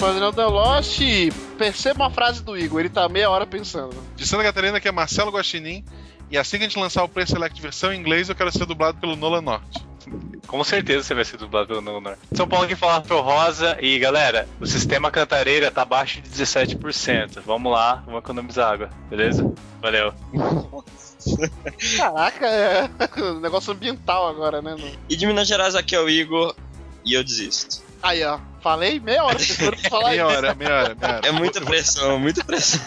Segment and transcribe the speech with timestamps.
[0.00, 0.98] Faz da Lost.
[1.58, 3.94] Perceba uma frase do Igor, ele tá meia hora pensando.
[4.16, 5.84] De Santa Catarina, que é Marcelo Guaxinim.
[6.30, 8.64] E assim que a gente lançar o Play Select versão em inglês, eu quero ser
[8.64, 9.84] dublado pelo Nolan Norte.
[10.46, 12.20] Com certeza você vai ser dublado pelo Nolan Norte.
[12.34, 17.40] São Paulo que fala pro Rosa e galera, o sistema cantareira tá abaixo de 17%.
[17.44, 19.52] Vamos lá, vamos economizar água, beleza?
[19.82, 20.14] Valeu.
[21.98, 22.88] Caraca, é
[23.42, 24.76] negócio ambiental agora, né?
[25.10, 26.54] E de Minas Gerais aqui é o Igor
[27.04, 27.89] e eu desisto.
[28.02, 30.36] Aí, ó, falei meia hora pra falar Meia isso.
[30.36, 31.28] hora, meia hora, meia hora.
[31.28, 32.80] É muita pressão, muita pressão.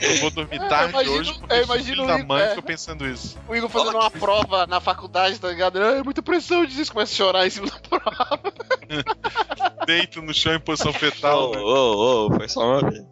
[0.00, 2.42] Eu vou dormir É, tarde eu imagino- hoje porque eu imagino filho da o- mãe
[2.42, 2.48] é.
[2.48, 3.38] ficou pensando isso.
[3.48, 5.80] O Igor fazendo uma prova na faculdade, tá ligado?
[5.82, 8.40] É muita pressão disso, começa a chorar em cima da prova.
[9.86, 11.52] Deito no chão em posição Ô, fetal.
[11.52, 11.58] né?
[11.60, 13.04] ô, ô, foi só uma vez.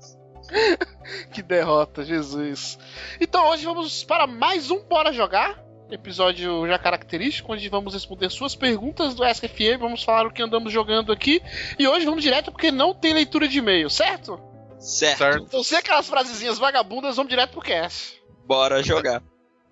[1.33, 2.79] Que derrota, Jesus.
[3.21, 5.63] Então hoje vamos para mais um Bora Jogar.
[5.91, 10.73] Episódio já característico, onde vamos responder suas perguntas do SFM, vamos falar o que andamos
[10.73, 11.43] jogando aqui.
[11.79, 14.41] E hoje vamos direto porque não tem leitura de e-mail, certo?
[14.79, 15.45] Certo, Certo.
[15.45, 18.21] Então, sem aquelas frasezinhas vagabundas, vamos direto pro cast.
[18.47, 19.23] bora jogar.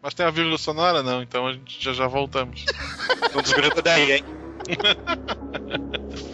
[0.03, 1.03] Mas tem a vírgula sonora?
[1.03, 2.65] Não, então a gente já já voltamos.
[3.35, 4.25] Não desgruda daí, hein?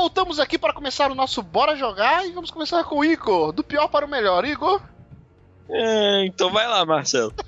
[0.00, 2.26] voltamos aqui para começar o nosso Bora Jogar.
[2.26, 4.44] E vamos começar com o Igor, do pior para o melhor.
[4.46, 4.80] Igor,
[5.68, 7.32] É, então vai lá, Marcelo.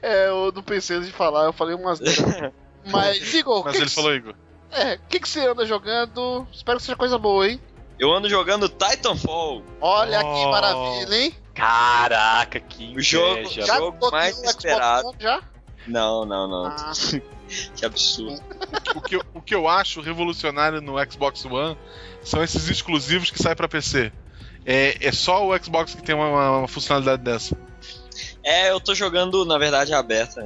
[0.00, 2.00] é, eu não pensei antes de falar, eu falei umas.
[2.90, 4.34] Mas, Igor, Mas que ele que, falou, Igor.
[4.70, 6.46] é, o que, que você anda jogando?
[6.52, 7.60] Espero que seja coisa boa, hein?
[7.98, 10.50] Eu ando jogando Titanfall, Olha que Oh.
[10.50, 11.34] maravilha, hein?
[11.52, 13.66] Caraca, que O jogo- inveja.
[13.66, 15.12] já- jogo mais esperado.
[15.18, 15.42] Já?
[15.86, 16.66] Não, não, não.
[16.66, 16.92] Ah,
[17.76, 18.40] Que absurdo.
[18.94, 21.76] O que, eu- o que eu acho revolucionário no Xbox One
[22.22, 24.12] são esses exclusivos que saem pra PC.
[24.66, 27.56] É, é só o Xbox que tem uma, uma funcionalidade dessa.
[28.42, 30.42] É, eu tô jogando, na verdade, aberta.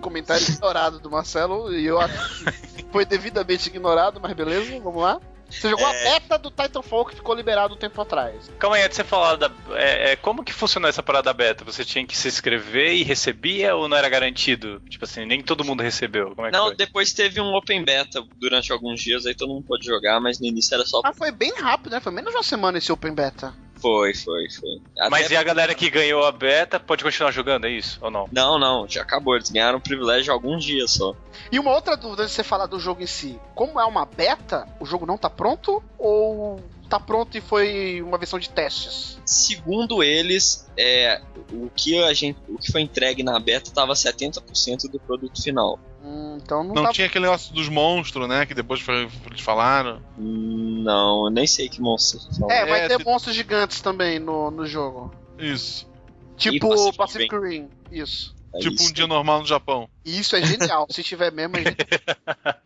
[0.00, 5.20] comentário ignorado do Marcelo e eu acho que foi devidamente ignorado, mas beleza, vamos lá.
[5.60, 6.04] Você jogou a É.
[6.04, 8.50] beta do Titanfall que ficou liberado um tempo atrás.
[8.58, 9.50] Calma aí, antes de você falar da.
[9.72, 11.64] é, é, como que funcionou essa parada beta?
[11.64, 14.80] Você tinha que se inscrever e recebia ou não era garantido?
[14.88, 16.34] Tipo assim, nem todo mundo recebeu.
[16.34, 16.76] Como é que Não, foi?
[16.76, 20.46] depois teve um open beta durante alguns dias, aí todo mundo pôde jogar, mas no
[20.46, 21.00] início era só.
[21.04, 22.00] Ah, foi bem rápido, né?
[22.00, 23.54] Foi menos de uma semana esse Open Beta.
[23.82, 24.80] Foi, foi, foi.
[25.10, 27.98] Mas Até- e a galera que ganhou a beta pode continuar jogando, é isso?
[28.00, 28.28] Ou não?
[28.30, 29.34] Não, não, já acabou.
[29.34, 31.14] Eles ganharam privilégio alguns dias só.
[31.50, 33.40] E uma outra dúvida de você falar do jogo em si.
[33.56, 35.82] Como é uma beta, o jogo não tá pronto?
[35.98, 36.60] Ou
[36.98, 39.18] tá pronto e foi uma versão de testes?
[39.24, 41.22] Segundo eles, é,
[41.52, 45.78] o, que a gente, o que foi entregue na beta estava 70% do produto final.
[46.04, 48.44] Hum, então não, Não tá tinha aquele negócio dos monstros, né?
[48.44, 50.02] Que depois foi- eles falaram.
[50.18, 52.20] Não, eu nem sei que monstro.
[52.34, 52.50] são.
[52.50, 55.14] É, vai É, ter se- monstros gigantes também no, no jogo.
[55.38, 55.88] Isso.
[56.36, 57.68] Tipo Pacific Pacific Rim.
[57.90, 58.34] Isso.
[58.54, 58.90] É tipo isso.
[58.90, 59.88] um dia normal no Japão.
[60.04, 60.86] Isso é genial.
[60.90, 61.76] Se tiver mesmo, é genial.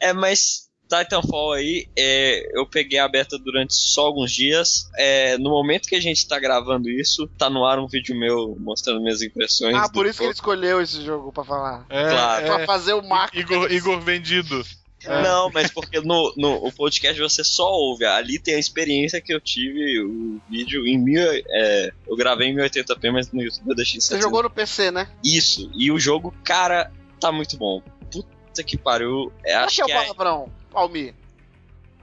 [0.00, 4.90] É, mas Titanfall aí, é, eu peguei a beta durante só alguns dias.
[4.96, 8.56] É, no momento que a gente tá gravando isso, tá no ar um vídeo meu
[8.60, 9.74] mostrando minhas impressões.
[9.74, 11.86] Ah, por isso que ele escolheu esse jogo pra falar.
[11.88, 12.46] É, Claro.
[12.46, 12.66] Pra é.
[12.66, 13.40] fazer o marketing.
[13.40, 14.62] Igor, Igor vendido.
[15.04, 15.20] É.
[15.22, 18.04] Não, mas porque no, no o podcast você só ouve.
[18.04, 21.20] Ali tem a experiência que eu tive, o vídeo em mil.
[21.20, 24.24] é, eu gravei em 1080p, mas no YouTube eu deixei em Você 700.
[24.24, 25.08] jogou no PC, né?
[25.24, 27.82] Isso, e o jogo, cara, tá muito bom.
[28.12, 29.32] Puta que pariu.
[29.44, 31.14] É, Pra acho que é o é, palavrão, Almir?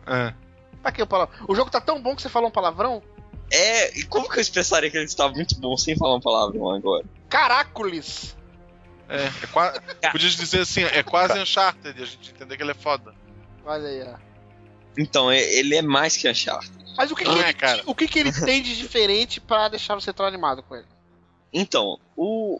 [0.07, 0.33] É.
[0.81, 1.45] Pra que o palavrão?
[1.47, 3.01] O jogo tá tão bom que você falou um palavrão?
[3.51, 3.97] é.
[3.99, 7.03] E como que eu expressaria que ele estava muito bom sem falar um palavrão agora?
[7.29, 8.35] Caracoles!
[9.07, 9.73] É, é qua-
[10.11, 13.13] Podia dizer assim, é quase Uncharted, a gente entender que ele é foda.
[13.65, 14.17] Olha aí, ó.
[14.97, 16.71] Então, é- ele é mais que Uncharted.
[16.95, 17.81] Mas o que, que, é, ele, cara.
[17.85, 20.85] o que, que ele tem de diferente pra deixar você tão animado com ele?
[21.51, 22.59] Então, o.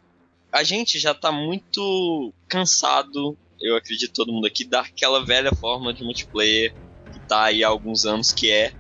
[0.52, 6.04] A gente já tá muito cansado, eu acredito todo mundo aqui, daquela velha forma de
[6.04, 6.74] multiplayer
[7.12, 8.72] que tá aí há alguns anos, que é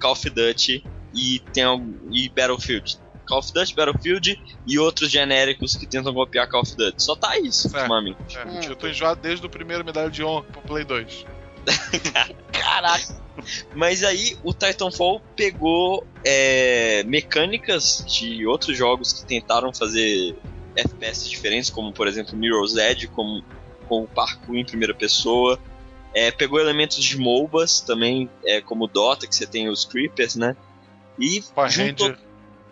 [0.00, 0.84] Call of Duty
[1.14, 1.64] e tem
[2.10, 2.98] e Battlefield.
[3.26, 7.02] Call of Duty, Battlefield e outros genéricos que tentam copiar Call of Duty.
[7.02, 7.76] Só tá isso, Certo.
[7.76, 8.36] ultimamente.
[8.36, 8.60] É, Hum.
[8.62, 11.26] Eu tô enjoado desde o primeiro medalha de honra pro Play 2.
[12.52, 13.22] Caraca.
[13.74, 20.36] Mas aí o Titanfall pegou é, mecânicas de outros jogos que tentaram fazer
[20.76, 23.42] FPS diferentes, como por exemplo Mirror's Edge, como,
[23.92, 25.58] com o parkour em primeira pessoa.
[26.14, 30.56] É, pegou elementos de MOBAs também, é, como Dota, que você tem os Creepers, né?
[31.18, 32.14] E juntou,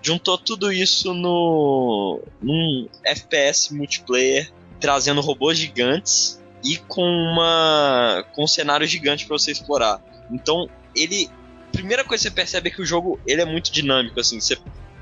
[0.00, 4.50] juntou tudo isso no num FPS multiplayer,
[4.80, 10.02] trazendo robôs gigantes e com uma com um cenário gigante para você explorar.
[10.30, 11.28] Então, ele
[11.70, 14.56] primeira coisa que você percebe é que o jogo ele é muito dinâmico assim, você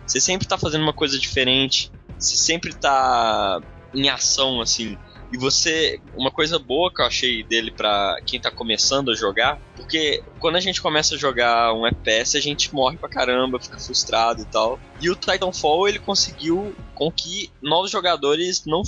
[0.05, 3.61] você sempre tá fazendo uma coisa diferente, você sempre tá
[3.95, 4.99] em ação assim.
[5.33, 9.61] E você, uma coisa boa que eu achei dele pra quem tá começando a jogar,
[9.77, 13.79] porque quando a gente começa a jogar um FPS, a gente morre pra caramba, fica
[13.79, 14.81] frustrado e tal.
[15.01, 18.83] E o Titanfall, ele conseguiu com que novos jogadores não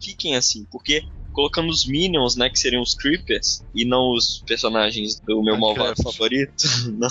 [0.00, 5.18] fiquem assim, porque colocando os minions, né, que seriam os creepers, e não os personagens
[5.20, 7.08] do meu malvado favorito, não.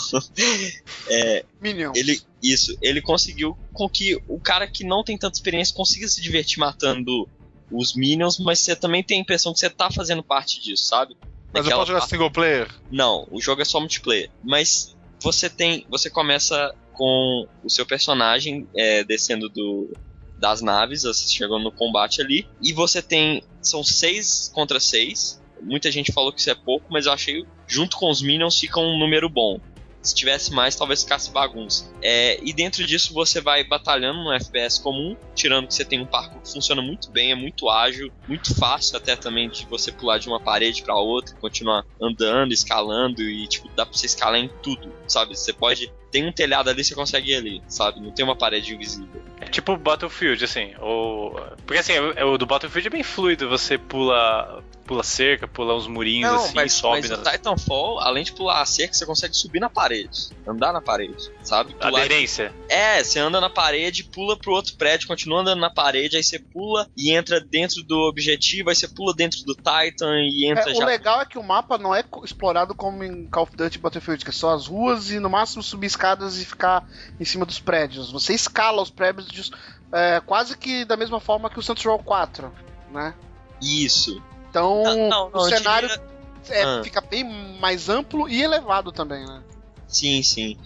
[1.59, 1.97] Minions.
[1.97, 6.21] Ele, isso, ele conseguiu com que o cara que não tem tanta experiência consiga se
[6.21, 7.27] divertir matando
[7.71, 11.15] os minions, mas você também tem a impressão que você tá fazendo parte disso, sabe?
[11.53, 12.69] Mas eu Daquela posso jogar parte- single player?
[12.89, 14.29] Não, o jogo é só multiplayer.
[14.43, 15.85] Mas você tem.
[15.89, 19.89] Você começa com o seu personagem é, descendo do,
[20.37, 22.47] das naves, você chegou no combate ali.
[22.61, 23.43] E você tem.
[23.61, 25.41] São seis contra seis.
[25.61, 28.79] Muita gente falou que isso é pouco, mas eu achei junto com os minions fica
[28.79, 29.59] um número bom.
[30.01, 31.91] Se tivesse mais, talvez ficasse bagunça.
[32.01, 36.05] É, e dentro disso você vai batalhando no FPS comum, tirando que você tem um
[36.05, 40.17] parkour que funciona muito bem, é muito ágil, muito fácil até também de você pular
[40.17, 44.49] de uma parede pra outra, continuar andando, escalando e tipo dá pra você escalar em
[44.61, 45.37] tudo, sabe?
[45.37, 47.99] Você pode tem um telhado ali, você consegue ir ali, sabe?
[47.99, 49.21] Não tem uma parede invisível.
[49.39, 50.73] É tipo Battlefield, assim.
[50.79, 51.31] Ou...
[51.65, 54.63] Porque assim, o, o do Battlefield é bem fluido, você pula.
[54.85, 57.17] pula cerca, pula uns murinhos assim, mas, sobe mas na.
[57.17, 61.31] no Titanfall, além de pular a cerca, você consegue subir na parede, andar na parede,
[61.43, 61.73] sabe?
[61.73, 62.53] Pular Aderência.
[62.67, 66.37] É, você anda na parede, pula pro outro prédio, continua andando na parede, aí você
[66.37, 70.75] pula e entra dentro do objetivo, aí você pula dentro do Titan e entra É,
[70.75, 70.83] já.
[70.83, 74.23] o legal é que o mapa não é explorado como em Call of Duty Battlefield,
[74.23, 76.83] que é só as ruas e no máximo subir escadas e ficar
[77.19, 78.11] em cima dos prédios.
[78.11, 79.51] Você escala os prédios
[79.93, 82.51] é, quase que da mesma forma que o Saints Row 4,
[82.91, 83.13] né?
[83.61, 84.21] Isso.
[84.49, 86.03] Então Não, não, não, o eu cenário diria-
[86.49, 86.81] é, Ah.
[86.83, 87.23] fica bem
[87.59, 89.43] mais amplo e elevado também, né?
[89.87, 90.57] Sim, sim.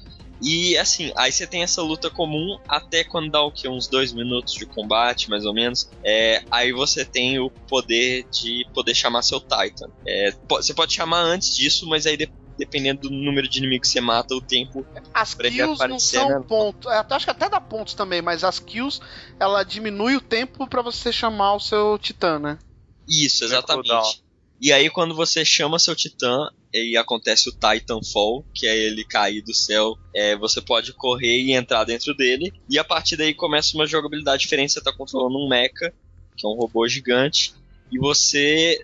[0.42, 3.68] E assim, aí você tem essa luta comum até quando dá o que?
[3.70, 5.90] Uns dois minutos de combate, mais ou menos.
[6.04, 9.88] É, aí você tem o poder de poder chamar seu Titan.
[10.06, 13.94] É, você pode chamar antes disso, mas aí de- dependendo do número de inimigos que
[13.94, 14.86] você mata, o tempo.
[15.14, 16.46] As Pra ele kills não aparecer, são né?
[16.48, 16.92] pontos.
[16.92, 19.00] é, Acho que até dá pontos também, mas as kills
[19.40, 22.58] ela diminui o tempo pra você chamar o seu titã, né?
[23.08, 24.24] Isso, exatamente.
[24.60, 29.42] E aí quando você chama seu Titã e acontece o Titanfall, que é ele cair
[29.42, 32.54] do céu, é, você pode correr e entrar dentro dele.
[32.70, 34.72] E a partir daí começa uma jogabilidade diferente.
[34.74, 35.94] Você tá controlando um mecha,
[36.38, 37.54] que é um robô gigante,
[37.92, 38.84] e você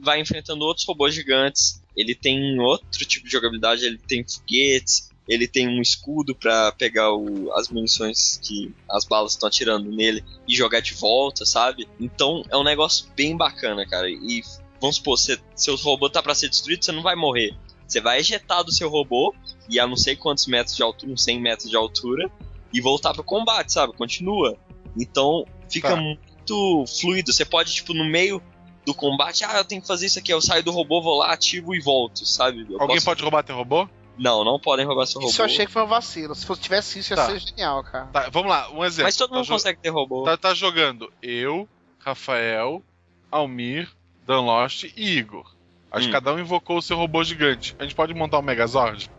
[0.00, 1.81] vai enfrentando outros robôs gigantes.
[1.96, 7.12] Ele tem outro tipo de jogabilidade, ele tem foguetes, ele tem um escudo pra pegar
[7.14, 11.88] o- as munições que as balas estão atirando nele e jogar de volta, sabe?
[12.00, 14.08] Então é um negócio bem bacana, cara.
[14.10, 14.42] E
[14.80, 17.54] vamos supor, você, seu robô tá pra ser destruído, você não vai morrer.
[17.86, 19.34] Você vai ejetar do seu robô
[19.68, 22.30] e a não sei quantos metros de altura, uns 100 metros de altura,
[22.72, 23.92] e voltar pro combate, sabe?
[23.92, 24.56] Continua.
[24.98, 25.96] Então fica Tá.
[25.96, 27.32] muito fluido.
[27.32, 28.42] Você pode, tipo, no meio
[28.84, 31.32] do combate, ah, eu tenho que fazer isso aqui, eu saio do robô, vou lá,
[31.32, 32.66] ativo e volto, sabe?
[32.68, 33.88] Eu Alguém posso- pode roubar teu robô?
[34.18, 35.30] Não, não podem roubar seu robô.
[35.30, 36.34] Isso eu achei que foi um vacilo.
[36.34, 37.26] Se fosse tivesse isso, ia Tá.
[37.26, 38.06] ser genial, cara.
[38.06, 39.04] Tá, vamos lá, um exemplo.
[39.04, 40.24] Mas todo Tá mundo jo- consegue ter robô.
[40.24, 41.66] Tá, tá jogando eu,
[41.98, 42.82] Rafael,
[43.30, 43.88] Almir,
[44.26, 45.50] Dan Lost e Igor.
[45.90, 46.12] Acho que Hum.
[46.12, 47.74] cada um invocou o seu robô gigante.
[47.78, 49.10] A gente pode montar um Megazord?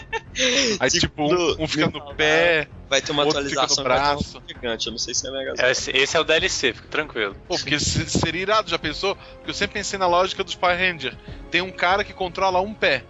[0.79, 2.67] Aí, tipo, no- um, um fica no- no pé.
[2.89, 4.43] Vai ter uma outro fica no atualização um braço.
[4.47, 4.87] gigante.
[4.87, 5.53] Eu não sei se é mega.
[5.69, 7.35] Esse, esse é o DLC, fica tranquilo.
[7.47, 9.15] Pô, porque se- seria irado, já pensou?
[9.15, 11.15] Porque eu sempre pensei na lógica dos Power Ranger.
[11.49, 13.03] Tem um cara que controla um pé.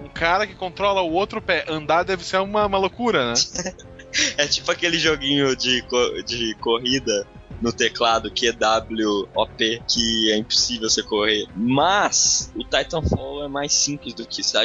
[0.00, 1.64] Um cara que controla o outro pé.
[1.68, 3.34] Andar deve ser uma, uma loucura, né?
[4.38, 5.82] É tipo aquele joguinho de,
[6.24, 7.26] de corrida
[7.60, 11.46] no teclado QWOP que é impossível você correr.
[11.54, 14.52] Mas o Titanfall é mais simples do que isso.
[14.52, 14.62] tá?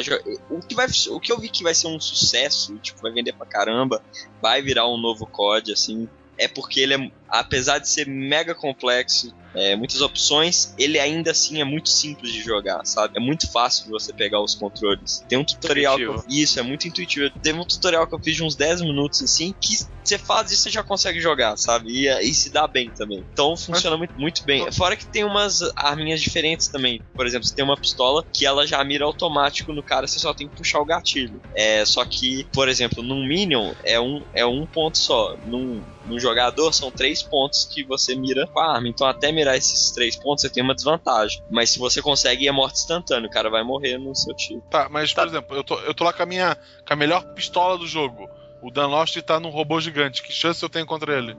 [0.50, 3.32] O que, vai, o que eu vi que vai ser um sucesso, tipo, vai vender
[3.32, 4.02] pra caramba,
[4.40, 6.08] vai virar um novo COD, assim,
[6.40, 11.60] é porque ele é, apesar de ser mega complexo, é, muitas opções, ele ainda assim
[11.60, 13.18] é muito simples de jogar, sabe?
[13.18, 15.24] É muito fácil de você pegar os controles.
[15.28, 17.30] Tem um tutorial que eu, Isso, é muito intuitivo.
[17.42, 20.56] Teve um tutorial que eu fiz de uns 10 minutos assim, que você faz e
[20.56, 21.90] você já consegue jogar, sabe?
[21.90, 23.24] E, e se dá bem também.
[23.32, 24.70] Então funciona muito, muito bem.
[24.72, 27.00] Fora que tem umas arminhas diferentes também.
[27.14, 30.32] Por exemplo, você tem uma pistola que ela já mira automático no cara, você só
[30.32, 31.40] tem que puxar o gatilho.
[31.54, 35.36] É, só que, por exemplo, num Minion é um, é um ponto só.
[35.46, 38.88] Num, num jogador são três pontos que você mira com a arma.
[38.88, 41.42] Então até mirar esses três pontos você tem uma desvantagem.
[41.50, 44.62] Mas se você consegue é morte instantânea, o cara vai morrer no seu tiro.
[44.70, 47.22] Tá, mas por exemplo, eu tô, eu tô lá com a minha com a melhor
[47.34, 48.28] pistola do jogo.
[48.62, 50.22] O Dan Lost tá num robô gigante.
[50.22, 51.36] Que chance eu tenho contra ele?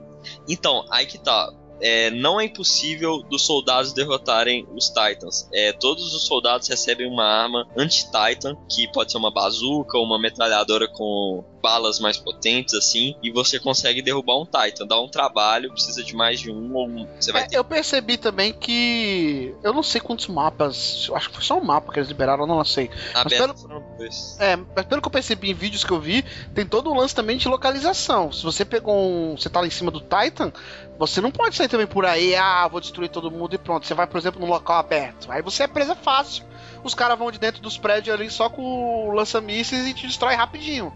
[0.48, 1.52] Então, aí que tá.
[1.82, 5.48] É, não é impossível dos soldados derrotarem os Titans.
[5.52, 10.18] É, todos os soldados recebem uma arma anti-Titan, que pode ser uma bazuca ou uma
[10.18, 14.86] metralhadora com balas mais potentes, assim, e você consegue derrubar um Titan.
[14.86, 17.06] Dá um trabalho, precisa de mais de um ou um.
[17.18, 19.54] Você vai é, Eu percebi também que.
[19.62, 21.08] Eu não sei quantos mapas.
[21.14, 22.90] Acho que foi só um mapa que eles liberaram, eu não sei.
[23.14, 23.54] A mas pelo...
[24.40, 26.24] É, mas pelo que eu percebi em vídeos que eu vi,
[26.54, 28.32] tem todo um lance também de localização.
[28.32, 29.36] Se você pegou um.
[29.36, 30.52] Você tá lá em cima do Titan,
[31.06, 33.84] você não pode sair também por aí, ah, vou destruir todo mundo e pronto.
[33.84, 35.32] Você vai, por exemplo, num local aberto.
[35.32, 36.44] Aí você é presa fácil.
[36.84, 40.36] Os caras vão de dentro dos prédios ali só com o lança-mísseis e te destrói
[40.36, 40.92] rapidinho.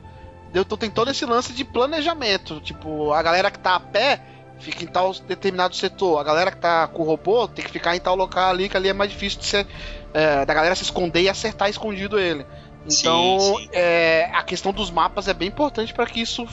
[0.54, 2.60] Então tem todo esse lance de planejamento.
[2.60, 4.22] Tipo, a galera que tá a pé
[4.60, 6.20] fica em tal determinado setor.
[6.20, 8.76] A galera que tá com o robô tem que ficar em tal local ali, que
[8.76, 9.66] ali é mais difícil de ser.
[10.14, 12.46] É, da galera se esconder e acertar escondido ele.
[12.88, 13.68] Então, sim, sim.
[13.72, 16.46] É, a questão dos mapas é bem importante para que isso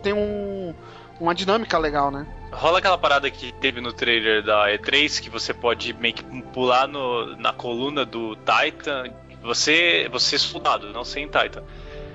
[0.00, 0.72] tenha um,
[1.20, 2.26] uma dinâmica legal, né?
[2.50, 6.88] Rola aquela parada que teve no trailer da E3 que você pode meio que pular
[6.88, 9.12] no, na coluna do Titan.
[9.42, 11.62] Você, você é soldado, não sem Titan.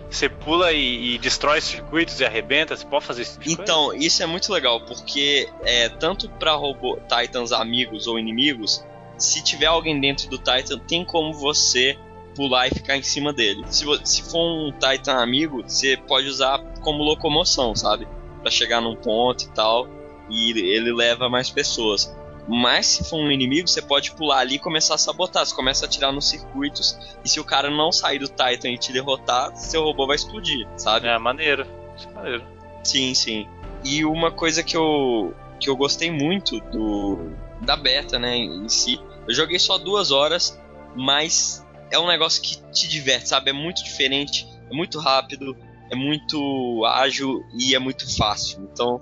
[0.10, 3.40] Você pula e, e, destrói circuitos e arrebenta, você pode fazer isso?
[3.40, 4.06] Tipo então, coisa?
[4.06, 8.86] isso é muito legal, porque é, tanto para robô Titans amigos ou inimigos,
[9.18, 11.98] se tiver alguém dentro do Titan, tem como você
[12.36, 13.64] pular e ficar em cima dele.
[13.68, 18.08] Se, se for um Titan amigo, você pode usar como locomoção, sabe?
[18.46, 19.88] Para chegar num ponto e tal,
[20.30, 22.16] e ele leva mais pessoas.
[22.48, 25.44] Mas se for um inimigo, você pode pular ali e começar a sabotar.
[25.44, 26.96] Você começa a atirar nos circuitos.
[27.24, 30.68] E se o cara não sair do Titan e te derrotar, seu robô vai explodir,
[30.78, 31.08] sabe?
[31.08, 31.66] É maneiro.
[32.08, 32.44] É maneiro.
[32.84, 33.48] Sim, sim.
[33.84, 39.02] E uma coisa que eu, que eu gostei muito do da beta, né, em si.
[39.28, 40.62] Eu joguei só duas horas,
[40.96, 43.50] mas é um negócio que te diverte, sabe?
[43.50, 45.58] É muito diferente, é muito rápido,
[45.90, 48.68] é muito ágil e é muito fácil.
[48.72, 49.00] Então,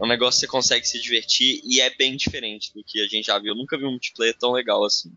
[0.00, 3.06] é um negócio que você consegue se divertir e é bem diferente do que a
[3.06, 3.52] gente já viu.
[3.52, 5.12] Eu nunca vi um multiplayer tão legal assim.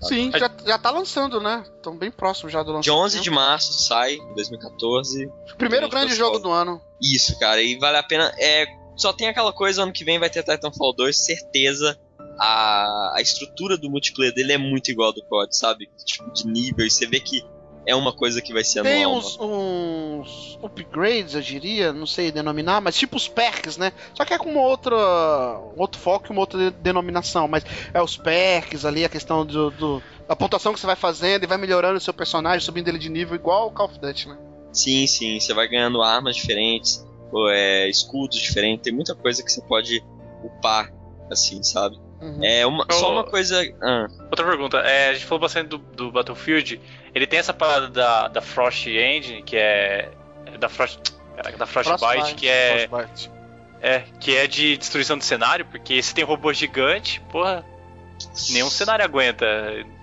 [0.00, 1.64] Sim, já, já tá lançando, né?
[1.76, 2.84] Estão bem próximo já do lançamento.
[2.84, 5.26] De 11 de março sai, 2014.
[5.26, 6.80] O primeiro grande jogo do ano.
[7.00, 8.32] Isso, cara, e vale a pena.
[8.38, 8.66] É,
[8.96, 11.98] só tem aquela coisa, ano que vem vai ter Titanfall 2, certeza.
[12.38, 15.88] A, a estrutura do multiplayer dele é muito igual ao do COD, sabe?
[16.04, 17.44] Tipo, de nível, e você vê que
[17.86, 18.94] é uma coisa que vai ser anual.
[18.94, 19.40] Tem uns, uns,
[20.62, 23.92] upgrades, eu diria, não sei denominar, mas tipo os perks, né?
[24.14, 27.48] Só que é com uma outra, um outro foco e uma outra denominação.
[27.48, 31.44] Mas é os perks ali, a questão do, do, da pontuação que você vai fazendo
[31.44, 34.28] e vai melhorando o seu personagem, subindo ele de nível, igual o Call of Duty,
[34.28, 34.38] né?
[34.72, 35.38] Sim, sim.
[35.38, 38.84] Você vai ganhando armas diferentes, ou é, escudos diferentes.
[38.84, 40.02] Tem muita coisa que você pode
[40.42, 40.92] upar,
[41.30, 41.98] assim, sabe?
[42.22, 42.44] Uhum.
[42.44, 43.60] É uma, só uma coisa.
[43.82, 44.06] Ah.
[44.30, 44.78] Outra pergunta.
[44.78, 46.80] É, a gente falou bastante do, do, Battlefield.
[47.12, 50.12] Ele tem essa parada da, da Frost Engine, que é.
[50.58, 51.12] Da Frost.
[51.58, 52.88] Da Frostbite, Frostbite que é.
[52.88, 53.30] Frostbite.
[53.80, 57.64] É, que é de destruição de cenário, porque se tem robô gigante, porra.
[58.50, 59.44] Nenhum cenário aguenta.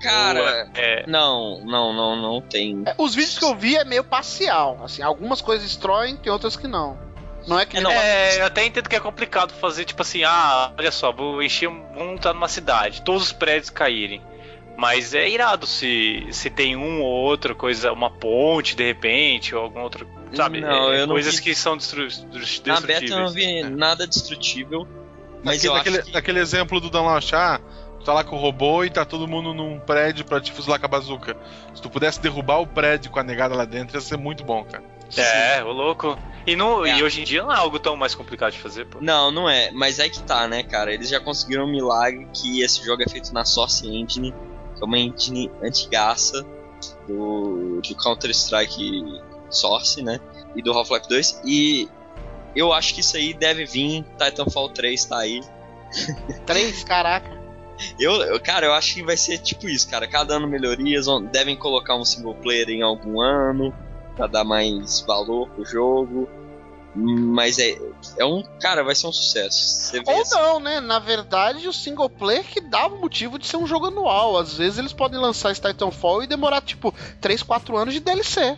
[0.01, 1.05] Cara, é...
[1.07, 2.83] não, não, não, não tem.
[2.85, 4.77] É, os vídeos que eu vi é meio parcial.
[4.83, 6.97] Assim, algumas coisas destroem, tem outras que não.
[7.47, 10.23] Não é que é, não, é, eu até entendo que é complicado fazer, tipo assim,
[10.23, 14.21] ah, olha só, vou encher, vamos estar numa cidade, todos os prédios caírem.
[14.77, 19.63] Mas é irado se, se tem um ou outra coisa, uma ponte de repente, ou
[19.63, 20.05] alguma outra.
[20.33, 20.61] Sabe?
[20.61, 21.41] Não, é, coisas vi...
[21.41, 22.07] que são destru...
[22.07, 22.81] destrutíveis.
[22.81, 24.87] Na beta eu não vi nada destrutível.
[25.43, 26.43] Mas aquele, aquele, que...
[26.43, 27.61] exemplo do Dan Lanchar,
[27.99, 30.79] tu tá lá com o robô e tá todo mundo num prédio pra te fuzilar
[30.79, 31.35] com a bazuca.
[31.73, 34.63] Se tu pudesse derrubar o prédio com a negada lá dentro, ia ser muito bom,
[34.63, 34.83] cara.
[35.17, 36.17] É, o louco.
[36.45, 36.97] E, no, é.
[36.97, 38.99] e hoje em dia não é algo tão mais complicado de fazer, pô.
[39.01, 39.71] Não, não é.
[39.71, 40.93] Mas é que tá, né, cara?
[40.93, 44.33] Eles já conseguiram um milagre que esse jogo é feito na Source Engine,
[44.75, 46.45] que é uma engine antigaça
[47.07, 50.19] do, do Counter-Strike Source, né?
[50.55, 51.41] E do Half-Life 2.
[51.45, 51.89] E
[52.55, 54.03] eu acho que isso aí deve vir.
[54.17, 55.41] Titanfall 3 tá aí.
[56.45, 56.83] 3?
[56.83, 57.39] Caraca.
[57.99, 60.07] Eu, cara, eu acho que vai ser tipo isso, cara.
[60.07, 63.73] Cada ano melhorias, devem colocar um single player em algum ano
[64.15, 66.27] para dar mais valor pro jogo.
[66.95, 67.77] Mas é,
[68.17, 68.43] é um.
[68.59, 69.95] Cara, vai ser um sucesso.
[70.05, 70.35] Ou assim.
[70.35, 70.79] não, né?
[70.79, 74.37] Na verdade, o single player que dava o motivo de ser um jogo anual.
[74.37, 78.57] Às vezes eles podem lançar esse Titanfall e demorar, tipo, 3, 4 anos de DLC.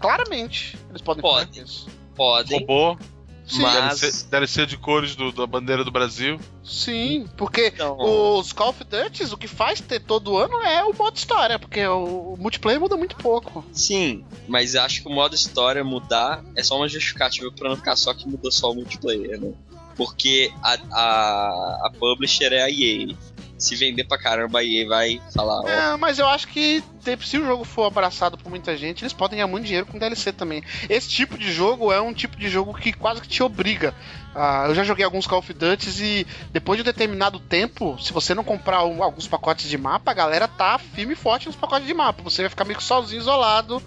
[0.00, 0.76] Claramente.
[0.88, 1.60] Eles podem Pode.
[1.60, 1.86] isso.
[2.16, 2.60] Podem.
[2.60, 2.98] Robô.
[3.46, 3.62] Sim.
[3.62, 4.00] Mas...
[4.00, 6.38] DLC, DLC de cores do, da bandeira do Brasil.
[6.62, 7.96] Sim, porque então...
[7.98, 11.84] os Call of Duty, o que faz ter todo ano é o modo história, porque
[11.84, 13.64] o, o multiplayer muda muito pouco.
[13.72, 17.96] Sim, mas acho que o modo história mudar é só uma justificativa pra não ficar
[17.96, 19.52] só que mudou só o multiplayer, né?
[19.96, 23.16] Porque a, a, a publisher é a EA
[23.60, 25.60] se vender pra caramba, aí vai falar.
[25.60, 25.68] Ó.
[25.68, 26.82] É, mas eu acho que
[27.20, 30.32] se o jogo for abraçado por muita gente, eles podem ganhar muito dinheiro com DLC
[30.32, 30.62] também.
[30.88, 33.94] Esse tipo de jogo é um tipo de jogo que quase que te obriga.
[34.34, 38.12] Uh, eu já joguei alguns Call of Duty e depois de um determinado tempo, se
[38.12, 41.86] você não comprar alguns pacotes de mapa, a galera tá firme e forte nos pacotes
[41.86, 42.22] de mapa.
[42.22, 43.82] Você vai ficar meio que sozinho, isolado,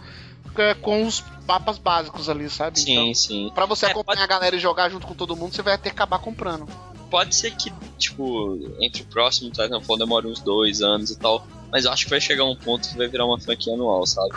[0.57, 2.79] é, com os mapas básicos ali, sabe?
[2.79, 3.51] Sim, então, sim.
[3.55, 4.33] Pra você é, acompanhar pode...
[4.33, 6.67] a galera e jogar junto com todo mundo, você vai ter que acabar comprando
[7.13, 11.85] pode ser que, tipo, entre o próximo Titanfall demore uns dois anos e tal, mas
[11.85, 14.33] eu acho que vai chegar um ponto que vai virar uma franquia anual, sabe?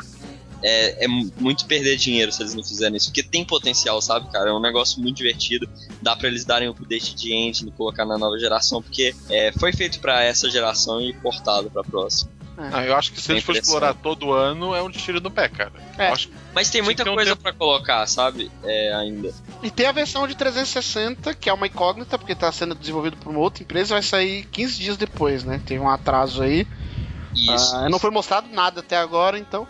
[0.63, 4.51] É, é, muito perder dinheiro se eles não fizerem isso, porque tem potencial, sabe, cara?
[4.51, 5.67] É um negócio muito divertido.
[6.03, 9.73] Dá para eles darem um update de engine, colocar na nova geração, porque é, foi
[9.73, 12.36] feito para essa geração e portado para próxima.
[12.59, 12.71] É.
[12.73, 15.31] Ah, eu acho que se a gente for explorar todo ano, é um tiro no
[15.31, 15.73] pé, cara.
[15.99, 16.09] É.
[16.09, 16.31] Acho...
[16.55, 18.51] Mas tem muita coisa um para colocar, sabe?
[18.65, 19.33] É, ainda.
[19.63, 23.31] E tem a versão de 360, que é uma incógnita, porque tá sendo desenvolvido por
[23.31, 25.61] uma outra empresa, vai sair 15 dias depois, né?
[25.67, 26.67] Teve um atraso aí.
[27.35, 27.77] Isso.
[27.77, 29.69] Ah, não foi mostrado nada até agora, então.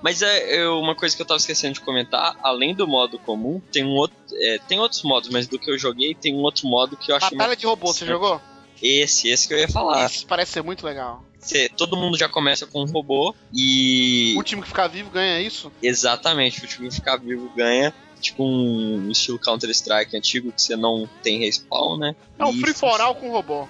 [0.00, 3.60] Mas é, é, uma coisa que eu tava esquecendo de comentar, além do modo comum,
[3.70, 4.16] tem um outro.
[4.32, 7.16] É, tem outros modos, mas do que eu joguei, tem um outro modo que eu
[7.16, 7.36] achei.
[7.36, 8.40] Batalha de robô, você jogou?
[8.80, 10.04] Esse, esse que eu ia falar.
[10.04, 11.22] Esse parece ser muito legal.
[11.46, 14.32] Cê, todo mundo já começa com um robô e.
[14.34, 15.70] O último que ficar vivo ganha isso?
[15.80, 17.94] Exatamente, o último que ficar vivo ganha.
[18.20, 22.16] Tipo um estilo Counter-Strike antigo que você não tem respawn, né?
[22.36, 23.68] É um free for all com robô.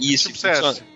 [0.00, 0.86] Isso, tipo funciona,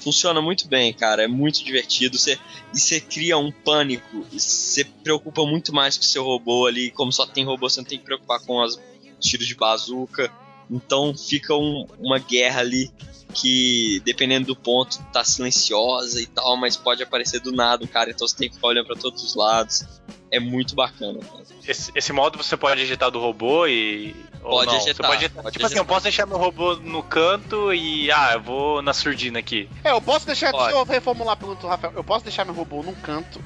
[0.00, 1.22] funciona muito bem, cara.
[1.22, 2.18] É muito divertido.
[2.18, 2.36] Você,
[2.74, 4.26] e você cria um pânico.
[4.32, 6.90] Você preocupa muito mais com o seu robô ali.
[6.90, 8.80] Como só tem robô, você não tem que preocupar com os
[9.20, 10.32] tiros de bazuca.
[10.68, 12.90] Então fica um, uma guerra ali
[13.34, 18.10] que, dependendo do ponto, tá silenciosa e tal, mas pode aparecer do nada o cara,
[18.10, 19.84] então você tem que ficar olhando pra todos os lados.
[20.30, 21.20] É muito bacana.
[21.66, 24.14] Esse, esse, modo você pode digitar do robô e.
[24.42, 28.10] Pode não, Você pode, pode tipo assim, eu posso deixar meu robô no canto e.
[28.10, 29.68] Ah, eu vou na surdina aqui.
[29.84, 30.50] É, eu posso deixar.
[30.50, 30.64] Pode.
[30.64, 31.92] Deixa eu reformular a pergunta do Rafael.
[31.94, 33.40] Eu posso deixar meu robô num canto,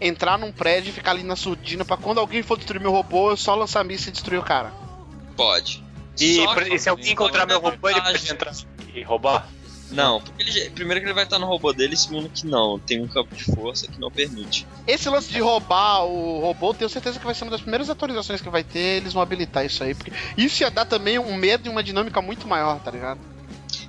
[0.00, 3.30] entrar num prédio e ficar ali na surdina pra quando alguém for destruir meu robô,
[3.30, 4.72] eu só lançar a missa e destruir o cara.
[5.36, 5.82] Pode.
[6.20, 8.52] E, e se alguém encontrar meu robô, ele pode entrar
[8.94, 9.48] e roubar?
[9.92, 13.00] Não, porque ele, primeiro que ele vai estar no robô dele, segundo que não, tem
[13.02, 14.66] um campo de força que não permite.
[14.86, 18.40] Esse lance de roubar o robô, tenho certeza que vai ser uma das primeiras atualizações
[18.40, 21.66] que vai ter, eles vão habilitar isso aí, porque isso ia dar também um medo
[21.66, 23.20] e uma dinâmica muito maior, tá ligado?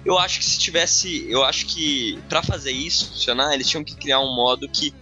[0.05, 3.95] Eu acho que se tivesse, eu acho que para fazer isso funcionar, eles tinham que
[3.95, 4.93] criar um modo que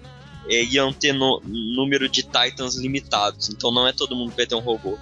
[0.47, 4.45] é, iam ter no, número de Titans limitados, então não é todo mundo que vai
[4.45, 4.99] ter um robô.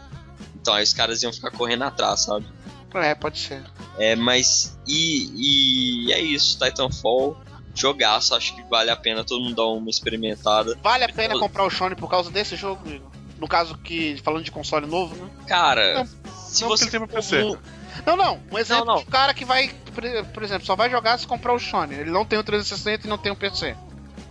[0.61, 2.45] Então aí os caras iam ficar correndo atrás, sabe?
[2.93, 3.61] É, pode ser.
[3.99, 4.79] É, mas.
[4.87, 7.37] E, e é isso, Titanfall.
[7.75, 10.77] Jogaço, acho que vale a pena todo mundo dar uma experimentada.
[10.81, 12.81] Vale a pena comprar o Shone por causa desse jogo,
[13.37, 15.29] No caso que, falando de console novo, né?
[15.47, 16.89] Cara, não, se não você.
[16.89, 17.57] Tem PC.
[18.05, 18.39] Não, não.
[18.51, 19.01] Um exemplo não, não.
[19.01, 19.69] de cara que vai,
[20.33, 21.95] por exemplo, só vai jogar se comprar o Shone.
[21.95, 23.75] Ele não tem o 360 e não tem o PC.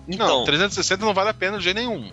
[0.09, 2.11] Então, não, 360 não vale a pena de jeito nenhum.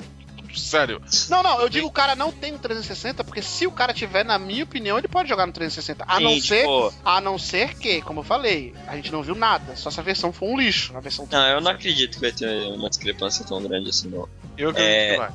[0.56, 1.02] Sério.
[1.30, 4.24] Não, não, eu digo o cara não tem um 360, porque se o cara tiver,
[4.24, 6.04] na minha opinião, ele pode jogar no 360.
[6.08, 6.62] A Sim, não ser.
[6.62, 6.94] Tipo...
[7.04, 9.76] A não ser que, como eu falei, a gente não viu nada.
[9.76, 10.96] Só se a versão for um lixo.
[10.96, 14.28] A versão não, eu não acredito que vai ter uma discrepância tão grande assim, não.
[14.58, 15.12] Eu acredito é...
[15.12, 15.32] que vai.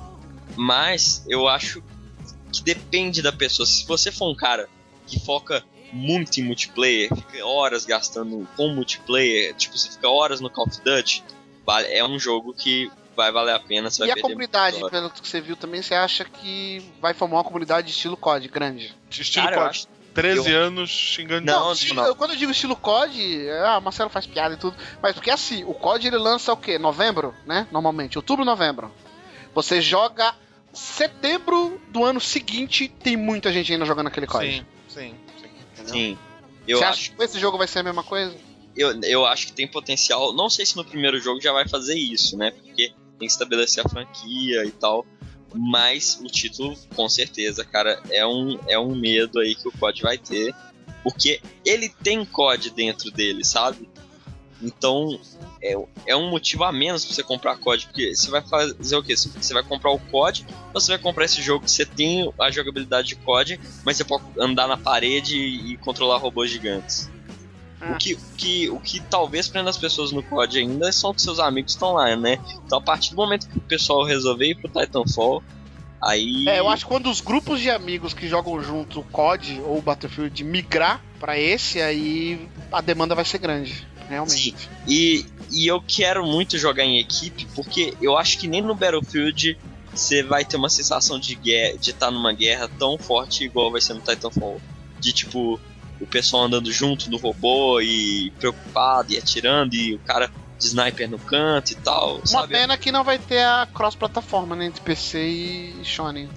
[0.57, 1.83] Mas eu acho
[2.53, 3.67] que depende da pessoa.
[3.67, 4.69] Se você for um cara
[5.07, 10.51] que foca muito em multiplayer, fica horas gastando com multiplayer, tipo, você fica horas no
[10.51, 11.25] Call of Duty,
[11.89, 13.91] é um jogo que vai valer a pena.
[13.91, 17.45] Você e a comunidade, pelo que você viu também, você acha que vai formar uma
[17.45, 18.95] comunidade de estilo COD grande?
[19.11, 19.89] Estilo Cara, COD.
[20.15, 20.61] 13 eu...
[20.61, 22.15] anos xingando Não, não, estilo, não.
[22.15, 24.77] quando eu digo estilo COD, ah, o Marcelo faz piada e tudo.
[25.01, 26.79] Mas porque assim, o COD ele lança o quê?
[26.79, 27.69] Novembro, né?
[27.71, 28.93] Normalmente, outubro, novembro.
[29.55, 30.35] Você joga
[30.73, 34.47] setembro do ano seguinte, tem muita gente ainda jogando aquele COD.
[34.47, 35.15] Sim, sim,
[35.75, 35.87] sim.
[35.87, 36.19] Sim.
[36.67, 37.01] Eu Você acho...
[37.01, 38.35] acha que esse jogo vai ser a mesma coisa?
[38.77, 40.33] Eu, eu acho que tem potencial.
[40.33, 42.53] Não sei se no primeiro jogo já vai fazer isso, né?
[43.21, 45.07] Que estabelecer a franquia e tal.
[45.55, 50.03] Mas o título, com certeza, cara, é um, é um medo aí que o COD
[50.03, 50.55] vai ter.
[51.03, 53.89] Porque ele tem COD dentro dele, sabe?
[54.63, 55.19] Então,
[55.63, 55.75] é,
[56.07, 59.17] é um motivo a menos pra você comprar COD, porque você vai fazer o quê?
[59.17, 62.51] Você vai comprar o COD, ou você vai comprar esse jogo que você tem a
[62.51, 67.11] jogabilidade de COD, mas você pode andar na parede e controlar robôs gigantes.
[67.83, 71.39] O, que, que, o que talvez prenda as pessoas no COD ainda são que seus
[71.39, 72.39] amigos estão lá, né?
[72.67, 75.43] Então a partir do momento que o pessoal resolver ir pro Titanfall,
[76.01, 76.47] aí.
[76.47, 79.79] É, eu acho que quando os grupos de amigos que jogam junto o COD ou
[79.79, 83.87] o Battlefield migrar para esse, aí a demanda vai ser grande.
[84.09, 84.55] Realmente.
[84.59, 84.69] Sim.
[84.89, 89.57] E, e eu quero muito jogar em equipe, porque eu acho que nem no Battlefield
[89.93, 93.71] você vai ter uma sensação de guerra, de estar tá numa guerra tão forte igual
[93.71, 94.61] vai ser no Titanfall.
[94.99, 95.59] De tipo,
[96.01, 101.09] o pessoal andando junto no robô e preocupado e atirando e o cara de sniper
[101.09, 102.17] no canto e tal.
[102.17, 102.55] Uma sabe?
[102.55, 106.29] pena que não vai ter a cross-plataforma né, entre PC e Shonen.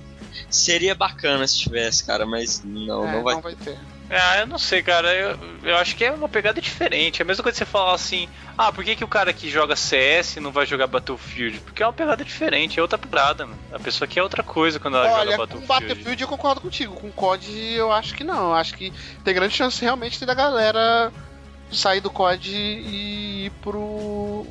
[0.49, 3.35] Seria bacana se tivesse, cara, mas não, é, não vai.
[3.35, 3.77] Não vai ter.
[4.15, 5.13] Ah, eu não sei, cara.
[5.13, 7.21] Eu, eu acho que é uma pegada diferente.
[7.21, 9.49] É a mesma coisa que você falar assim: ah, por que, que o cara que
[9.49, 11.59] joga CS não vai jogar Battlefield?
[11.61, 13.59] Porque é uma pegada diferente, é outra pegada, mano.
[13.71, 15.67] A pessoa quer outra coisa quando ela Olha, joga Battlefield.
[15.67, 16.95] Com Battlefield eu concordo contigo.
[16.95, 18.49] Com COD eu acho que não.
[18.49, 21.11] Eu acho que tem grande chance realmente da galera
[21.71, 24.45] sair do COD e ir pro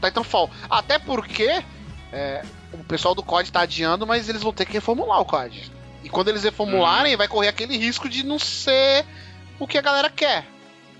[0.00, 0.50] Titanfall.
[0.70, 1.62] Até porque
[2.12, 5.77] é, o pessoal do COD tá adiando, mas eles vão ter que reformular o COD.
[6.02, 7.18] E quando eles reformularem, hum.
[7.18, 9.04] vai correr aquele risco de não ser
[9.58, 10.46] o que a galera quer.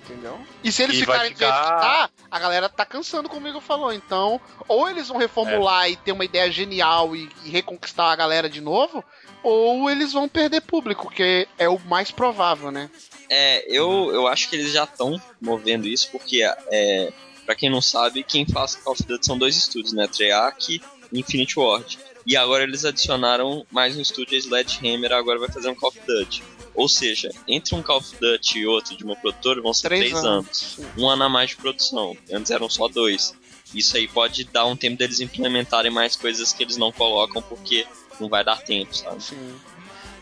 [0.04, 0.40] Entendeu?
[0.64, 1.50] E se eles e ficarem ficar...
[1.50, 3.92] do jeito que tá, a galera tá cansando, como o Igor falou.
[3.92, 5.90] Então, ou eles vão reformular é.
[5.90, 9.04] e ter uma ideia genial e, e, reconquistar a galera de novo,
[9.42, 12.90] ou eles vão perder público, que é o mais provável, né?
[13.28, 17.12] É, eu, eu acho que eles já estão movendo isso, porque, é,
[17.44, 20.06] para quem não sabe, quem faz Call of Duty são dois estúdios, né?
[20.06, 20.80] Treyarch
[21.12, 21.98] e Infinity Ward.
[22.28, 25.98] E agora eles adicionaram mais um estúdio, a Sledgehammer agora vai fazer um Call of
[26.06, 26.42] Duty.
[26.74, 30.10] Ou seja, entre um Call of Duty e outro de uma produtora vão ser três,
[30.10, 30.76] três anos.
[30.78, 30.92] anos.
[30.98, 32.14] Um ano a mais de produção.
[32.30, 33.34] Antes eram só dois.
[33.74, 37.86] Isso aí pode dar um tempo deles implementarem mais coisas que eles não colocam porque
[38.20, 39.24] não vai dar tempo, sabe?
[39.24, 39.54] Sim.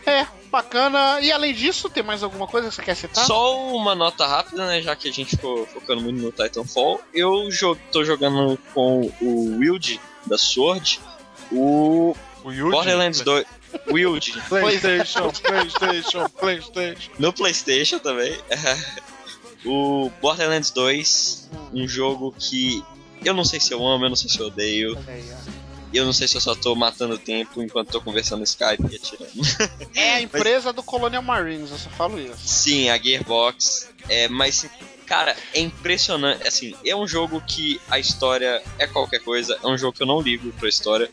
[0.05, 1.19] É, bacana.
[1.19, 3.25] E além disso, tem mais alguma coisa que você quer citar?
[3.25, 4.81] Só uma nota rápida, né?
[4.81, 7.01] Já que a gente ficou focando muito no Titanfall.
[7.13, 11.01] Eu jo tô jogando com o Wild da Sword
[11.51, 12.71] o, o Yuji?
[12.71, 13.45] Borderlands 2.
[13.91, 14.33] O Yuji.
[14.49, 17.11] PlayStation, PlayStation, PlayStation.
[17.19, 18.37] No PlayStation também.
[19.65, 22.83] o Borderlands 2, um jogo que
[23.23, 24.97] eu não sei se eu amo, eu não sei se eu odeio.
[25.93, 28.95] Eu não sei se eu só tô matando tempo enquanto tô conversando no Skype e
[28.97, 29.31] atirando.
[29.95, 30.75] É a empresa mas...
[30.75, 32.35] do Colonial Marines, eu só falo isso.
[32.45, 33.89] Sim, a Gearbox.
[34.09, 34.69] É, mas
[35.07, 36.45] Cara, é impressionante.
[36.45, 39.57] Assim, é um jogo que a história é qualquer coisa.
[39.63, 41.09] É um jogo que eu não ligo pra história.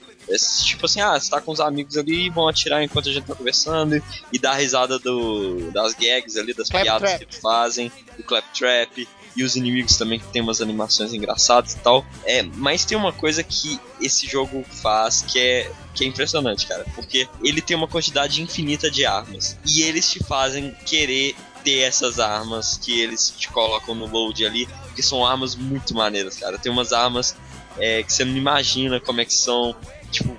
[0.64, 3.34] Tipo assim, ah, você tá com os amigos ali vão atirar enquanto a gente tá
[3.34, 7.18] conversando e dar risada do, das gags ali, das Clap piadas trap.
[7.18, 11.78] que eles fazem, do claptrap e os inimigos também que tem umas animações engraçadas e
[11.78, 12.04] tal.
[12.24, 16.84] É, mas tem uma coisa que esse jogo faz que é que é impressionante, cara,
[16.94, 22.18] porque ele tem uma quantidade infinita de armas e eles te fazem querer ter essas
[22.18, 26.58] armas que eles te colocam no load ali, que são armas muito maneiras, cara.
[26.58, 27.34] Tem umas armas
[27.78, 29.74] é, que você não imagina como é que são,
[30.14, 30.36] tipo,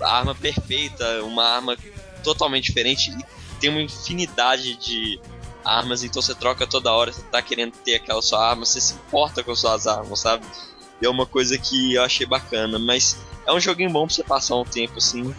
[0.00, 1.76] a arma perfeita, uma arma
[2.22, 5.20] totalmente diferente e tem uma infinidade de
[5.64, 8.94] armas, então você troca toda hora, você tá querendo ter aquela sua arma, você se
[8.94, 10.44] importa com suas armas, sabe?
[11.00, 14.24] E é uma coisa que eu achei bacana, mas é um joguinho bom pra você
[14.24, 15.34] passar um tempo assim,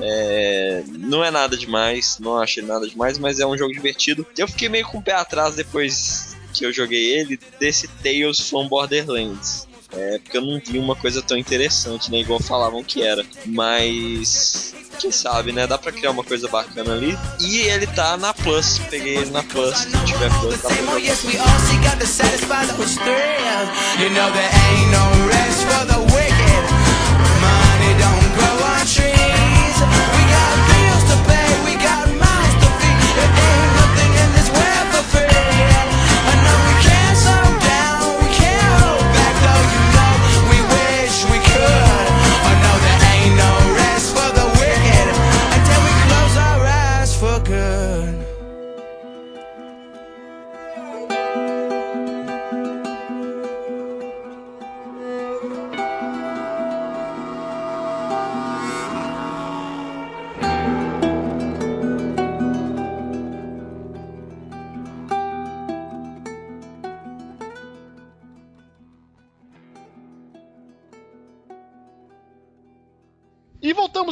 [0.00, 4.26] é, não é nada demais, não achei nada demais, mas é um jogo divertido.
[4.36, 8.68] Eu fiquei meio com o pé atrás depois que eu joguei ele desse Tales from
[8.68, 9.66] Borderlands.
[9.94, 12.18] É, porque eu não vi uma coisa tão interessante, né?
[12.18, 13.24] Igual falavam que era.
[13.46, 14.74] Mas.
[14.98, 15.66] Quem sabe, né?
[15.66, 17.18] Dá pra criar uma coisa bacana ali.
[17.40, 18.78] E ele tá na Plus.
[18.90, 19.76] Peguei ele na Plus.
[19.76, 20.82] Se tiver Plus, dá pra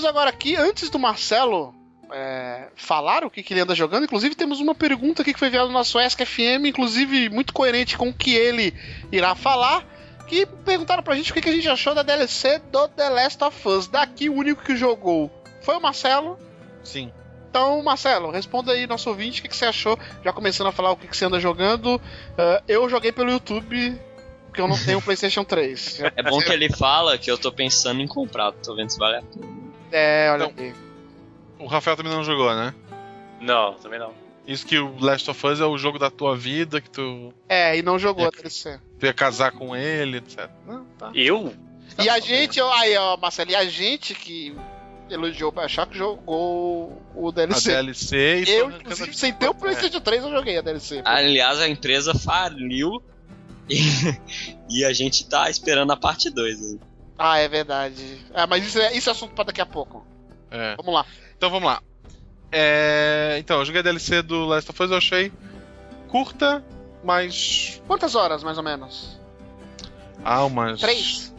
[0.04, 1.74] agora aqui, antes do Marcelo
[2.12, 5.48] é, falar o que, que, ele anda jogando, inclusive temos uma pergunta aqui que foi
[5.48, 8.74] enviada no nosso Ask FM, inclusive muito coerente com o que ele
[9.12, 9.84] irá falar,
[10.26, 13.68] que perguntaram pra gente o que a gente achou da DLC do The Last of
[13.68, 13.88] Us.
[13.88, 15.30] Daqui o único que jogou
[15.62, 16.38] foi o Marcelo.
[16.84, 17.12] Sim.
[17.48, 19.98] Então, Marcelo, responda aí nosso ouvinte o que, você achou.
[20.24, 21.96] Já começando a falar o que, você anda jogando.
[21.96, 24.00] Uh, eu joguei pelo YouTube,
[24.46, 26.00] porque eu não tenho PlayStation 3.
[26.14, 29.16] é bom que ele fala que eu tô pensando em comprar, tô vendo se vale
[29.16, 29.69] a pena.
[29.92, 30.74] É, olha então, aí.
[31.58, 32.74] O Rafael também não jogou, né?
[33.40, 34.12] Não, também não.
[34.46, 37.32] Isso que o Last of Us é o jogo da tua vida, que tu.
[37.48, 38.80] É, e não jogou é, a DLC.
[38.98, 40.50] Tu ia casar com ele, etc.
[40.66, 41.10] Não, tá.
[41.14, 41.54] Eu?
[41.98, 44.56] E a gente, aí, ó, Marcelo, e a gente que
[45.10, 47.70] elogiou pra achar que jogou o DLC.
[47.70, 51.02] A DLC e Eu, inclusive, sem ter o PlayStation 3, eu joguei a DLC.
[51.04, 53.02] Aliás, a empresa faliu
[53.68, 53.78] e,
[54.68, 56.78] e a gente tá esperando a parte 2
[57.22, 58.18] Ah, é verdade.
[58.32, 60.06] Ah, mas isso é, isso é assunto pra daqui a pouco.
[60.50, 60.74] É.
[60.76, 61.04] Vamos lá.
[61.36, 61.82] Então vamos lá.
[62.50, 63.36] É...
[63.38, 65.30] Então, eu joguei a DLC do Last of Us, eu achei
[66.08, 66.64] curta,
[67.04, 67.82] mas.
[67.86, 69.20] Quantas horas, mais ou menos?
[70.24, 70.80] Ah, umas.
[70.80, 71.34] Três?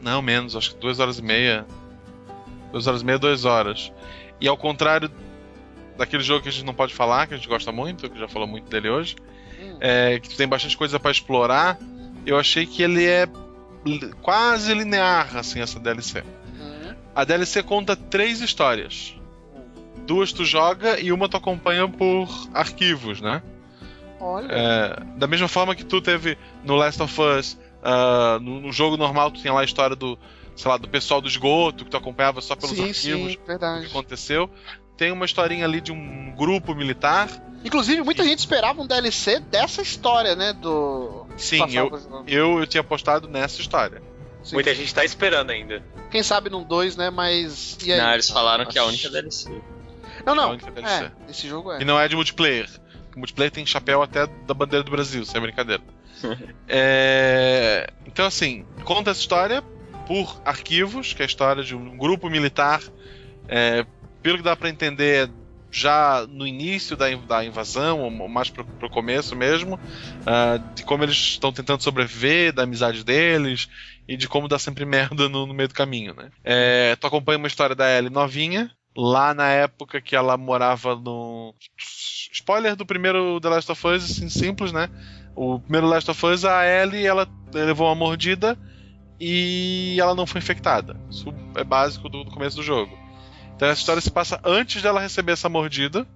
[0.00, 1.66] Não, menos, acho que duas horas e meia.
[2.72, 3.92] Duas horas e meia, duas horas.
[4.40, 5.10] E ao contrário
[5.98, 8.26] daquele jogo que a gente não pode falar, que a gente gosta muito, que já
[8.26, 9.16] falou muito dele hoje,
[9.60, 9.76] hum.
[9.80, 11.78] é, que tem bastante coisa para explorar,
[12.24, 13.26] eu achei que ele é
[14.22, 16.22] quase linear, assim, essa DLC.
[16.58, 16.94] Hum.
[17.14, 19.14] A DLC conta três histórias
[20.10, 23.40] duas tu joga e uma tu acompanha por arquivos, né?
[24.18, 24.48] Olha.
[24.50, 28.96] É, da mesma forma que tu teve no Last of Us, uh, no, no, jogo
[28.96, 30.18] normal tu tinha lá a história do,
[30.56, 33.82] sei lá, do pessoal do esgoto, que tu acompanhava só pelos sim, arquivos sim, verdade.
[33.82, 34.50] que aconteceu.
[34.96, 37.28] Tem uma historinha ali de um grupo militar.
[37.64, 40.52] Inclusive, muita gente esperava um DLC dessa história, né?
[40.52, 41.19] Do.
[41.40, 41.90] Sim, eu,
[42.26, 44.02] eu, eu tinha apostado nessa história.
[44.42, 44.54] Sim.
[44.54, 45.82] Muita gente tá esperando ainda.
[46.10, 47.10] Quem sabe num 2, né?
[47.10, 47.78] Mas.
[47.86, 49.50] Não, eles falaram que é a única DLC.
[50.24, 50.54] Não, não.
[50.54, 51.80] É, esse jogo é.
[51.80, 52.68] E não é de multiplayer.
[53.14, 55.82] O multiplayer tem chapéu até da bandeira do Brasil, sem brincadeira.
[56.68, 57.90] é...
[58.06, 59.62] Então, assim, conta essa história
[60.06, 62.82] por arquivos, que é a história de um grupo militar.
[63.48, 63.84] É...
[64.22, 65.30] Pelo que dá para entender,
[65.70, 71.04] já no início da, da invasão, ou mais pro, pro começo mesmo, uh, de como
[71.04, 73.68] eles estão tentando sobreviver, da amizade deles
[74.08, 76.30] e de como dá sempre merda no, no meio do caminho, né?
[76.42, 81.54] É, tu acompanha uma história da Ellie novinha, lá na época que ela morava no.
[82.32, 84.88] Spoiler do primeiro The Last of Us, assim, simples, né?
[85.34, 88.58] O primeiro Last of Us, a Ellie, ela levou uma mordida
[89.18, 90.96] e ela não foi infectada.
[91.10, 92.99] Isso é básico do, do começo do jogo.
[93.60, 96.06] Então essa história se passa antes dela receber essa mordida.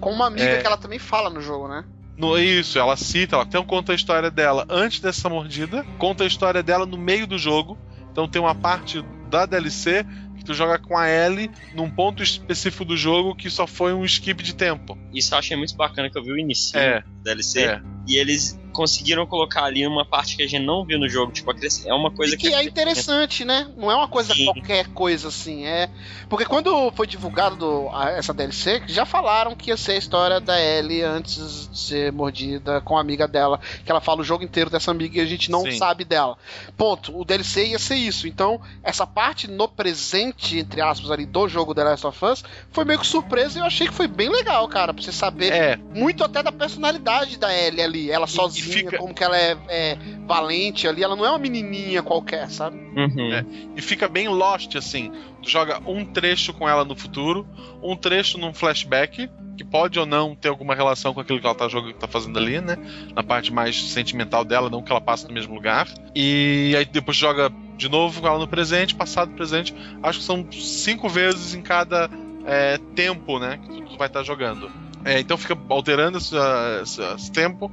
[0.00, 0.60] Com uma amiga é...
[0.60, 1.84] que ela também fala no jogo, né?
[2.16, 6.26] No, isso, ela cita, ela então conta a história dela antes dessa mordida, conta a
[6.26, 7.78] história dela no meio do jogo.
[8.10, 10.04] Então tem uma parte da DLC
[10.48, 14.42] tu joga com a L num ponto específico do jogo que só foi um skip
[14.42, 14.96] de tempo.
[15.12, 17.64] Isso eu achei muito bacana que eu vi o início é, da DLC.
[17.64, 17.82] É.
[18.06, 21.32] E eles conseguiram colocar ali uma parte que a gente não viu no jogo.
[21.32, 21.50] Tipo,
[21.84, 22.48] é uma coisa e que.
[22.48, 23.68] que é interessante, né?
[23.76, 24.44] Não é uma coisa Sim.
[24.44, 25.66] qualquer coisa assim.
[25.66, 25.90] É.
[26.28, 30.40] Porque quando foi divulgado do, a, essa DLC, já falaram que ia ser a história
[30.40, 33.58] da Ellie antes de ser mordida com a amiga dela.
[33.84, 35.76] Que ela fala o jogo inteiro dessa amiga e a gente não Sim.
[35.76, 36.38] sabe dela.
[36.76, 37.18] Ponto.
[37.18, 38.28] O DLC ia ser isso.
[38.28, 42.84] Então, essa parte no presente, entre aspas, ali do jogo The Last of Us, foi
[42.84, 44.94] meio que surpresa e eu achei que foi bem legal, cara.
[44.94, 45.76] Pra você saber é.
[45.76, 48.10] muito até da personalidade da Ellie ali.
[48.12, 48.98] Ela sozinha fica...
[48.98, 52.76] como que ela é, é, valente ali, ela não é uma menininha qualquer, sabe?
[52.76, 53.32] Uhum.
[53.32, 53.44] É,
[53.76, 55.12] e fica bem Lost, assim.
[55.42, 57.46] Tu joga um trecho com ela no futuro,
[57.82, 61.54] um trecho num flashback, que pode ou não ter alguma relação com aquilo que ela
[61.54, 62.76] tá jogando, tá fazendo ali, né?
[63.14, 65.88] Na parte mais sentimental dela, não que ela passa no mesmo lugar.
[66.14, 69.74] E aí depois joga de novo com ela no presente, passado, presente.
[70.02, 72.08] Acho que são cinco vezes em cada
[72.46, 73.58] é, tempo, né?
[73.58, 74.70] Que tu, tu vai estar tá jogando.
[75.04, 76.34] É, então fica alterando esse,
[76.82, 77.70] esse, esse tempo.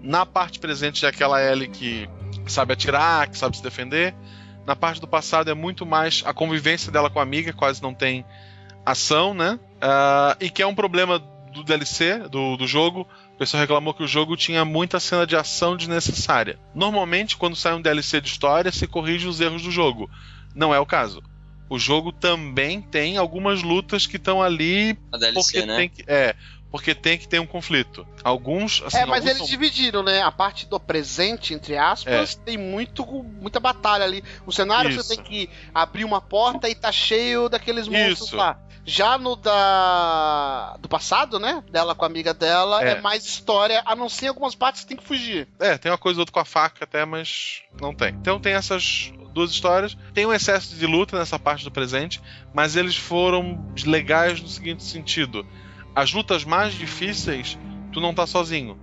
[0.00, 2.08] Na parte presente é aquela Ellie que
[2.46, 4.14] sabe atirar, que sabe se defender.
[4.66, 7.94] Na parte do passado é muito mais a convivência dela com a amiga, quase não
[7.94, 8.24] tem
[8.84, 9.58] ação, né?
[9.76, 11.18] Uh, e que é um problema
[11.52, 13.06] do DLC, do, do jogo.
[13.34, 16.58] O pessoal reclamou que o jogo tinha muita cena de ação desnecessária.
[16.74, 20.10] Normalmente, quando sai um DLC de história, se corrige os erros do jogo.
[20.54, 21.22] Não é o caso.
[21.70, 25.76] O jogo também tem algumas lutas que estão ali a DLC, porque né?
[25.76, 26.34] tem que, é,
[26.70, 28.06] porque tem que ter um conflito.
[28.22, 28.82] Alguns.
[28.84, 29.46] Assim, é, mas eles são...
[29.46, 30.22] dividiram, né?
[30.22, 32.44] A parte do presente, entre aspas, é.
[32.44, 34.22] tem muito, muita batalha ali.
[34.46, 35.02] O cenário Isso.
[35.02, 38.36] você tem que abrir uma porta e tá cheio daqueles monstros Isso.
[38.36, 38.58] lá.
[38.84, 40.76] Já no da.
[40.80, 41.62] do passado, né?
[41.70, 44.88] Dela com a amiga dela, é, é mais história, a não ser algumas partes que
[44.88, 45.46] tem que fugir.
[45.58, 48.10] É, tem uma coisa ou outra com a faca até, mas não tem.
[48.10, 49.96] Então tem essas duas histórias.
[50.14, 52.20] Tem um excesso de luta nessa parte do presente,
[52.54, 55.46] mas eles foram legais no seguinte sentido
[55.94, 57.58] as lutas mais difíceis,
[57.92, 58.78] tu não tá sozinho.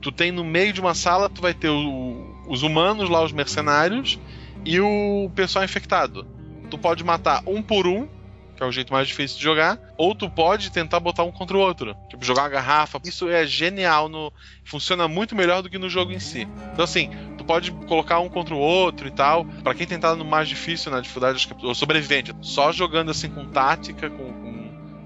[0.00, 3.32] Tu tem no meio de uma sala, tu vai ter o, os humanos lá, os
[3.32, 4.18] mercenários,
[4.64, 6.26] e o pessoal infectado.
[6.70, 8.08] Tu pode matar um por um,
[8.56, 11.56] que é o jeito mais difícil de jogar, ou tu pode tentar botar um contra
[11.56, 11.96] o outro.
[12.08, 13.00] Tipo, jogar uma garrafa.
[13.04, 14.30] Isso é genial, no...
[14.64, 16.46] funciona muito melhor do que no jogo em si.
[16.72, 19.46] Então, assim, tu pode colocar um contra o outro e tal.
[19.64, 24.10] Para quem tentar no mais difícil, na dificuldade, o sobrevivente, só jogando assim com tática,
[24.10, 24.49] com, com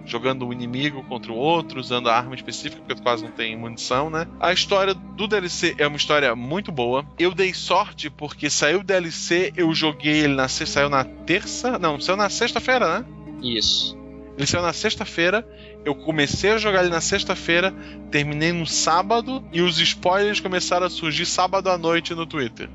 [0.04, 3.56] jogando o inimigo contra o outro, usando a arma específica, porque tu quase não tem
[3.56, 4.26] munição, né?
[4.38, 7.04] A história do DLC é uma história muito boa.
[7.18, 12.00] Eu dei sorte porque saiu o DLC, eu joguei ele na saiu na terça, não,
[12.00, 13.06] saiu na sexta-feira, né?
[13.42, 13.96] Isso.
[14.36, 15.46] Ele saiu na sexta-feira,
[15.84, 17.72] eu comecei a jogar ele na sexta-feira,
[18.10, 22.68] terminei no sábado e os spoilers começaram a surgir sábado à noite no Twitter.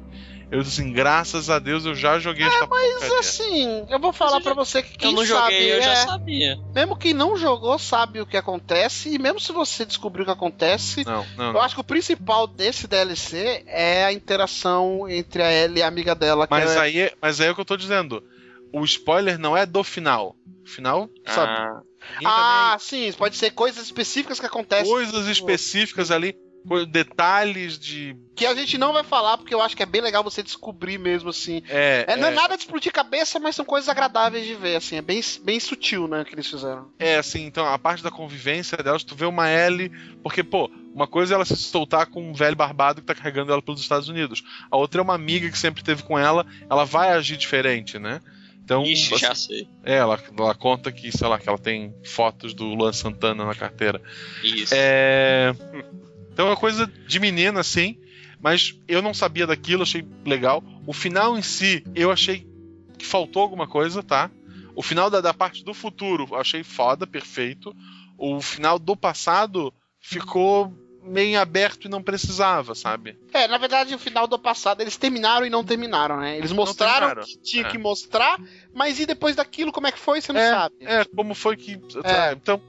[0.51, 3.19] Eu disse assim, graças a Deus eu já joguei é, essa mas porcaria.
[3.19, 5.81] assim, eu vou falar para você que quem eu não sabe, joguei, eu é...
[5.81, 6.59] já sabia.
[6.73, 10.31] Mesmo quem não jogou sabe o que acontece, e mesmo se você descobrir o que
[10.31, 11.61] acontece, não, não, eu não.
[11.61, 16.15] acho que o principal desse DLC é a interação entre a Ellie e a amiga
[16.15, 16.47] dela.
[16.49, 16.79] Mas, é...
[16.79, 18.23] aí, mas aí é o que eu tô dizendo.
[18.73, 20.35] O spoiler não é do final.
[20.63, 21.51] O final, sabe?
[21.51, 24.91] Ah, Ah, sim, pode ser coisas específicas que acontecem.
[24.91, 26.35] Coisas específicas ali,
[26.87, 28.15] detalhes de.
[28.35, 30.97] Que a gente não vai falar, porque eu acho que é bem legal você descobrir
[30.97, 31.61] mesmo, assim.
[31.67, 34.75] É, É, não é é, nada de explodir cabeça, mas são coisas agradáveis de ver,
[34.75, 34.97] assim.
[34.97, 36.89] É bem, bem sutil, né, que eles fizeram.
[36.99, 39.91] é, assim, então a parte da convivência delas, tu vê uma Ellie.
[40.23, 43.51] Porque, pô, uma coisa é ela se soltar com um velho barbado que tá carregando
[43.51, 44.43] ela pelos Estados Unidos.
[44.69, 48.21] A outra é uma amiga que sempre teve com ela, ela vai agir diferente, né?
[48.63, 49.67] Então, ixi, assim, já sei.
[49.83, 53.55] é, ela, ela conta que, sei lá, que ela tem fotos do Luan Santana na
[53.55, 53.99] carteira.
[54.43, 54.73] Isso.
[54.77, 55.55] É.
[56.39, 57.99] Então é uma coisa de menina, assim.
[58.41, 60.63] Mas eu não sabia daquilo, achei legal.
[60.87, 62.47] O final em si, eu achei
[62.97, 64.31] que faltou alguma coisa, tá?
[64.73, 67.75] O final da, da parte do futuro, eu achei foda, perfeito.
[68.17, 70.73] O final do passado ficou
[71.03, 73.19] meio aberto e não precisava, sabe?
[73.33, 76.37] É, na verdade, o final do passado, eles terminaram e não terminaram, né?
[76.37, 77.69] Eles mostraram terminaram, que tinha é.
[77.69, 78.39] que mostrar,
[78.73, 80.75] mas e depois daquilo, como é que foi, você não É, sabe.
[80.79, 81.73] É, como foi que.
[82.05, 82.31] É.
[82.31, 82.61] Então,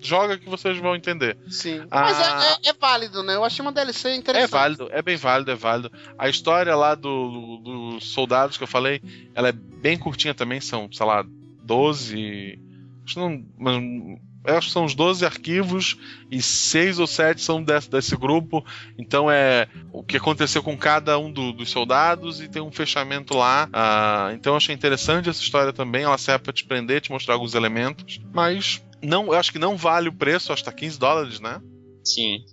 [0.00, 1.36] joga que vocês vão entender.
[1.48, 1.84] Sim.
[1.90, 2.02] Ah.
[2.02, 3.34] Mas é, é- é válido, né?
[3.34, 4.50] Eu achei uma DLC É interessante.
[4.50, 5.92] válido, é bem válido, é válido.
[6.18, 9.00] A história lá do- do- dos soldados que eu falei,
[9.34, 11.24] ela é bem curtinha também, são, sei lá,
[11.62, 12.58] 12.
[13.04, 15.96] Acho que, não, mas, acho que são uns 12 arquivos
[16.30, 18.64] e seis ou sete são desse, desse grupo.
[18.98, 23.34] Então é o que aconteceu com cada um do- dos soldados e tem um fechamento
[23.36, 23.68] lá.
[23.72, 26.04] Ah, então eu achei interessante essa história também.
[26.04, 28.20] Ela serve pra te prender, te mostrar alguns elementos.
[28.32, 31.60] Mas não, eu acho que não vale o preço, acho que tá 15 dólares, né?
[32.04, 32.44] Sim.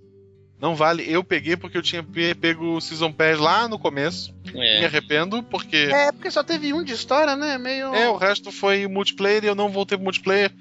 [0.59, 1.03] Não vale.
[1.07, 4.33] Eu peguei porque eu tinha pe- pego o Season Pass lá no começo.
[4.53, 4.85] Me É.
[4.85, 5.75] arrependo, porque.
[5.75, 7.57] É, porque só teve um de história, né?
[7.57, 7.93] Meio.
[7.93, 10.51] É, o resto foi multiplayer e eu não voltei pro multiplayer.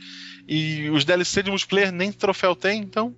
[0.49, 3.14] E os DLC de multiplayer nem troféu tem, então.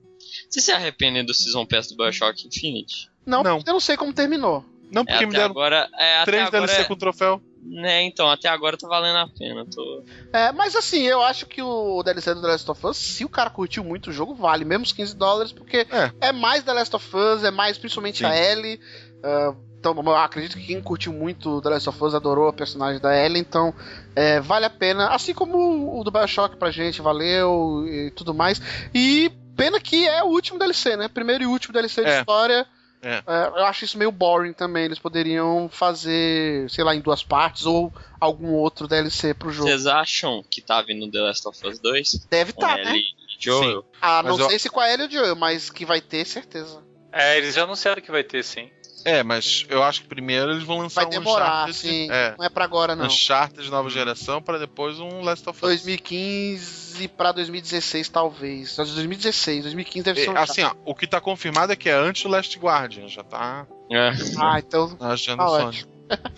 [0.50, 3.08] Você se arrepende do Season Pass do Bioshock Infinite?
[3.24, 3.58] Não, Não.
[3.66, 4.64] eu não sei como terminou.
[4.92, 5.88] Não É, porque me até deram agora.
[5.98, 7.40] É, três DLC é- com troféu.
[7.68, 9.66] Né, então, até agora tá valendo a pena.
[9.66, 10.04] Tô...
[10.32, 13.28] É, mas assim, eu acho que o DLC do The Last of Us, se o
[13.28, 16.28] cara curtiu muito o jogo, vale mesmo os 15 dólares, porque É.
[16.28, 18.26] é, mais The Last of Us, é mais principalmente Sim.
[18.26, 18.80] a Ellie.
[19.22, 23.00] ah, então, eu acredito que quem curtiu muito The Last of Us adorou a personagem
[23.00, 23.72] da Ellie, então
[24.16, 25.08] é, vale a pena.
[25.10, 28.60] Assim como o do Bioshock pra gente, valeu e tudo mais.
[28.92, 31.08] E pena que é o último DLC, né?
[31.08, 32.18] Primeiro e último DLC de É.
[32.20, 32.66] história.
[33.02, 33.22] É.
[33.26, 34.84] É, eu acho isso meio boring também.
[34.84, 39.68] Eles poderiam fazer, sei lá, em duas partes ou algum outro DLC pro jogo.
[39.68, 42.26] Vocês acham que tá vindo The Last of Us 2?
[42.30, 42.90] Deve Com estar, né?
[42.90, 43.84] Ellie e Joel?
[44.00, 46.24] Ah, Mas não eu- sei se com a Ellie ou Joel, mas que vai ter,
[46.24, 46.82] certeza.
[47.12, 48.70] É, eles já anunciaram que vai ter, sim.
[49.04, 51.76] É, mas eu acho que primeiro eles vão lançar Vai um demorar, Uncharted.
[51.76, 52.08] sim.
[52.10, 52.34] É.
[52.36, 53.06] Não é pra agora, não.
[53.06, 55.60] Uncharted de nova geração para depois um Last of Us.
[55.60, 58.70] 2015 pra 2016, talvez.
[58.70, 61.76] Só de 2016, 2015 deve ser um É, assim, ó, o que tá confirmado é
[61.76, 64.96] que é antes do Last Guardian, já tá É, Ah, então.
[65.00, 65.48] na agenda Tá.
[65.48, 65.84] Sony.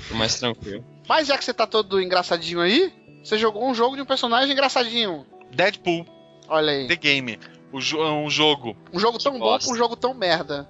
[0.09, 0.85] tô mais tranquilo.
[1.09, 2.92] Mas já que você tá todo engraçadinho aí,
[3.23, 5.25] você jogou um jogo de um personagem engraçadinho.
[5.51, 6.05] Deadpool,
[6.49, 6.87] Olha aí.
[6.88, 7.38] The Game.
[7.73, 10.68] O jo- é um jogo Um jogo tão bom pra um jogo tão merda.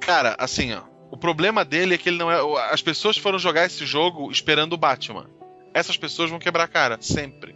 [0.00, 0.82] Cara, assim, ó.
[1.10, 2.72] O problema dele é que ele não é.
[2.72, 5.26] As pessoas foram jogar esse jogo esperando o Batman.
[5.72, 7.54] Essas pessoas vão quebrar a cara, sempre.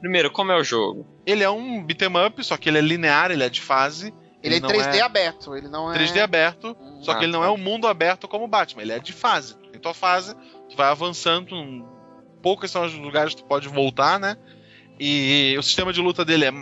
[0.00, 1.06] Primeiro, como é o jogo?
[1.26, 4.12] Ele é um beat'em up, só que ele é linear, ele é de fase.
[4.42, 5.94] Ele, é não 3D aberto, ele não é.
[5.96, 7.46] 3D aberto, só Ah, que ele não tá.
[7.46, 9.56] é um mundo aberto como o Batman, ele é de fase.
[9.72, 10.34] Tem tua fase,
[10.68, 11.82] tu vai avançando, um-
[12.42, 14.36] poucos são os lugares que tu pode voltar, né?
[15.00, 16.52] E o sistema de luta dele é,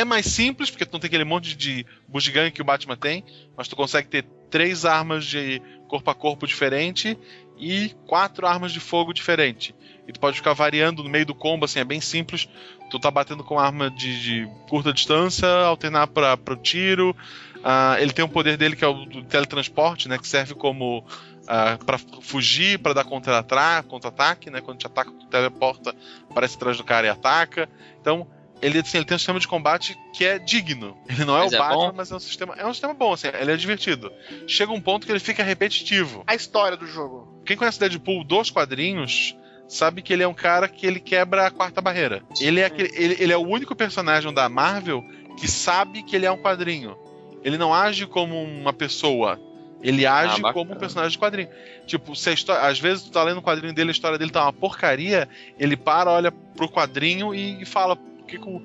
[0.00, 3.24] é mais simples, porque tu não tem aquele monte de bugiganga que o Batman tem,
[3.56, 7.16] mas tu consegue ter três armas de corpo a corpo diferente
[7.56, 9.74] e quatro armas de fogo diferente.
[10.06, 12.48] E tu pode ficar variando no meio do combo, assim, é bem simples.
[12.90, 17.16] Tu tá batendo com arma de, de curta distância, alternar para o tiro.
[17.58, 20.18] Uh, ele tem um poder dele que é o do teletransporte, né?
[20.18, 21.04] Que serve como uh,
[21.46, 24.10] ah, para fugir, para dar contra-ataque, contra
[24.50, 24.60] né?
[24.60, 25.94] Quando te ataca, tu teleporta,
[26.28, 27.68] aparece atrás do cara e ataca.
[28.00, 28.26] Então,
[28.60, 30.96] ele, assim, ele tem um sistema de combate que é digno.
[31.08, 31.92] Ele não é mas o é Batman, bom?
[31.96, 32.54] mas é um sistema.
[32.56, 34.12] É um sistema bom, assim, ele é divertido.
[34.48, 36.24] Chega um ponto que ele fica repetitivo.
[36.26, 37.40] A história do jogo.
[37.46, 39.36] Quem conhece Deadpool dos quadrinhos
[39.72, 42.22] sabe que ele é um cara que ele quebra a quarta barreira.
[42.40, 45.02] Ele é, aquele, ele, ele é o único personagem da Marvel
[45.38, 46.96] que sabe que ele é um quadrinho.
[47.42, 49.40] Ele não age como uma pessoa.
[49.82, 51.48] Ele ah, age ah, como um personagem de quadrinho.
[51.86, 54.30] Tipo, se a história, às vezes tu tá lendo o quadrinho dele, a história dele
[54.30, 57.98] tá uma porcaria, ele para, olha pro quadrinho e, fala,
[58.28, 58.62] que, que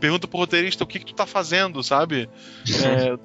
[0.00, 2.28] pergunta pro roteirista o que, que tu tá fazendo, sabe?
[2.82, 3.16] É,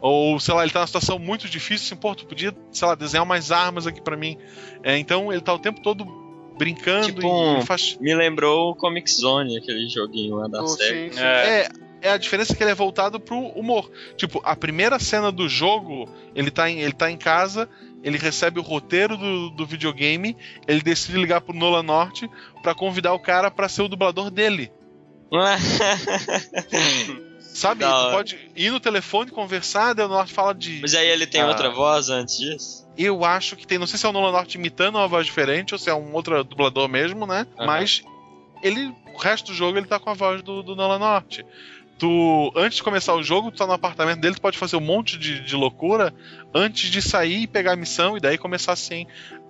[0.00, 2.94] ou, sei lá, ele tá numa situação muito difícil, assim, pô, tu podia, sei lá,
[2.94, 4.36] desenhar umas armas aqui para mim.
[4.82, 6.27] É, então ele tá o tempo todo
[6.58, 7.96] brincando tipo, e, faz...
[8.00, 11.10] Me lembrou o Comic Zone, aquele joguinho lá da oh, série.
[11.10, 11.22] Sim, sim.
[11.22, 11.68] É.
[12.02, 12.08] é.
[12.08, 12.10] é.
[12.10, 13.90] a diferença que ele é voltado pro humor.
[14.16, 17.68] Tipo, a primeira cena do jogo, ele tá em, ele tá em casa,
[18.02, 20.36] ele recebe o roteiro do, do videogame,
[20.66, 22.28] ele decide ligar pro Nola Norte
[22.62, 24.70] para convidar o cara para ser o dublador dele.
[27.38, 27.84] Sabe?
[27.84, 30.78] Tu pode ir no telefone, conversar, daí o Norte fala de.
[30.80, 32.87] Mas aí ele tem ah, outra voz antes disso?
[32.98, 33.78] Eu acho que tem.
[33.78, 36.12] Não sei se é o Nolan Norte imitando uma voz diferente ou se é um
[36.12, 37.46] outro dublador mesmo, né?
[37.56, 37.66] Uhum.
[37.66, 38.02] Mas
[38.62, 38.92] ele.
[39.14, 41.44] O resto do jogo ele tá com a voz do, do Nolan Norte.
[41.98, 44.80] Tu, antes de começar o jogo, tu tá no apartamento dele, tu pode fazer um
[44.80, 46.14] monte de, de loucura
[46.54, 49.04] antes de sair e pegar a missão e daí começar assim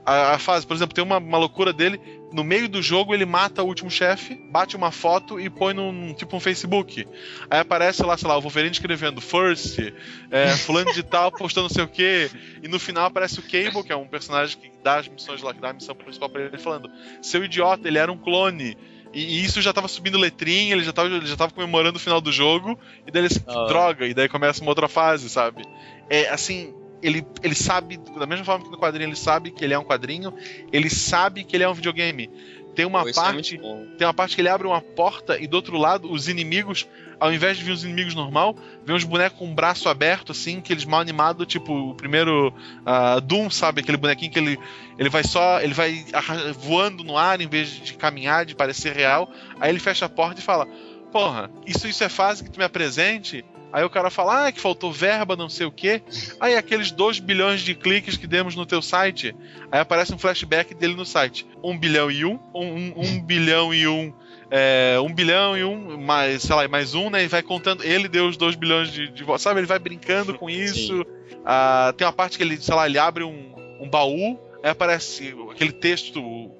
[0.09, 0.67] a, a fase.
[0.67, 2.01] Por exemplo, tem uma, uma loucura dele
[2.33, 6.13] no meio do jogo ele mata o último chefe, bate uma foto e põe num
[6.13, 7.07] tipo um Facebook.
[7.51, 9.79] Aí aparece lá, sei lá, o Wolverine escrevendo First,
[10.31, 12.31] é, fulano de tal postando não sei o que,
[12.63, 15.53] e no final aparece o Cable, que é um personagem que dá as missões lá,
[15.53, 16.91] que dá a missão principal pra ele, falando:
[17.23, 18.77] Seu idiota, ele era um clone.
[19.13, 22.01] E, e isso já tava subindo letrinha, ele já tava, ele já tava comemorando o
[22.01, 23.65] final do jogo, e daí ele se oh.
[23.65, 25.63] droga, e daí começa uma outra fase, sabe?
[26.11, 29.75] É assim, ele, ele sabe, da mesma forma que no quadrinho ele sabe que ele
[29.75, 30.33] é um quadrinho,
[30.73, 32.31] ele sabe que ele é um videogame.
[32.75, 33.59] Tem uma Pô, é parte, é
[33.97, 36.87] tem uma parte que ele abre uma porta e do outro lado os inimigos,
[37.19, 40.61] ao invés de vir os inimigos normal, vem uns bonecos com o braço aberto assim,
[40.61, 42.55] que eles mal animado, tipo o primeiro
[42.87, 44.59] uh, Doom, sabe, aquele bonequinho que ele
[44.97, 46.05] ele vai só, ele vai
[46.57, 49.29] voando no ar em vez de caminhar, de parecer real.
[49.59, 50.67] Aí ele fecha a porta e fala:
[51.11, 54.61] "Porra, isso isso é fase que tu me apresente?" Aí o cara fala, ah, que
[54.61, 56.03] faltou verba, não sei o quê.
[56.41, 59.35] Aí aqueles 2 bilhões de cliques que demos no teu site.
[59.71, 61.47] Aí aparece um flashback dele no site.
[61.63, 64.13] 1 um bilhão e um, um, um, um bilhão e um.
[64.51, 67.23] É, um bilhão e um, mais, sei lá, mais um, né?
[67.25, 67.85] E vai contando.
[67.85, 69.25] Ele deu os 2 bilhões de, de.
[69.39, 71.05] Sabe, ele vai brincando com isso.
[71.45, 75.35] Ah, tem uma parte que ele, sei lá, ele abre um, um baú, aí aparece
[75.51, 76.51] aquele texto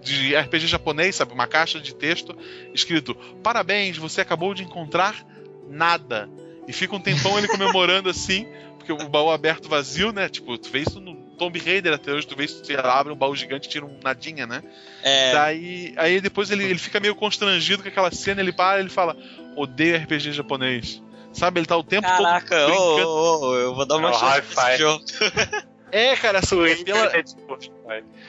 [0.00, 1.32] de RPG japonês, sabe?
[1.32, 2.36] Uma caixa de texto
[2.74, 5.26] escrito: Parabéns, você acabou de encontrar
[5.68, 6.28] nada.
[6.66, 8.46] E fica um tempão ele comemorando assim,
[8.78, 10.28] porque o baú aberto vazio, né?
[10.28, 13.16] Tipo, tu vê isso no Tomb Raider até hoje, tu vê isso, você abre um
[13.16, 14.62] baú gigante e tira um nadinha, né?
[15.02, 15.32] É.
[15.32, 19.16] Daí, aí depois ele, ele fica meio constrangido com aquela cena, ele para ele fala,
[19.56, 21.02] odeio RPG japonês.
[21.32, 22.96] Sabe, ele tá o tempo Caraca, todo.
[22.96, 25.04] Caraca, oh, oh, eu vou dar uma é chance pra jogo.
[25.92, 27.12] É, cara, assim, é pela,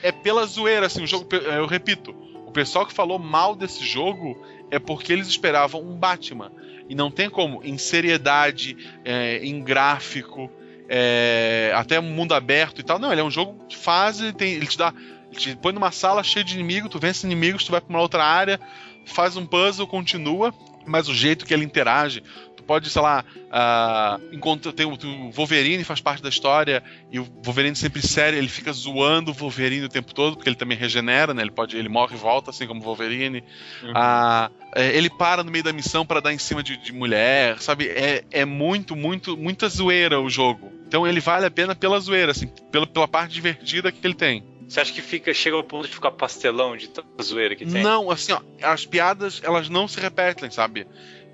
[0.02, 2.14] é pela zoeira, assim, o jogo, eu repito,
[2.46, 4.38] o pessoal que falou mal desse jogo
[4.70, 6.52] é porque eles esperavam um Batman.
[6.88, 10.50] E não tem como, em seriedade, é, em gráfico,
[10.88, 12.98] é, até mundo aberto e tal.
[12.98, 14.92] Não, ele é um jogo de fase, tem, ele te dá.
[15.30, 18.00] Ele te põe numa sala cheia de inimigos, tu vence inimigos, tu vai pra uma
[18.00, 18.60] outra área,
[19.06, 20.54] faz um puzzle, continua,
[20.86, 22.22] mas o jeito que ele interage,
[22.64, 27.24] pode, sei lá, uh, encontra, tem o, o, Wolverine faz parte da história e o
[27.44, 31.32] Wolverine sempre sério, ele fica zoando o Wolverine o tempo todo, porque ele também regenera,
[31.32, 31.42] né?
[31.42, 33.44] Ele pode, ele morre e volta, assim como o Wolverine.
[33.82, 33.90] Uhum.
[33.90, 37.88] Uh, ele para no meio da missão para dar em cima de, de, mulher, sabe?
[37.88, 40.72] É, é muito, muito, muita zoeira o jogo.
[40.86, 44.44] Então ele vale a pena pela zoeira, assim, pela, pela parte divertida que ele tem.
[44.68, 47.82] Você acha que fica chega ao ponto de ficar pastelão de tanta zoeira que tem?
[47.82, 50.86] Não, assim, ó, as piadas elas não se repetem, sabe?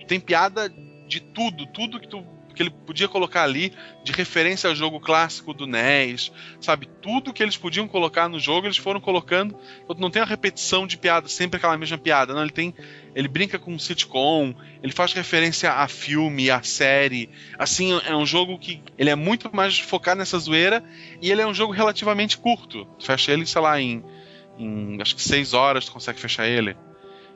[0.07, 0.73] Tem piada
[1.11, 5.55] de tudo, tudo que tu que ele podia colocar ali de referência ao jogo clássico
[5.55, 6.87] do NES, sabe?
[7.01, 9.57] Tudo que eles podiam colocar no jogo, eles foram colocando.
[9.97, 12.35] Não tem a repetição de piada, sempre aquela mesma piada.
[12.35, 12.75] Não, ele tem.
[13.15, 14.53] Ele brinca com sitcom,
[14.83, 17.31] ele faz referência a filme, a série.
[17.57, 20.83] Assim, é um jogo que ele é muito mais focado nessa zoeira
[21.23, 22.87] e ele é um jogo relativamente curto.
[23.01, 24.05] fecha ele, sei lá, em,
[24.59, 26.77] em acho que seis horas tu consegue fechar ele.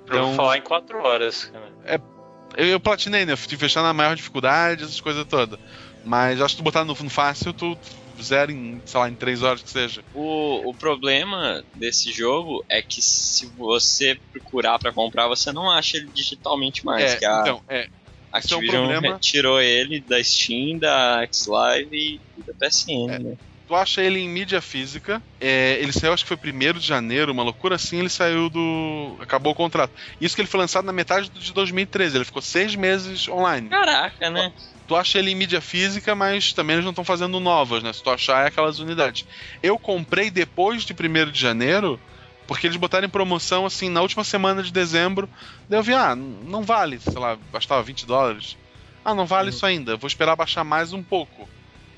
[0.04, 1.52] Então, eu vou falar em quatro horas.
[1.86, 1.98] É
[2.56, 3.36] eu, eu platinei, né?
[3.36, 5.58] Fui fechar na maior dificuldade, essas coisas todas.
[6.04, 7.78] Mas acho que tu botar no, no fácil, tu
[8.22, 10.02] zero em, sei lá, em 3 horas que seja.
[10.14, 15.96] O, o problema desse jogo é que se você procurar para comprar, você não acha
[15.96, 17.14] ele digitalmente mais.
[17.14, 17.88] É, que a então, é.
[18.32, 23.18] Activision é um retirou ele da Steam, da Xlive e da PSN, é.
[23.20, 23.36] né?
[23.66, 25.22] Tu acha ele em mídia física.
[25.40, 27.98] É, ele saiu, acho que foi 1 de janeiro, uma loucura assim.
[27.98, 29.16] Ele saiu do.
[29.20, 29.90] Acabou o contrato.
[30.20, 32.16] Isso que ele foi lançado na metade de 2013.
[32.16, 33.70] Ele ficou seis meses online.
[33.70, 34.52] Caraca, né?
[34.86, 37.90] Tu acha ele em mídia física, mas também eles não estão fazendo novas, né?
[37.90, 39.26] Se tu achar, é aquelas unidades.
[39.62, 41.98] Eu comprei depois de 1 de janeiro,
[42.46, 45.26] porque eles botaram em promoção, assim, na última semana de dezembro.
[45.70, 48.58] Daí eu vi, ah, não vale, sei lá, bastava 20 dólares.
[49.02, 49.56] Ah, não vale uhum.
[49.56, 51.48] isso ainda, vou esperar baixar mais um pouco.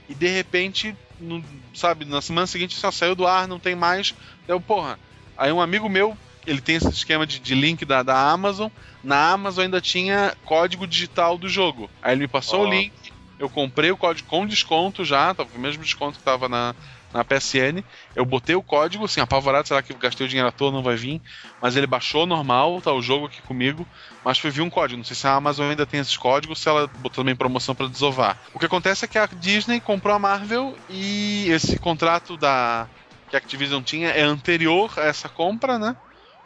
[0.08, 1.42] E de repente, no,
[1.74, 4.14] sabe, na semana seguinte só saiu do ar, não tem mais.
[4.46, 4.98] Deu, porra.
[5.36, 8.70] Aí um amigo meu, ele tem esse esquema de, de link da, da Amazon.
[9.02, 11.90] Na Amazon ainda tinha código digital do jogo.
[12.02, 12.66] Aí ele me passou oh.
[12.66, 12.92] o link,
[13.38, 16.74] eu comprei o código com desconto já, tava o mesmo desconto que tava na,
[17.12, 17.82] na PSN.
[18.14, 20.96] Eu botei o código, assim, apavorado, será que gastei o dinheiro à toa, não vai
[20.96, 21.20] vir?
[21.60, 23.86] Mas ele baixou normal, tá o jogo aqui comigo,
[24.24, 24.98] mas foi vir um código.
[24.98, 27.88] Não sei se a Amazon ainda tem esses códigos, se ela botou também promoção para
[27.88, 28.38] desovar.
[28.52, 32.88] O que acontece é que a Disney comprou a Marvel e esse contrato da
[33.28, 35.96] que a Activision tinha é anterior a essa compra, né?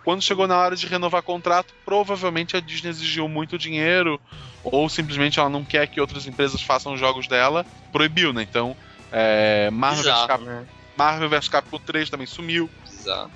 [0.02, 4.18] Quando chegou na hora de renovar contrato, provavelmente a Disney exigiu muito dinheiro,
[4.64, 8.42] ou simplesmente ela não quer que outras empresas façam jogos dela, proibiu, né?
[8.42, 8.74] Então
[9.12, 10.44] é, Marvel, vs Cap...
[10.44, 10.66] né?
[10.96, 12.68] Marvel vs Capcom 3 também sumiu.
[12.86, 13.30] Exato.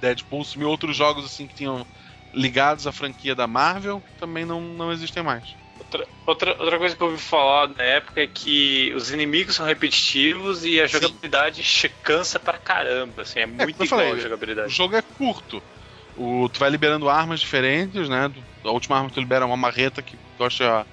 [0.00, 0.68] Deadpool sumiu.
[0.68, 1.86] Outros jogos assim que tinham
[2.32, 5.44] ligados à franquia da Marvel também não, não existem mais.
[5.78, 9.66] Outra, outra, outra coisa que eu ouvi falar na época é que os inimigos são
[9.66, 11.88] repetitivos e a jogabilidade Sim.
[12.02, 13.22] cansa pra caramba.
[13.22, 14.68] Assim, é, é muito é, igual falei, a jogabilidade.
[14.68, 15.62] O jogo é curto.
[16.16, 18.30] O, tu vai liberando armas diferentes, né?
[18.62, 20.86] A última arma que tu libera é uma marreta que tu acha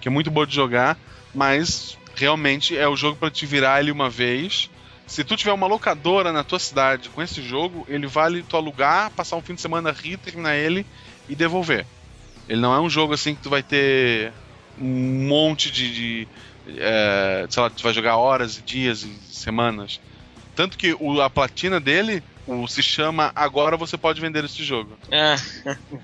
[0.00, 0.98] que é muito boa de jogar,
[1.34, 4.70] mas realmente é o jogo para te virar ele uma vez.
[5.06, 9.10] Se tu tiver uma locadora na tua cidade com esse jogo, ele vale tu alugar,
[9.10, 10.86] passar um fim de semana rir, terminar ele
[11.28, 11.86] e devolver.
[12.48, 14.32] Ele não é um jogo assim que tu vai ter
[14.78, 15.94] um monte de.
[15.94, 16.28] de
[16.78, 20.00] é, sei lá, tu vai jogar horas e dias e semanas.
[20.54, 24.96] Tanto que o, a platina dele o, se chama Agora Você Pode Vender Esse Jogo.
[25.10, 25.36] É.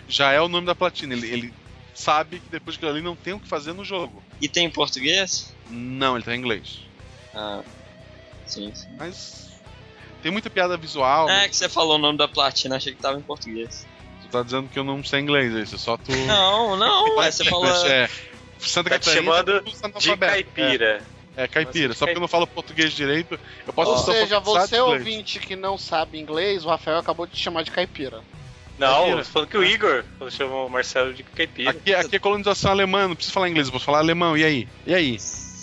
[0.08, 1.14] Já é o nome da platina.
[1.14, 1.54] Ele, ele
[1.94, 4.22] sabe que depois que ali não tem o que fazer no jogo.
[4.40, 5.54] E tem em português?
[5.68, 6.80] Não, ele tá em inglês.
[7.34, 7.62] Ah,
[8.46, 8.88] sim, sim.
[8.98, 9.50] Mas
[10.22, 11.28] tem muita piada visual.
[11.28, 13.86] É que você falou o nome da platina, achei que tava em português.
[14.22, 16.12] Tu tá dizendo que eu não sei inglês, é isso, só tu.
[16.26, 17.66] Não, não, é, você falou.
[17.86, 18.08] É,
[18.58, 19.22] Santa tá Catarina.
[19.22, 19.62] chamando
[19.98, 21.02] de caipira.
[21.36, 21.44] É.
[21.44, 21.94] É, caipira.
[21.94, 25.78] Só porque eu não falo português direito, eu posso Ou seja, você ouvinte que não
[25.78, 28.22] sabe inglês, o Rafael acabou de te chamar de caipira.
[28.80, 29.24] Não, caipira.
[29.24, 31.70] falando que o Igor chamou o Marcelo de caipira.
[31.70, 34.66] Aqui, aqui é colonização alemã, não preciso falar inglês, eu posso falar alemão, e aí?
[34.86, 35.18] E aí?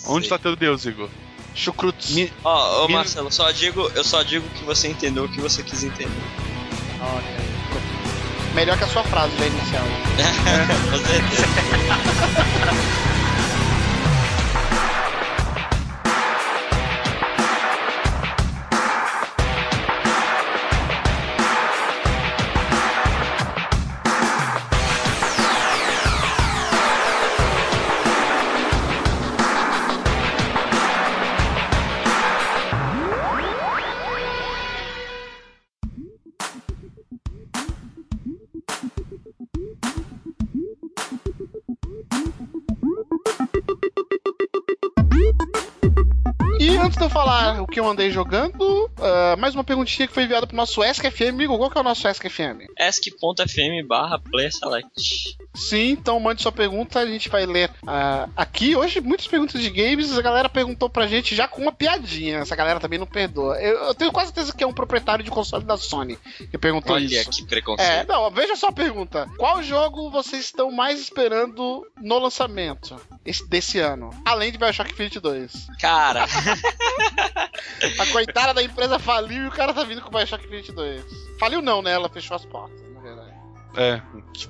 [0.06, 1.10] Onde está teu Deus, Igor?
[1.52, 2.14] Chucrutz.
[2.44, 5.64] Ó, oh, oh, Marcelo, só digo, eu só digo que você entendeu o que você
[5.64, 6.12] quis entender.
[8.54, 9.82] Melhor que a sua frase já inicial.
[13.02, 13.02] Com
[47.70, 51.28] que eu andei jogando, uh, mais uma perguntinha que foi enviada pro nosso ESC-FM.
[51.28, 52.66] Amigo, qual que é o nosso ESC-FM?
[52.78, 55.36] ESC.fm barra Select.
[55.54, 58.74] Sim, então mande sua pergunta, a gente vai ler uh, aqui.
[58.74, 62.38] Hoje, muitas perguntas de games, a galera perguntou pra gente já com uma piadinha.
[62.38, 63.60] Essa galera também não perdoa.
[63.60, 66.18] Eu, eu tenho quase certeza que é um proprietário de console da Sony
[66.50, 67.16] que perguntou Olha, isso.
[67.16, 67.90] Olha, que preconceito.
[67.90, 69.28] É, não, veja só a pergunta.
[69.36, 72.96] Qual jogo vocês estão mais esperando no lançamento
[73.48, 74.10] desse ano?
[74.24, 75.68] Além de Bioshock Infinite 2.
[75.80, 76.26] Cara...
[77.98, 81.04] a coitada da empresa faliu e o cara tá vindo com o Bioshock 22.
[81.38, 81.92] Faliu não, né?
[81.92, 83.34] Ela fechou as portas, na verdade.
[83.76, 84.02] É.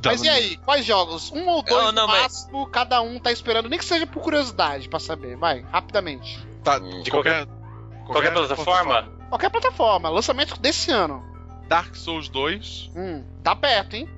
[0.04, 1.30] Mas e aí, quais jogos?
[1.32, 2.70] Um ou dois não, não, máximo, mas...
[2.70, 5.36] cada um tá esperando, nem que seja por curiosidade pra saber.
[5.36, 6.38] Vai, rapidamente.
[6.62, 8.84] Tá, de qualquer, qualquer, qualquer plataforma?
[8.84, 9.28] plataforma?
[9.28, 11.22] Qualquer plataforma, lançamento desse ano.
[11.68, 12.90] Dark Souls 2.
[12.96, 14.08] Hum, tá perto, hein?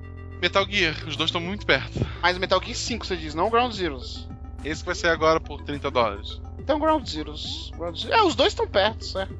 [0.41, 1.99] Metal Gear, os dois estão muito perto.
[2.21, 4.27] Mas Metal Gear 5, você diz, não Ground Zeroes.
[4.63, 6.41] Esse vai ser agora por 30 dólares.
[6.59, 7.71] Então Ground Zeroes.
[7.75, 8.19] Ground Zeroes.
[8.19, 9.35] É, os dois estão perto, certo?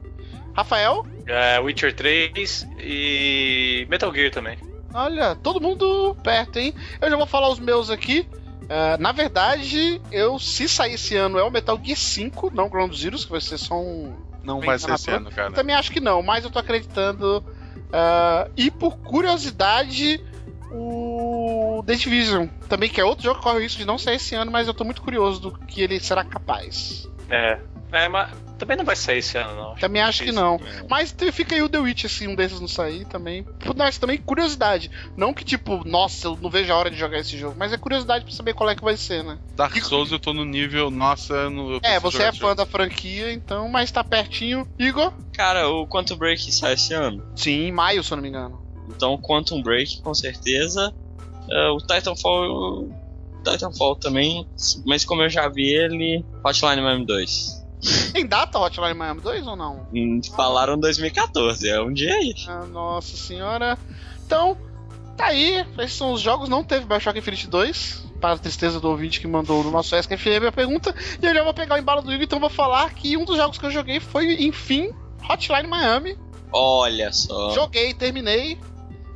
[0.54, 1.06] Rafael?
[1.26, 4.58] É, Witcher 3 e Metal Gear também.
[4.94, 6.74] Olha, todo mundo perto, hein?
[7.00, 8.28] Eu já vou falar os meus aqui.
[8.64, 12.94] Uh, na verdade, eu se sair esse ano é o Metal Gear 5, não Ground
[12.94, 15.50] Zeroes, que vai ser só um, Não vai ser esse ano, cara.
[15.50, 17.44] Eu também acho que não, mas eu tô acreditando.
[17.92, 20.24] Uh, e por curiosidade,
[20.72, 24.36] o The Division também, que é outro jogo que corre isso de não ser esse
[24.36, 27.10] ano, mas eu tô muito curioso do que ele será capaz.
[27.30, 27.60] É.
[27.92, 29.76] É, mas também não vai sair esse ano, não.
[29.76, 30.60] Também acho que não.
[30.90, 33.46] Mas fica aí o The Witch, assim, um desses não sair também.
[33.76, 34.90] Mas também curiosidade.
[35.18, 37.78] Não que, tipo, nossa, eu não vejo a hora de jogar esse jogo, mas é
[37.78, 39.38] curiosidade pra saber qual é que vai ser, né?
[39.56, 41.72] Dark Souls eu tô no nível, nossa, eu não.
[41.74, 44.66] Eu é, você é fã da franquia, então, mas tá pertinho.
[44.80, 45.12] Igor?
[45.34, 47.26] Cara, o Quantum Break sai esse ano?
[47.36, 48.61] Sim, em maio, se eu não me engano.
[48.96, 50.94] Então, Quantum Break, com certeza.
[51.50, 52.84] Uh, o Titanfall.
[52.84, 52.90] O
[53.44, 54.48] Titanfall também,
[54.86, 57.62] mas como eu já vi ele, Hotline Miami 2.
[58.14, 59.88] Tem data Hotline Miami 2 ou não?
[59.94, 62.34] Hum, falaram 2014, é um dia aí.
[62.48, 63.78] Ah, nossa senhora.
[64.26, 64.56] Então,
[65.18, 65.66] tá aí.
[65.80, 66.48] Esses são os jogos.
[66.48, 68.12] Não teve Bioshock Infinite 2.
[68.22, 70.94] Para a tristeza do ouvinte que mandou no nosso SKFM a pergunta.
[71.20, 73.36] E eu já vou pegar o embalo do Igor, então vou falar que um dos
[73.36, 74.92] jogos que eu joguei foi, enfim,
[75.28, 76.16] Hotline Miami.
[76.54, 77.50] Olha só.
[77.52, 78.60] Joguei, terminei.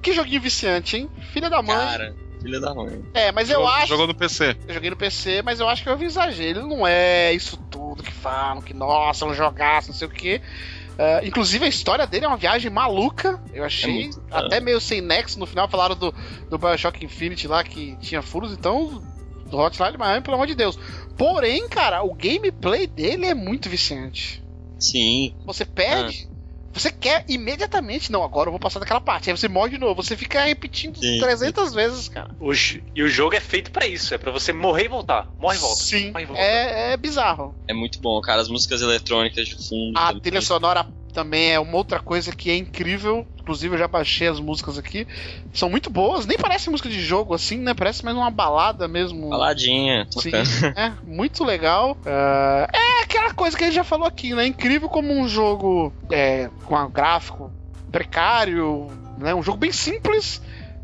[0.05, 1.09] Que joguinho viciante, hein?
[1.33, 1.75] Filha da mãe.
[1.75, 3.03] Cara, filha da mãe.
[3.11, 3.87] É, mas eu acho.
[3.87, 4.55] Jogou no PC.
[4.67, 6.59] Eu joguei no PC, mas eu acho que eu exagero.
[6.59, 10.43] Ele não é isso tudo que falam, que nossa, um jogaço, não sei o quê.
[10.91, 13.41] Uh, inclusive a história dele é uma viagem maluca.
[13.51, 15.39] Eu achei é muito, até meio sem nexo.
[15.39, 16.13] No final falaram do,
[16.51, 19.01] do Bioshock Infinity lá que tinha furos, então
[19.49, 20.77] do Hotline Miami, pelo amor de Deus.
[21.17, 24.43] Porém, cara, o gameplay dele é muito viciante.
[24.77, 25.35] Sim.
[25.47, 26.27] Você perde.
[26.31, 26.34] Ah.
[26.75, 29.29] Você quer imediatamente, não, agora eu vou passar daquela parte.
[29.29, 30.03] Aí você morre de novo.
[30.03, 31.19] Você fica repetindo Sim.
[31.19, 32.35] 300 vezes, cara.
[32.37, 34.13] O, e o jogo é feito para isso.
[34.13, 35.29] É para você morrer e voltar.
[35.39, 35.81] Morre e volta.
[35.81, 36.11] Sim.
[36.11, 36.41] Morre e volta.
[36.41, 37.55] É, é bizarro.
[37.65, 38.41] É muito bom, cara.
[38.41, 39.97] As músicas eletrônicas de fundo.
[39.97, 40.85] A trilha sonora
[41.15, 43.25] também é uma outra coisa que é incrível.
[43.39, 45.07] Inclusive, eu já baixei as músicas aqui.
[45.53, 46.25] São muito boas.
[46.25, 47.73] Nem parece música de jogo assim, né?
[47.73, 49.29] Parece mais uma balada mesmo.
[49.29, 50.05] Baladinha.
[50.11, 50.31] Sim.
[50.75, 51.97] É, muito legal.
[52.05, 54.45] Uh, é aquela coisa que a gente já falou aqui, né?
[54.45, 57.49] Incrível como um jogo é, com um gráfico
[57.89, 58.87] precário,
[59.17, 59.33] né?
[59.33, 60.41] Um jogo bem simples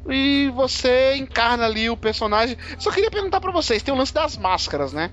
[0.10, 2.58] e você encarna ali o personagem.
[2.80, 5.12] Só queria perguntar para vocês, tem o lance das máscaras, né?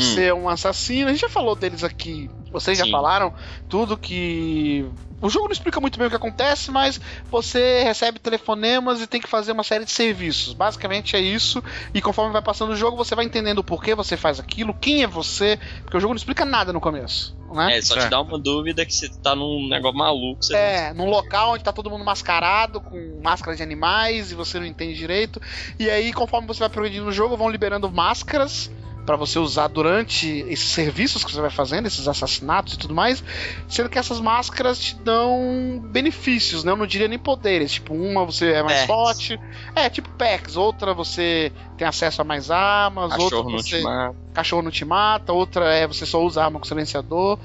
[0.00, 0.24] Você hum.
[0.28, 2.30] é um assassino, a gente já falou deles aqui.
[2.52, 2.84] Vocês Sim.
[2.84, 3.32] já falaram
[3.68, 4.84] tudo que.
[5.20, 9.20] O jogo não explica muito bem o que acontece, mas você recebe telefonemas e tem
[9.20, 10.52] que fazer uma série de serviços.
[10.52, 11.64] Basicamente é isso.
[11.94, 15.02] E conforme vai passando o jogo, você vai entendendo o porquê você faz aquilo, quem
[15.02, 17.34] é você, porque o jogo não explica nada no começo.
[17.50, 17.78] Né?
[17.78, 20.40] É, só te dá uma dúvida que você tá num negócio maluco.
[20.52, 21.06] é, não...
[21.06, 24.94] num local onde tá todo mundo mascarado, com máscaras de animais, e você não entende
[24.94, 25.40] direito.
[25.78, 28.70] E aí, conforme você vai progredindo no jogo, vão liberando máscaras
[29.06, 33.22] para você usar durante esses serviços que você vai fazendo, esses assassinatos e tudo mais,
[33.68, 36.72] sendo que essas máscaras te dão benefícios, né?
[36.72, 37.72] Eu não diria nem poderes.
[37.72, 39.40] Tipo, uma você é mais forte,
[39.74, 44.62] é tipo packs, outra você tem acesso a mais armas, cachorro outra você não cachorro
[44.62, 47.38] não te mata, outra é você só usa arma com silenciador.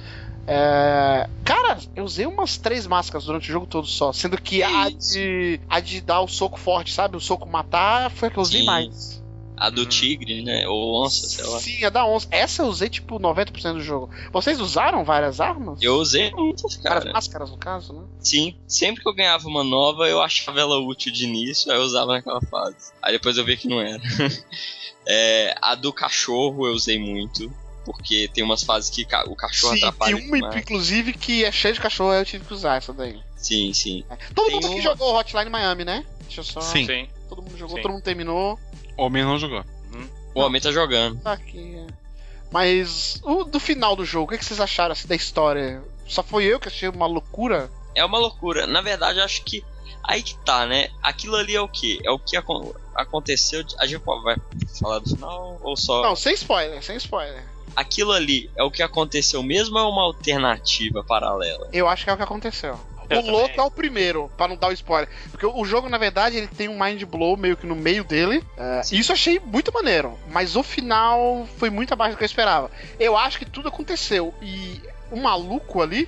[0.48, 1.30] É...
[1.46, 4.12] Cara, eu usei umas três máscaras durante o jogo todo só.
[4.12, 7.16] Sendo que, que a, de, a de dar o soco forte, sabe?
[7.16, 9.22] O soco matar foi a que eu usei mais.
[9.58, 10.68] A do tigre, né?
[10.68, 11.60] Ou onça, sei lá.
[11.60, 12.28] Sim, a da onça.
[12.32, 14.10] Essa eu usei tipo 90% do jogo.
[14.32, 15.80] Vocês usaram várias armas?
[15.82, 16.96] Eu usei muitas, cara.
[16.96, 18.04] Várias máscaras, no caso, né?
[18.20, 18.56] Sim.
[18.68, 22.14] Sempre que eu ganhava uma nova, eu achava ela útil de início, aí eu usava
[22.14, 22.92] naquela fase.
[23.02, 24.02] Aí depois eu vi que não era.
[25.06, 27.52] é, a do cachorro eu usei muito.
[27.84, 30.16] Porque tem umas fases que o cachorro sim, atrapalha.
[30.16, 30.56] Tem uma, demais.
[30.56, 33.20] inclusive, que é cheia de cachorro, aí eu tive que usar essa daí.
[33.36, 34.06] Sim, sim.
[34.10, 34.18] É.
[34.36, 34.82] Todo tem mundo aqui uma...
[34.84, 36.06] jogou Hotline Miami, né?
[36.22, 36.62] Deixa eu só.
[36.62, 36.86] Sim.
[36.86, 37.08] sim.
[37.28, 37.82] Todo mundo jogou, sim.
[37.82, 38.60] todo mundo terminou.
[39.02, 39.66] Homem não jogou.
[39.92, 40.08] Hum.
[40.36, 41.20] O homem tá jogando.
[41.22, 41.76] Tá aqui.
[41.76, 41.88] É.
[42.52, 45.82] Mas o do final do jogo, o que vocês acharam assim, da história?
[46.08, 47.72] Só foi eu que achei uma loucura?
[47.96, 48.68] É uma loucura.
[48.68, 49.64] Na verdade, eu acho que
[50.04, 50.90] aí que tá, né?
[51.02, 52.00] Aquilo ali é o que?
[52.04, 52.38] É o que
[52.94, 53.66] aconteceu.
[53.80, 54.36] A gente vai
[54.80, 56.04] falar do final ou só.
[56.04, 57.44] Não, sem spoiler, sem spoiler.
[57.76, 61.70] Aquilo ali é o que aconteceu mesmo ou é uma alternativa paralela?
[61.74, 62.78] Eu acho que é o que aconteceu
[63.10, 65.10] o louco é o primeiro, para não dar o spoiler.
[65.30, 68.44] Porque o jogo, na verdade, ele tem um mind blow meio que no meio dele.
[68.58, 70.18] É, isso eu achei muito maneiro.
[70.30, 72.72] Mas o final foi muito abaixo do que eu esperava.
[73.00, 74.34] Eu acho que tudo aconteceu.
[74.42, 74.82] E
[75.12, 76.08] o maluco ali,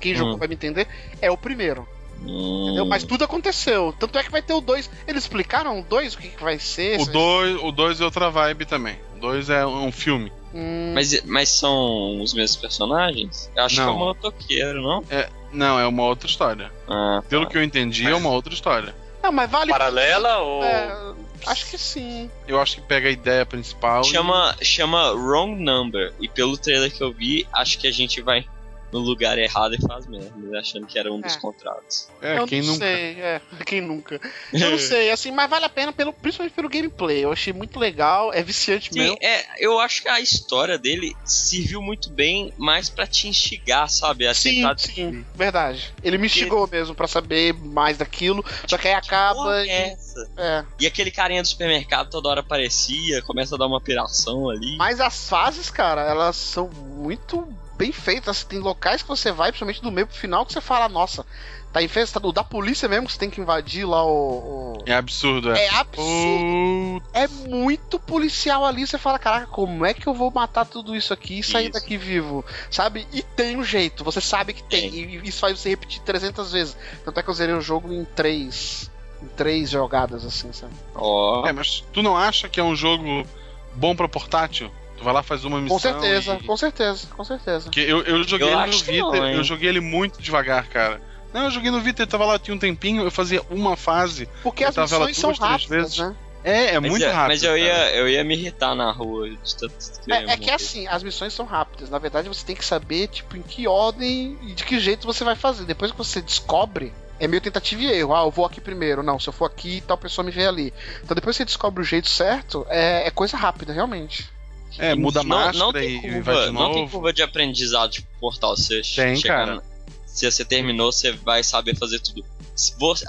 [0.00, 0.38] quem jogou hum.
[0.38, 0.86] vai me entender,
[1.20, 1.86] é o primeiro.
[2.24, 2.84] Hum.
[2.88, 3.94] Mas tudo aconteceu.
[3.98, 4.90] Tanto é que vai ter o 2.
[5.06, 7.00] Eles explicaram o 2, o que, que vai ser?
[7.00, 8.98] O 2 o dois é outra vibe também.
[9.16, 10.32] O 2 é um filme.
[10.54, 10.92] Hum.
[10.94, 13.50] Mas, mas são os mesmos personagens?
[13.54, 13.84] Eu acho não.
[13.84, 15.04] que é um motoqueiro, não?
[15.10, 16.70] É, não, é uma outra história.
[16.88, 17.50] Ah, Pelo tá.
[17.50, 18.12] que eu entendi, mas...
[18.12, 18.94] é uma outra história.
[19.22, 19.70] Não, mas vale.
[19.70, 20.62] Paralela ou.
[20.62, 21.14] É,
[21.46, 22.30] acho que sim.
[22.46, 24.04] Eu acho que pega a ideia principal.
[24.04, 24.64] Chama, e...
[24.64, 26.12] chama Wrong Number.
[26.20, 28.46] E pelo trailer que eu vi, acho que a gente vai
[28.92, 31.22] no lugar errado e faz merda, achando que era um é.
[31.22, 32.08] dos contratos.
[32.20, 32.86] É, eu quem não nunca.
[32.86, 34.20] sei, é, quem nunca.
[34.52, 37.24] Eu não sei, assim, mas vale a pena pelo, principalmente pelo gameplay.
[37.24, 39.18] Eu achei muito legal, é viciante Sim, mesmo.
[39.20, 44.26] É, eu acho que a história dele serviu muito bem mais para te instigar, sabe?
[44.26, 45.92] A sim, sim, verdade.
[46.02, 49.68] Ele me instigou mesmo para saber mais daquilo, só que aí acaba e...
[49.68, 50.30] É essa?
[50.36, 50.64] É.
[50.80, 54.76] E aquele carinha do supermercado toda hora aparecia, começa a dar uma piração ali.
[54.76, 58.44] Mas as fases, cara, elas são muito bem feitas.
[58.44, 61.24] Tem locais que você vai, principalmente do meio pro final, que você fala, nossa,
[61.72, 64.78] tá em festa do da polícia mesmo que você tem que invadir lá o.
[64.78, 64.82] o...
[64.86, 65.66] É absurdo, é.
[65.66, 67.02] É absurdo.
[67.12, 68.86] É muito policial ali.
[68.86, 71.72] Você fala, caraca, como é que eu vou matar tudo isso aqui e sair isso.
[71.72, 72.44] daqui vivo?
[72.70, 73.06] Sabe?
[73.12, 74.86] E tem um jeito, você sabe que tem.
[74.86, 74.88] É.
[74.88, 76.76] E isso faz você repetir 300 vezes.
[77.04, 78.90] Tanto é que eu zerei o jogo em três.
[79.22, 80.72] Em três jogadas, assim, sabe?
[80.94, 81.42] Oh.
[81.46, 83.26] É, mas tu não acha que é um jogo
[83.74, 84.70] bom pra portátil?
[84.96, 85.76] Tu vai lá faz uma missão.
[85.76, 86.46] Com certeza, e...
[86.46, 87.64] com certeza, com certeza.
[87.64, 91.00] Porque eu, eu joguei eu ele no Vita, não, eu joguei ele muito devagar, cara.
[91.32, 94.28] Não, eu joguei no Vita, ele tava lá, tinha um tempinho, eu fazia uma fase.
[94.42, 96.16] Porque as missões são rápidas, né?
[96.46, 97.28] É, é mas muito é, rápido.
[97.28, 99.74] Mas eu ia, eu ia me irritar na rua de tanto
[100.04, 101.90] que É, é que assim, as missões são rápidas.
[101.90, 105.24] Na verdade, você tem que saber, tipo, em que ordem e de que jeito você
[105.24, 105.64] vai fazer.
[105.64, 108.14] Depois que você descobre, é meio tentativa e erro.
[108.14, 109.02] Ah, eu vou aqui primeiro.
[109.02, 110.72] Não, se eu for aqui, tal pessoa me vê ali.
[111.02, 114.30] Então depois que você descobre o jeito certo, é, é coisa rápida, realmente.
[114.78, 116.64] É, muda a máscara não e curva, vai de novo.
[116.64, 118.56] Não tem curva de aprendizado, tipo, portal.
[118.56, 119.62] Você tem, cara.
[120.06, 122.24] Se você terminou, você vai saber fazer tudo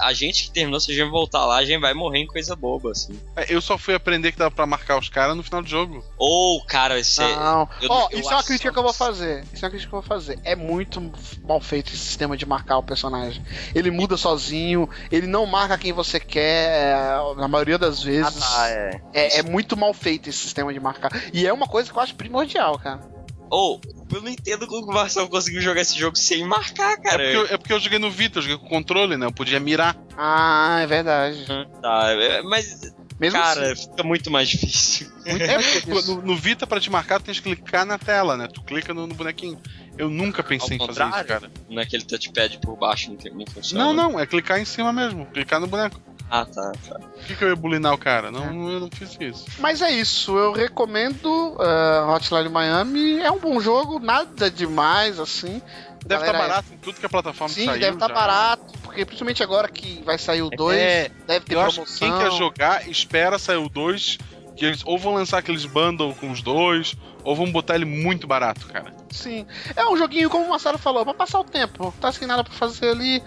[0.00, 2.54] a gente que terminou, se a gente voltar lá, a gente vai morrer em coisa
[2.54, 3.18] boba, assim.
[3.36, 6.04] É, eu só fui aprender que dava pra marcar os caras no final do jogo.
[6.16, 7.02] Ou, oh, cara, é.
[7.36, 7.68] Não.
[7.88, 9.44] Ó, oh, isso é uma crítica que eu vou fazer.
[9.52, 10.38] Isso é uma crítica que eu vou fazer.
[10.44, 11.00] É muito
[11.46, 13.42] mal feito esse sistema de marcar o personagem.
[13.74, 16.94] Ele muda sozinho, ele não marca quem você quer,
[17.36, 18.42] na maioria das vezes.
[18.42, 19.00] Ah, tá, é.
[19.14, 19.38] é.
[19.38, 21.10] É muito mal feito esse sistema de marcar.
[21.32, 23.17] E é uma coisa que eu acho primordial, cara.
[23.50, 27.22] Ou, oh, eu não entendo como o Marcelo conseguiu jogar esse jogo sem marcar, cara.
[27.22, 29.26] É porque, eu, é porque eu joguei no Vita, eu joguei com controle, né?
[29.26, 29.96] Eu podia mirar.
[30.16, 31.46] Ah, é verdade.
[31.80, 32.94] Tá, é, mas.
[33.18, 33.90] Mesmo cara, assim.
[33.90, 35.10] fica muito mais difícil.
[35.26, 38.36] Muito é, porque no, no, Vita, pra te marcar, tu tem que clicar na tela,
[38.36, 38.46] né?
[38.46, 39.60] Tu clica no, no bonequinho.
[39.96, 41.50] Eu nunca pensei Ao em fazer isso, cara.
[41.68, 43.84] Naquele touchpad por baixo não, não funciona.
[43.84, 45.26] Não, não, é clicar em cima mesmo.
[45.26, 46.00] Clicar no boneco.
[46.30, 46.98] Ah, tá, tá.
[46.98, 48.30] Por que, que eu ia bulinar o cara?
[48.30, 48.74] Não, é.
[48.74, 49.46] eu não fiz isso.
[49.58, 53.18] Mas é isso, eu recomendo uh, Hotline Miami.
[53.20, 55.62] É um bom jogo, nada demais assim.
[56.06, 57.80] Deve estar tá barato em tudo que a plataforma Sim, saiu.
[57.80, 61.54] deve estar tá barato, porque principalmente agora que vai sair o 2, é, deve ter
[61.54, 61.82] eu promoção.
[61.82, 64.18] Acho que quem quer jogar, espera sair o 2,
[64.58, 68.26] que eles ou vão lançar aqueles bundle com os dois, ou vão botar ele muito
[68.26, 68.92] barato, cara.
[69.10, 69.46] Sim.
[69.76, 71.94] É um joguinho, como o Marcelo falou, pra passar o tempo.
[72.00, 73.22] Tá sem nada pra fazer ali.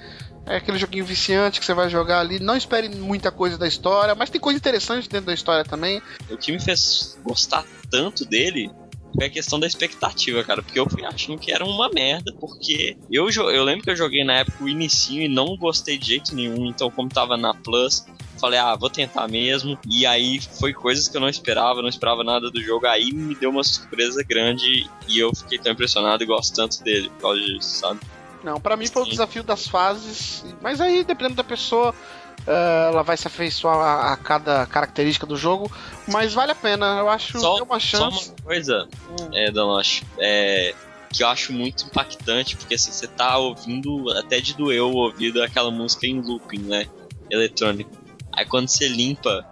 [0.46, 2.40] É aquele joguinho viciante que você vai jogar ali.
[2.40, 6.02] Não espere muita coisa da história, mas tem coisa interessante dentro da história também.
[6.30, 8.72] O que me fez gostar tanto dele
[9.16, 10.62] foi a questão da expectativa, cara.
[10.62, 12.34] Porque eu fui achando que era uma merda.
[12.40, 16.08] Porque eu, eu lembro que eu joguei na época o inicinho e não gostei de
[16.08, 16.66] jeito nenhum.
[16.66, 18.06] Então, como tava na Plus,
[18.40, 19.78] falei, ah, vou tentar mesmo.
[19.88, 22.88] E aí foi coisas que eu não esperava, não esperava nada do jogo.
[22.88, 27.10] Aí me deu uma surpresa grande e eu fiquei tão impressionado e gosto tanto dele
[27.10, 28.00] por causa disso, sabe?
[28.44, 30.44] Não, para mim foi o desafio das fases.
[30.62, 35.38] Mas aí, dependendo da pessoa, uh, ela vai se afeiçoar a, a, cada característica do
[35.38, 35.72] jogo.
[36.08, 38.26] Mas vale a pena, eu acho só, é uma chance.
[38.26, 39.30] Só uma coisa, hum.
[39.34, 40.74] é, Danoche, é,
[41.12, 45.42] que eu acho muito impactante, porque assim, você tá ouvindo, até de doer o ouvido,
[45.44, 46.88] aquela música em looping, né?
[47.30, 47.92] Eletrônico.
[48.34, 49.46] Aí quando você limpa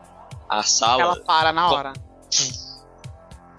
[0.49, 1.01] a sala.
[1.01, 1.93] Ela para na hora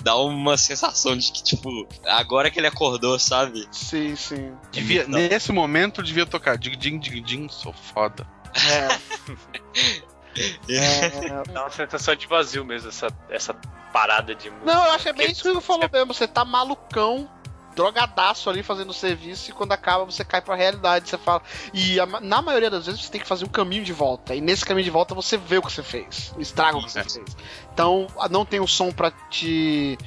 [0.02, 3.66] dá uma sensação de que, tipo, agora que ele acordou, sabe?
[3.70, 4.52] Sim, sim.
[4.72, 8.26] Devia, nesse momento devia tocar dig dig dig dig, sou foda.
[8.68, 8.88] É.
[10.72, 11.42] é.
[11.52, 13.54] Dá uma sensação de vazio mesmo, essa, essa
[13.92, 14.66] parada de música.
[14.66, 16.14] Não, eu acho que é bem isso que eu falou mesmo.
[16.14, 17.28] Você tá malucão
[17.74, 21.08] drogadaço ali fazendo serviço e quando acaba você cai pra realidade.
[21.08, 21.42] Você fala.
[21.72, 24.34] E a, na maioria das vezes você tem que fazer um caminho de volta.
[24.34, 26.34] E nesse caminho de volta você vê o que você fez.
[26.38, 27.36] Estraga o que você fez.
[27.72, 29.98] Então não tem o som para te.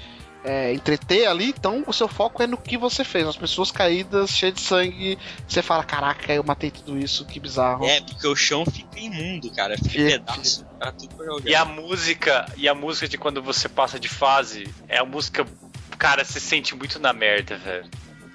[0.46, 3.26] É, entreter ali, então o seu foco é no que você fez.
[3.26, 7.86] As pessoas caídas, cheias de sangue, você fala: Caraca, eu matei tudo isso, que bizarro.
[7.86, 9.78] É, porque o chão fica imundo, cara.
[9.78, 10.66] Fica pedaço.
[10.98, 11.50] tudo pra jogar.
[11.50, 15.48] E a música, e a música de quando você passa de fase é a música
[15.98, 17.86] cara, se sente muito na merda, velho.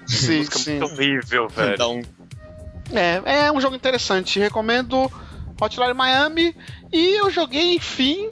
[0.05, 0.79] Sim, Música sim.
[0.79, 1.73] muito horrível, velho.
[1.73, 2.01] Então...
[2.91, 4.39] É, é um jogo interessante.
[4.39, 5.11] Recomendo
[5.61, 6.55] Hotline Miami.
[6.91, 8.29] E eu joguei, enfim,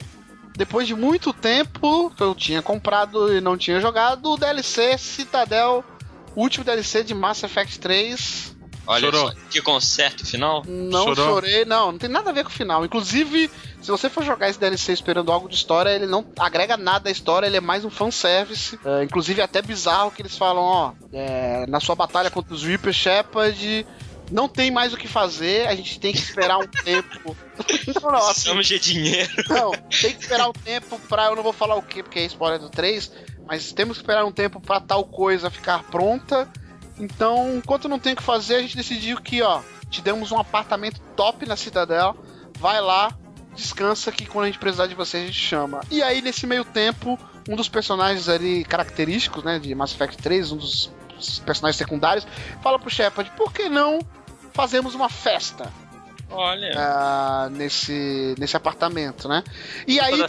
[0.56, 5.84] depois de muito tempo que eu tinha comprado e não tinha jogado, o DLC Citadel,
[6.34, 8.57] último DLC de Mass Effect 3.
[8.88, 9.28] Olha Chorou.
[9.28, 10.64] Só, que conserto final?
[10.66, 11.34] Não Chorou.
[11.34, 12.86] chorei, não, não tem nada a ver com o final.
[12.86, 13.50] Inclusive,
[13.82, 17.12] se você for jogar esse DLC esperando algo de história, ele não agrega nada à
[17.12, 18.80] história, ele é mais um fanservice.
[18.82, 22.64] É, inclusive, é até bizarro que eles falam, ó, é, na sua batalha contra os
[22.64, 23.86] Reaper Shepard,
[24.32, 27.36] não tem mais o que fazer, a gente tem que esperar um tempo.
[28.02, 29.30] não, não, assim, de dinheiro.
[29.50, 31.26] Não, tem que esperar um tempo pra.
[31.26, 33.12] Eu não vou falar o que, porque é spoiler do 3,
[33.46, 36.48] mas temos que esperar um tempo pra tal coisa ficar pronta.
[36.98, 40.38] Então, enquanto não tem o que fazer, a gente decidiu que, ó, te demos um
[40.38, 42.16] apartamento top na Cidadela,
[42.58, 43.16] vai lá,
[43.54, 45.80] descansa que quando a gente precisar de você a gente chama.
[45.90, 47.18] E aí, nesse meio tempo,
[47.48, 50.90] um dos personagens ali característicos, né, de Mass Effect 3, um dos
[51.44, 52.26] personagens secundários,
[52.62, 53.98] fala pro Shepard, por que não
[54.52, 55.72] fazemos uma festa?
[56.30, 56.74] Olha.
[56.76, 59.42] Uh, nesse, nesse apartamento, né?
[59.86, 60.26] E aí, ne,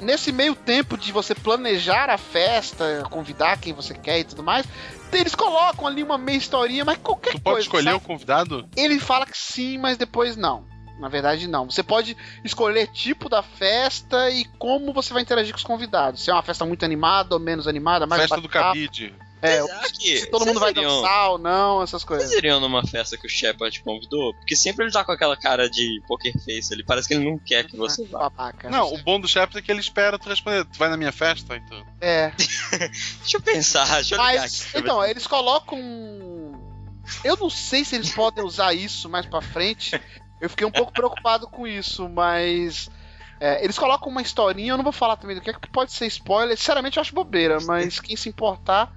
[0.00, 4.66] nesse meio tempo de você planejar a festa, convidar quem você quer e tudo mais,
[5.12, 7.38] eles colocam ali uma meia historinha, mas qualquer coisa.
[7.38, 7.96] Tu pode escolher sabe?
[7.96, 8.68] o convidado?
[8.76, 10.64] Ele fala que sim, mas depois não.
[10.98, 11.70] Na verdade, não.
[11.70, 16.24] Você pode escolher tipo da festa e como você vai interagir com os convidados.
[16.24, 19.14] Se é uma festa muito animada ou menos animada, mais Festa do cabide.
[19.42, 19.62] É,
[19.92, 22.28] que se todo mundo vai iriam, dançar ou não, essas coisas.
[22.28, 24.32] Vocês iriam numa festa que o Shepard convidou?
[24.34, 27.38] Porque sempre ele tá com aquela cara de poker face, ele parece que ele não
[27.38, 28.30] quer que você vá.
[28.30, 30.64] Babaca, não, o bom do Shepard é que ele espera tu responder.
[30.64, 31.84] Tu vai na minha festa, então.
[32.00, 32.32] É.
[33.20, 35.78] deixa eu pensar, deixa eu Mas, aqui, então, eles colocam.
[37.22, 40.00] Eu não sei se eles podem usar isso mais pra frente.
[40.40, 42.90] Eu fiquei um pouco preocupado com isso, mas.
[43.38, 45.92] É, eles colocam uma historinha, eu não vou falar também do que é que pode
[45.92, 46.56] ser spoiler.
[46.56, 48.90] Sinceramente, eu acho bobeira, mas quem se importar.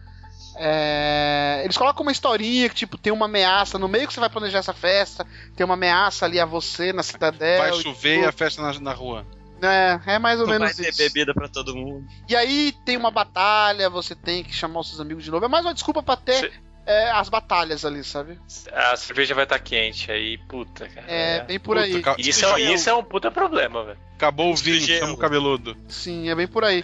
[0.62, 4.30] É, eles colocam uma historinha que, tipo, tem uma ameaça no meio que você vai
[4.30, 7.70] planejar essa festa, tem uma ameaça ali a você na cidadela.
[7.70, 9.26] Vai chover e, tipo, a festa na, na rua.
[9.62, 10.98] É, é mais ou Não menos vai ter isso.
[10.98, 12.06] bebida para todo mundo.
[12.28, 15.46] E aí tem uma batalha, você tem que chamar os seus amigos de novo.
[15.46, 16.52] É mais uma desculpa pra ter
[16.86, 18.38] é, as batalhas ali, sabe?
[18.74, 21.08] A cerveja vai estar tá quente, aí, puta, cara.
[21.08, 22.02] É, bem por aí.
[22.02, 24.00] Puta, isso, é, isso é um puta problema, velho.
[24.16, 25.78] Acabou o vinho, chama o cabeludo.
[25.88, 26.84] Sim, é bem por aí.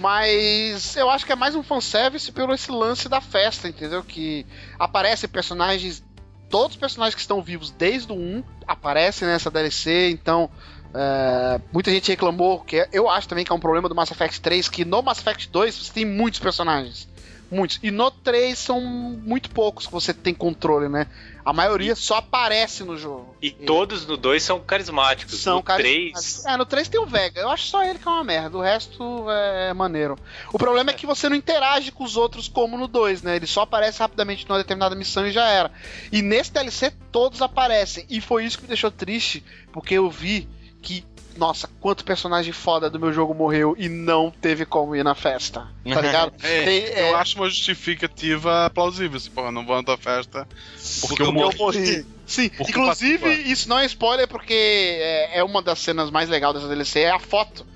[0.00, 4.02] Mas eu acho que é mais um fanservice pelo esse lance da festa, entendeu?
[4.02, 4.46] Que
[4.78, 6.02] aparecem personagens.
[6.48, 10.50] Todos os personagens que estão vivos desde o 1 aparecem nessa DLC, então.
[10.92, 14.40] É, muita gente reclamou, que eu acho também que é um problema do Mass Effect
[14.40, 17.06] 3, que no Mass Effect 2 você tem muitos personagens.
[17.50, 17.78] Muitos.
[17.82, 21.06] E no 3 são muito poucos que você tem controle, né?
[21.44, 21.96] A maioria e...
[21.96, 23.34] só aparece no jogo.
[23.40, 25.40] E, e, todos no 2 são carismáticos.
[25.40, 26.42] São no carismáticos.
[26.42, 26.46] 3...
[26.46, 27.40] É, no 3 tem o Vega.
[27.40, 28.58] Eu acho só ele que é uma merda.
[28.58, 30.18] O resto é maneiro.
[30.52, 33.36] O problema é, é que você não interage com os outros como no 2, né?
[33.36, 35.70] Ele só aparece rapidamente numa determinada missão e já era.
[36.12, 38.04] E nesse DLC todos aparecem.
[38.08, 40.48] E foi isso que me deixou triste, porque eu vi
[40.82, 41.04] que
[41.40, 45.60] nossa, quanto personagem foda do meu jogo morreu e não teve como ir na festa.
[45.60, 45.68] Tá
[46.02, 46.34] ligado?
[46.42, 47.10] é, Tem, é...
[47.10, 49.16] Eu acho uma justificativa plausível.
[49.16, 50.46] Assim, porra, não vou na tua festa
[51.00, 51.54] porque, porque eu, morri.
[51.54, 52.06] eu morri.
[52.26, 56.52] Sim, porque inclusive, isso não é spoiler porque é, é, uma das cenas mais legais
[56.52, 57.66] dessa DLC, é a foto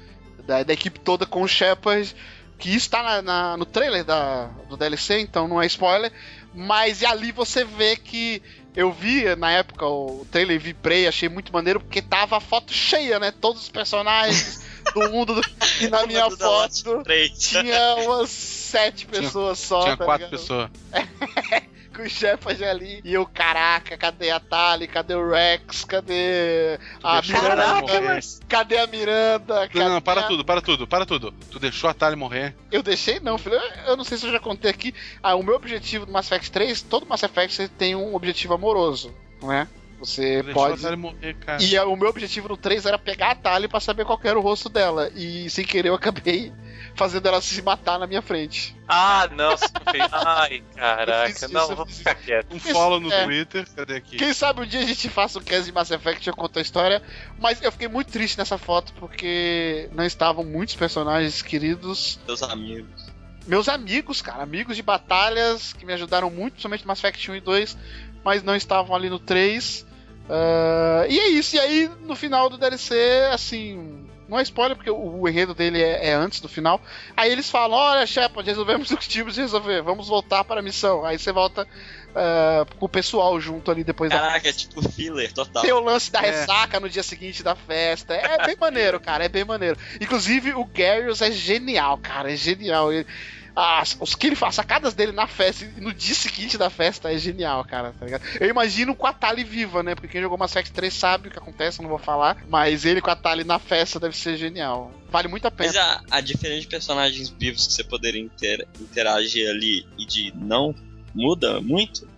[0.46, 2.14] da, da equipe toda com o Shepard,
[2.58, 6.12] que está na, na, no trailer da, do DLC, então não é spoiler.
[6.54, 8.42] Mas ali você vê que
[8.76, 13.18] eu vi na época o trailer vibrei, achei muito maneiro, porque tava a foto cheia,
[13.18, 13.30] né?
[13.30, 14.62] Todos os personagens
[14.92, 15.34] do mundo.
[15.34, 15.42] Do...
[15.80, 17.02] E na minha foto
[17.38, 19.82] tinha umas sete pessoas tinha, só.
[19.82, 20.40] Tinha tá quatro ligado?
[20.40, 20.70] pessoas.
[21.94, 23.00] com o Shepard ali.
[23.04, 24.86] E eu, caraca, cadê a Tali?
[24.86, 25.84] Cadê o Rex?
[25.84, 27.56] Cadê a Miranda?
[27.56, 29.68] Caraca, cadê a Miranda?
[29.68, 30.24] Cadê não, não, para a...
[30.24, 31.32] tudo, para tudo, para tudo.
[31.50, 32.54] Tu deixou a Tali morrer?
[32.70, 33.56] Eu deixei não, filho.
[33.86, 34.94] Eu não sei se eu já contei aqui.
[35.22, 39.14] Ah, o meu objetivo do Mass Effect 3, todo Mass Effect tem um objetivo amoroso,
[39.40, 39.68] não é?
[40.04, 40.84] Você pode.
[40.96, 44.38] Morrer, e o meu objetivo no 3 era pegar a Tali pra saber qual era
[44.38, 45.10] o rosto dela.
[45.14, 46.52] E sem querer eu acabei
[46.94, 48.76] fazendo ela se matar na minha frente.
[48.86, 50.08] Ah, não, você não fez.
[50.12, 52.54] Ai, caraca, não, vou ficar quieto.
[52.54, 53.24] Um follow no é.
[53.24, 54.16] Twitter, cadê aqui?
[54.16, 56.58] Quem sabe um dia a gente faça um cast de Mass Effect e eu conto
[56.58, 57.02] a história.
[57.38, 62.18] Mas eu fiquei muito triste nessa foto porque não estavam muitos personagens queridos.
[62.26, 63.14] Meus amigos.
[63.46, 67.36] Meus amigos, cara, amigos de batalhas que me ajudaram muito, principalmente no Mass Effect 1
[67.36, 67.76] e 2,
[68.24, 69.86] mas não estavam ali no 3.
[70.24, 72.94] Uh, e é isso, e aí no final do DLC,
[73.30, 76.80] assim, não é spoiler, porque o, o enredo dele é, é, antes do final.
[77.16, 80.62] Aí eles falam: Olha, Shepard, resolvemos o que tínhamos de resolver, vamos voltar para a
[80.62, 81.04] missão.
[81.04, 84.32] Aí você volta uh, com o pessoal junto ali depois Caraca, da.
[84.32, 85.62] Caraca, é tipo filler total.
[85.62, 86.30] Tem o lance da é.
[86.30, 88.14] ressaca no dia seguinte da festa.
[88.14, 89.78] É bem maneiro, cara, é bem maneiro.
[90.00, 92.92] Inclusive, o Garrus é genial, cara, é genial.
[92.92, 93.06] Ele
[93.54, 97.12] as, os que ele faz, sacadas dele na festa e no dia seguinte da festa
[97.12, 98.22] é genial, cara, tá ligado?
[98.40, 99.94] Eu imagino com a Tali viva, né?
[99.94, 102.84] Porque quem jogou Mass Effect 3 sabe o que acontece, eu não vou falar, mas
[102.84, 104.92] ele com a Tali na festa deve ser genial.
[105.08, 105.68] Vale muito a pena.
[105.68, 110.32] Mas a, a diferença de personagens vivos que você poderia inter, interagir ali e de
[110.36, 110.74] não
[111.14, 112.08] muda muito?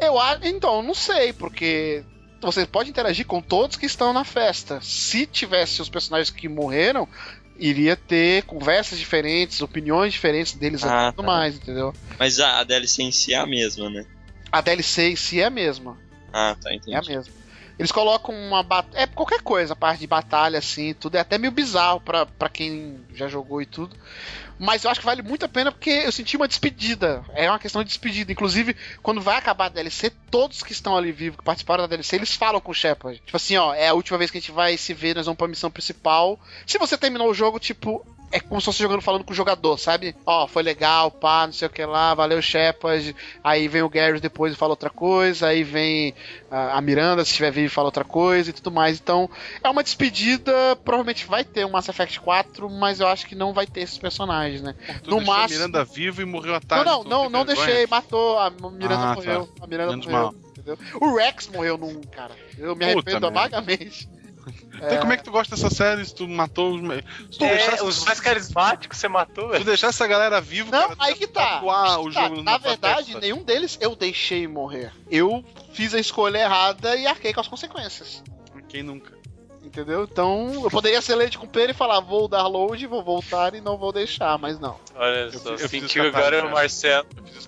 [0.00, 0.44] Eu acho.
[0.44, 2.02] Então, não sei, porque
[2.40, 4.80] você pode interagir com todos que estão na festa.
[4.82, 7.08] Se tivesse os personagens que morreram,
[7.56, 11.32] iria ter conversas diferentes, opiniões diferentes deles ah, e tudo tá.
[11.32, 11.94] mais, entendeu?
[12.18, 14.04] Mas a, a DLC em si é a mesma, né?
[14.50, 15.96] A DLC em si é a mesma.
[16.32, 16.94] Ah, tá, entendi.
[16.94, 17.32] É a mesma.
[17.78, 19.02] Eles colocam uma batalha.
[19.02, 21.16] É qualquer coisa, a parte de batalha, assim, tudo.
[21.16, 23.96] É até meio bizarro pra, pra quem já jogou e tudo.
[24.58, 27.24] Mas eu acho que vale muito a pena porque eu senti uma despedida.
[27.34, 28.32] É uma questão de despedida.
[28.32, 32.16] Inclusive, quando vai acabar a DLC, todos que estão ali vivos, que participaram da DLC,
[32.16, 33.20] eles falam com o Shepard.
[33.24, 35.38] Tipo assim, ó, é a última vez que a gente vai se ver, nós vamos
[35.38, 36.38] pra missão principal.
[36.66, 39.78] Se você terminou o jogo, tipo, é como se fosse jogando falando com o jogador,
[39.78, 40.16] sabe?
[40.26, 43.14] Ó, foi legal, pá, não sei o que lá, valeu Shepard.
[43.44, 45.46] Aí vem o Gary depois e fala outra coisa.
[45.46, 46.12] Aí vem
[46.50, 48.98] a, Miranda, se estiver vivo, fala outra coisa e tudo mais.
[48.98, 49.30] Então,
[49.62, 50.52] é uma despedida.
[50.84, 53.98] Provavelmente vai ter um Mass Effect 4, mas eu acho que não vai ter esses
[53.98, 54.74] personagens, né?
[55.04, 55.62] Tu no máximo...
[55.62, 56.86] a Miranda vivo e morreu à tarde.
[56.86, 58.36] Não, não, não, não deixei, matou.
[58.40, 59.46] A Miranda ah, morreu.
[59.46, 59.64] Tá.
[59.64, 60.22] A Miranda Menos morreu.
[60.24, 60.34] Mal.
[60.50, 60.78] Entendeu?
[61.00, 62.34] O Rex morreu num, cara.
[62.58, 64.08] Eu me arrependo vagamente.
[64.74, 64.96] Então, é...
[64.98, 66.80] como é que tu gosta dessa série se tu matou os.
[66.80, 69.58] Se tu é, os mais carismáticos você matou, velho.
[69.58, 71.62] Se tu deixar essa galera viva, Não, cara, aí que tá.
[71.62, 72.28] O tá.
[72.28, 73.20] jogo Na verdade, festa.
[73.20, 74.92] nenhum deles eu deixei morrer.
[75.10, 78.22] Eu fiz a escolha errada e arquei com as consequências.
[78.68, 79.14] Quem nunca?
[79.64, 80.04] Entendeu?
[80.04, 83.60] Então, eu poderia ser leite com pera e falar, vou dar load, vou voltar e
[83.60, 84.78] não vou deixar, mas não.
[84.94, 87.06] Olha só, eu, eu sentiu agora o Marcelo.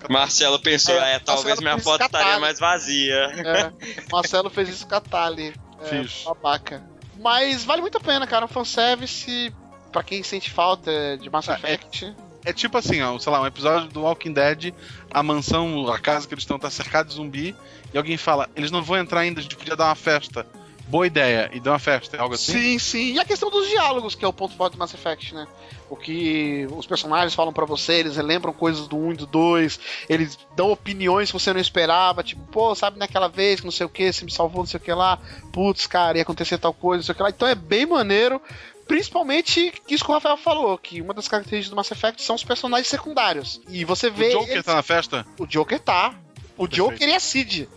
[0.09, 3.15] Marcelo pensou, é, é talvez minha foto estaria mais vazia.
[3.15, 3.71] É,
[4.11, 5.53] Marcelo fez isso com a Tali.
[5.81, 6.23] É, Fiz.
[6.23, 6.83] Babaca.
[7.19, 8.45] Mas vale muito a pena, cara.
[8.45, 9.53] Um fanservice
[9.91, 12.05] pra quem sente falta de Mass é, Effect.
[12.45, 14.73] É, é, tipo assim, ó, sei lá, um episódio do Walking Dead,
[15.11, 17.55] a mansão, a casa que eles estão tá cercada de zumbi,
[17.93, 20.45] e alguém fala, eles não vão entrar ainda, a gente podia dar uma festa.
[20.87, 22.53] Boa ideia, e dar uma festa, algo assim?
[22.53, 23.13] Sim, sim.
[23.13, 25.47] E a questão dos diálogos, que é o ponto forte do Mass Effect, né?
[25.89, 29.79] o que os personagens falam para você, eles relembram coisas do 1 e do 2,
[30.09, 33.85] eles dão opiniões que você não esperava, tipo, pô, sabe naquela vez que não sei
[33.85, 35.19] o que, você me salvou, não sei o que lá,
[35.51, 37.29] putz, cara, ia acontecer tal coisa, não sei o que lá.
[37.29, 38.41] Então é bem maneiro,
[38.87, 42.43] principalmente isso que o Rafael falou, que uma das características do Mass Effect são os
[42.43, 43.61] personagens secundários.
[43.69, 44.29] E você vê.
[44.29, 44.65] O Joker eles...
[44.65, 45.25] tá na festa?
[45.39, 46.13] O Joker tá.
[46.57, 46.75] O Perfeito.
[46.75, 47.69] Joker e a Cid.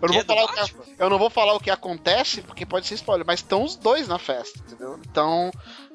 [0.00, 2.86] Eu não, vou falar o que, eu não vou falar o que acontece, porque pode
[2.86, 5.00] ser spoiler, mas estão os dois na festa, entendeu?
[5.10, 5.50] Então,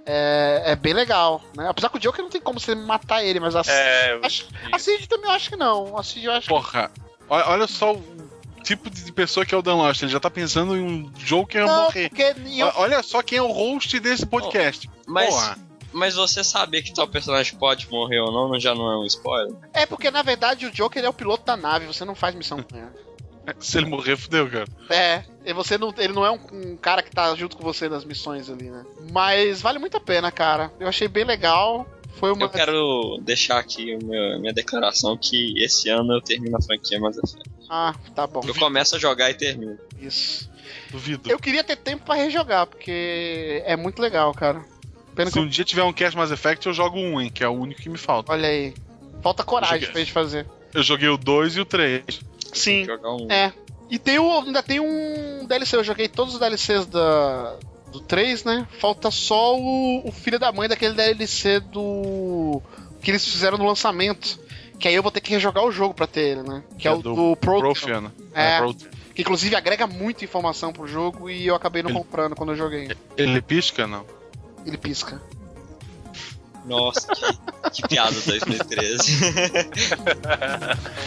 [0.05, 1.67] é, é, bem legal, né?
[1.69, 4.79] Apesar que o Joker não tem como você matar ele, mas a, é, acho, a
[4.79, 5.97] Cid também eu acho que não.
[5.97, 7.01] A Cid eu acho Porra, que...
[7.29, 8.31] olha só o
[8.63, 10.01] tipo de pessoa que é o Dan Lost.
[10.01, 12.11] Ele já tá pensando em um Joker não, morrer.
[12.57, 12.71] Eu...
[12.75, 14.89] Olha só quem é o host desse podcast.
[14.89, 15.57] Oh, mas, Porra.
[15.93, 19.55] mas você saber que tal personagem pode morrer ou não, já não é um spoiler?
[19.73, 22.61] É porque na verdade o Joker é o piloto da nave, você não faz missão
[22.63, 23.10] com ele.
[23.59, 24.67] Se ele morrer, fudeu, cara.
[24.89, 27.89] É, e você não, ele não é um, um, cara que tá junto com você
[27.89, 28.85] nas missões ali, né?
[29.11, 30.71] Mas vale muito a pena, cara.
[30.79, 31.87] Eu achei bem legal.
[32.15, 32.45] Foi uma...
[32.45, 37.17] Eu quero deixar aqui meu, minha declaração que esse ano eu termino a franquia Mass
[37.17, 37.49] Effect.
[37.69, 38.41] Ah, tá bom.
[38.45, 39.77] Eu começo a jogar e termino.
[39.99, 40.49] Isso.
[40.91, 41.31] Duvido.
[41.31, 44.63] Eu queria ter tempo para rejogar, porque é muito legal, cara.
[45.15, 47.47] Pena Se um dia tiver um cast Mass Effect, eu jogo um, hein, que é
[47.47, 48.31] o único que me falta.
[48.31, 48.73] Olha aí.
[49.21, 50.47] Falta coragem pra gente fazer.
[50.73, 52.03] Eu joguei o 2 e o 3.
[52.53, 52.85] Sim.
[53.03, 53.31] Um.
[53.31, 53.53] É.
[53.89, 57.55] E tem o, ainda tem um DLC, eu joguei todos os DLCs da,
[57.91, 58.67] do 3, né?
[58.79, 62.61] Falta só o, o filho da mãe daquele DLC do.
[63.01, 64.39] que eles fizeram no lançamento.
[64.79, 66.63] Que aí eu vou ter que rejogar o jogo pra ter ele, né?
[66.79, 68.11] Que é, é o do, do Prothean.
[68.33, 68.61] É, é
[69.13, 72.55] que inclusive agrega muita informação pro jogo e eu acabei não ele, comprando quando eu
[72.55, 72.89] joguei.
[73.17, 74.05] Ele pisca, não?
[74.65, 75.21] Ele pisca.
[76.65, 79.19] Nossa, que, que piada 2013.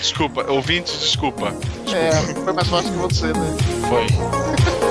[0.00, 1.50] desculpa, ouvintes, desculpa.
[1.52, 1.96] desculpa.
[1.96, 3.56] É, foi mais fácil que você, né?
[3.88, 4.83] Foi.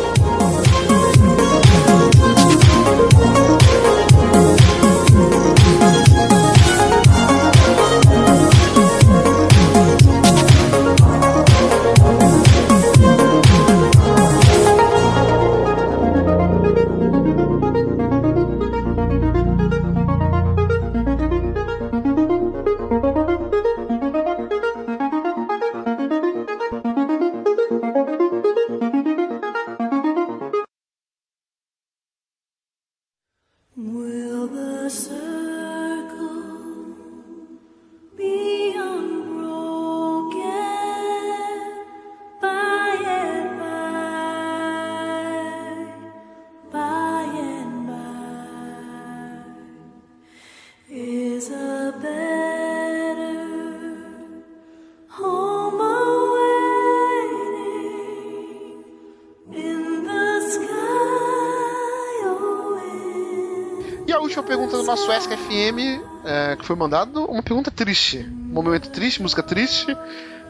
[64.97, 68.19] Suécia FM, é, que foi mandado, uma pergunta triste.
[68.19, 69.95] Um momento triste, música triste,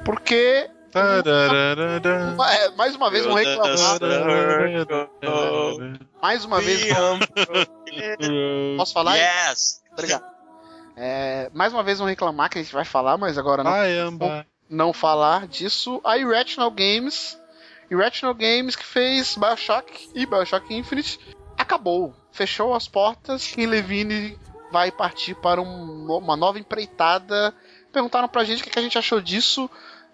[0.06, 0.70] porque
[2.54, 4.00] É, mais uma vez um reclamar.
[6.22, 6.86] Mais uma vez.
[8.78, 9.16] Posso falar?
[9.16, 9.82] Yes!
[9.92, 10.24] Obrigado.
[10.96, 13.72] É, mais uma vez um reclamar que a gente vai falar, mas agora não,
[14.70, 16.00] não falar disso.
[16.04, 17.40] A Irrational Games.
[17.90, 21.20] Irrational Games que fez Bioshock e Bioshock Infinite
[21.58, 22.14] acabou.
[22.34, 23.48] Fechou as portas.
[23.48, 24.38] Kim Levine
[24.72, 27.54] vai partir para um, uma nova empreitada.
[27.94, 29.70] Perguntaram pra gente o que a gente achou disso.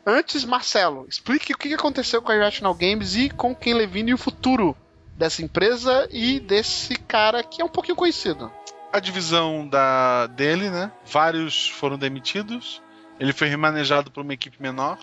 [0.05, 4.13] Antes, Marcelo, explique o que aconteceu com a Irrational Games e com Ken Levine e
[4.13, 4.75] o futuro
[5.15, 8.51] dessa empresa e desse cara que é um pouquinho conhecido.
[8.91, 10.91] A divisão da dele, né?
[11.05, 12.81] Vários foram demitidos.
[13.19, 14.97] Ele foi remanejado por uma equipe menor.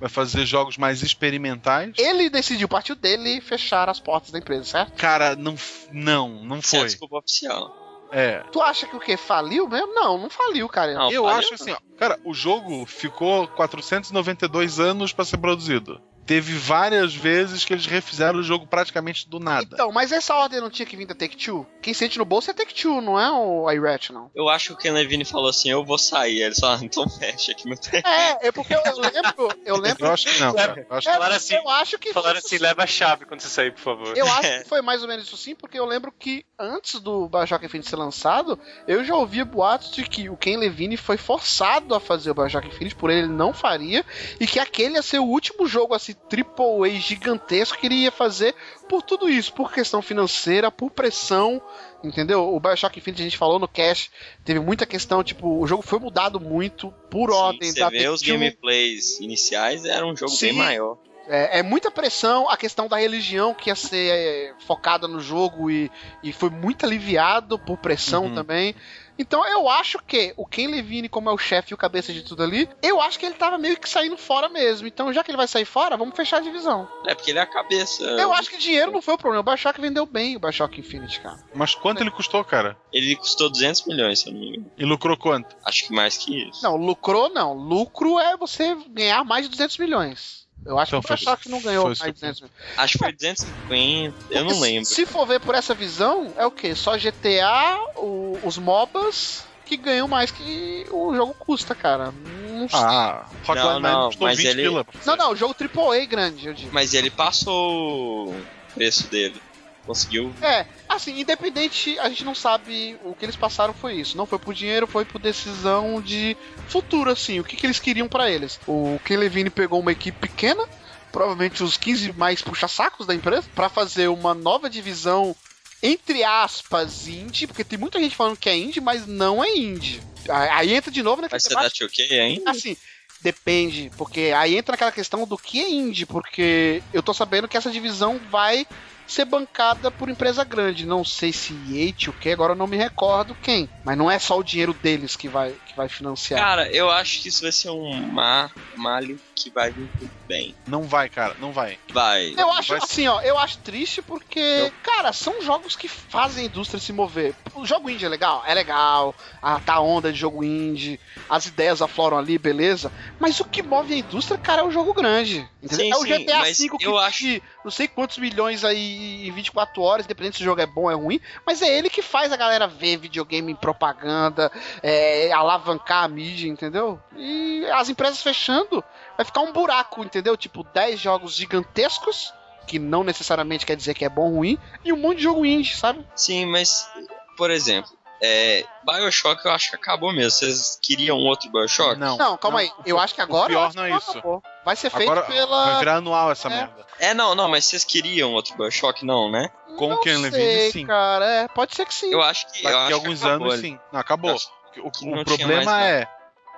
[0.00, 1.94] Vai fazer jogos mais experimentais.
[1.98, 4.92] Ele decidiu, partiu dele, fechar as portas da empresa, certo?
[4.94, 5.56] Cara, não,
[5.92, 6.80] não, não foi.
[6.80, 7.88] É desculpa oficial.
[8.10, 8.42] É.
[8.52, 9.16] Tu acha que o que?
[9.16, 9.94] Faliu mesmo?
[9.94, 10.94] Não, não faliu, cara.
[10.94, 16.00] Não, eu faliu, acho assim, ó, cara, o jogo ficou 492 anos para ser produzido
[16.28, 19.70] teve várias vezes que eles refizeram o jogo praticamente do nada.
[19.72, 21.66] Então, mas essa ordem não tinha que vir da Take-Two?
[21.80, 24.30] Quem sente no bolso é Take-Two, não é o Irrational?
[24.34, 26.42] Eu acho que o Ken Levine falou assim, eu vou sair.
[26.42, 28.06] Ele só, então fecha aqui no tempo.
[28.06, 29.48] É, é porque eu, lembro...
[29.64, 30.04] Eu lembro...
[30.04, 30.86] Eu acho que não, cara.
[30.88, 32.12] Eu acho, é, falaram assim, eu acho que...
[32.12, 34.14] Falaram assim, leva a chave quando você sair, por favor.
[34.14, 37.26] Eu acho que foi mais ou menos isso sim, porque eu lembro que antes do
[37.26, 41.94] Bioshock Infinite ser lançado, eu já ouvia boatos de que o Ken Levine foi forçado
[41.94, 44.04] a fazer o Bioshock Infinite, por ele não faria,
[44.38, 48.12] e que aquele ia ser o último jogo, assim, triple A gigantesco que ele ia
[48.12, 48.54] fazer
[48.88, 51.60] por tudo isso, por questão financeira, por pressão,
[52.02, 52.54] entendeu?
[52.54, 54.10] O Bioshock Infinite a gente falou no cast,
[54.44, 58.08] teve muita questão, tipo, o jogo foi mudado muito por Sim, ordem você da vê
[58.08, 60.46] os gameplays iniciais, era um jogo Sim.
[60.46, 60.98] bem maior.
[61.30, 65.70] É, é, muita pressão, a questão da religião que ia ser é, focada no jogo
[65.70, 65.90] e,
[66.22, 68.34] e foi muito aliviado por pressão uhum.
[68.34, 68.74] também.
[69.18, 72.22] Então eu acho que o Ken Levine, como é o chefe e o cabeça de
[72.22, 74.86] tudo ali, eu acho que ele tava meio que saindo fora mesmo.
[74.86, 76.88] Então, já que ele vai sair fora, vamos fechar a divisão.
[77.06, 78.04] É porque ele é a cabeça.
[78.04, 79.40] Eu acho que dinheiro não foi o problema.
[79.40, 81.38] O Bioshock vendeu bem o Bioshock Infinite, cara.
[81.54, 82.02] Mas quanto é.
[82.02, 82.76] ele custou, cara?
[82.92, 84.70] Ele custou 200 milhões, se eu não me engano.
[84.78, 85.56] E lucrou quanto?
[85.64, 86.62] Acho que mais que isso.
[86.62, 87.52] Não, lucrou não.
[87.52, 90.47] Lucro é você ganhar mais de 200 milhões.
[90.68, 92.56] Eu acho então, que o Bioshock não ganhou mais de 200 milhões.
[92.76, 94.84] Acho que foi 250, eu não lembro.
[94.84, 96.74] Se for ver por essa visão, é o quê?
[96.74, 102.12] Só GTA, o, os MOBAs que ganham mais que o jogo custa, cara.
[102.50, 102.80] Não sei.
[102.80, 104.62] Ah, Hotline não, não, mas ele...
[104.62, 104.86] Pila.
[105.06, 106.70] Não, não, o jogo AAA grande, eu digo.
[106.70, 108.44] Mas ele passou o
[108.74, 109.40] preço dele.
[109.88, 110.30] Conseguiu.
[110.42, 114.18] É, assim, independente, a gente não sabe o que eles passaram foi isso.
[114.18, 116.36] Não foi por dinheiro, foi por decisão de
[116.68, 117.40] futuro, assim.
[117.40, 118.60] O que, que eles queriam para eles.
[118.66, 120.62] O Ken Levine pegou uma equipe pequena,
[121.10, 125.34] provavelmente os 15 mais puxa-sacos da empresa, para fazer uma nova divisão
[125.82, 130.02] entre aspas, indie, porque tem muita gente falando que é indie, mas não é indie.
[130.28, 132.50] Aí entra de novo naquela Vai ser da 2K ainda?
[132.50, 132.76] Assim,
[133.22, 137.56] depende, porque aí entra naquela questão do que é indie, porque eu tô sabendo que
[137.56, 138.66] essa divisão vai
[139.08, 140.86] ser bancada por empresa grande.
[140.86, 143.68] Não sei se EA, o que, agora eu não me recordo quem.
[143.84, 146.40] Mas não é só o dinheiro deles que vai, que vai financiar.
[146.40, 150.54] Cara, eu acho que isso vai ser um mar, malho que vai vir tudo bem.
[150.66, 151.78] Não vai, cara, não vai.
[151.92, 152.34] Vai.
[152.36, 154.72] Eu acho vai assim, ó, eu acho triste porque, eu...
[154.82, 157.34] cara, são jogos que fazem a indústria se mover.
[157.54, 158.42] O jogo indie é legal?
[158.46, 159.14] É legal.
[159.42, 162.92] Ah, tá onda de jogo indie, as ideias afloram ali, beleza.
[163.18, 165.48] Mas o que move a indústria, cara, é o jogo grande.
[165.62, 165.86] Entendeu?
[165.86, 167.40] Sim, é o GTA V que eu acho...
[167.64, 170.90] não sei quantos milhões aí em 24 horas, independente se o jogo é bom ou
[170.90, 174.50] é ruim, mas é ele que faz a galera ver videogame em propaganda,
[174.82, 177.00] é, alavancar a mídia, entendeu?
[177.16, 178.82] E as empresas fechando,
[179.18, 180.36] vai ficar um buraco, entendeu?
[180.36, 182.32] Tipo, 10 jogos gigantescos,
[182.68, 185.44] que não necessariamente quer dizer que é bom ou ruim, e um monte de jogo
[185.44, 186.06] indie, sabe?
[186.14, 186.88] Sim, mas,
[187.36, 187.90] por exemplo,
[188.22, 190.30] é, Bioshock eu acho que acabou mesmo.
[190.30, 191.98] Vocês queriam outro Bioshock?
[191.98, 192.16] Não.
[192.16, 192.64] Não, calma não.
[192.64, 192.72] aí.
[192.86, 193.46] Eu acho que agora.
[193.46, 194.10] O pior não é isso.
[194.10, 194.42] Acabou.
[194.64, 195.66] Vai ser feito agora pela.
[195.66, 196.50] Vai virar anual essa é.
[196.50, 196.86] merda.
[196.98, 199.48] É, não, não, mas vocês queriam outro Bioshock, não, né?
[199.76, 200.86] Com o Ken Levine, sim.
[200.86, 202.12] Cara, é, pode ser que sim.
[202.12, 202.62] Eu acho que.
[202.62, 203.62] Daqui a alguns anos, ali.
[203.62, 203.78] sim.
[203.92, 204.36] Não, acabou.
[204.78, 206.08] O, o problema é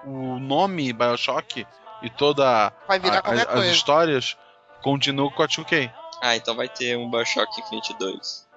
[0.05, 1.67] o nome Bioshock
[2.03, 3.71] e toda vai virar a, qualquer as, coisa.
[3.71, 4.37] as histórias
[4.83, 5.93] continuam com a 2K.
[6.23, 8.49] Ah, então vai ter um Bioshock Infinite 2.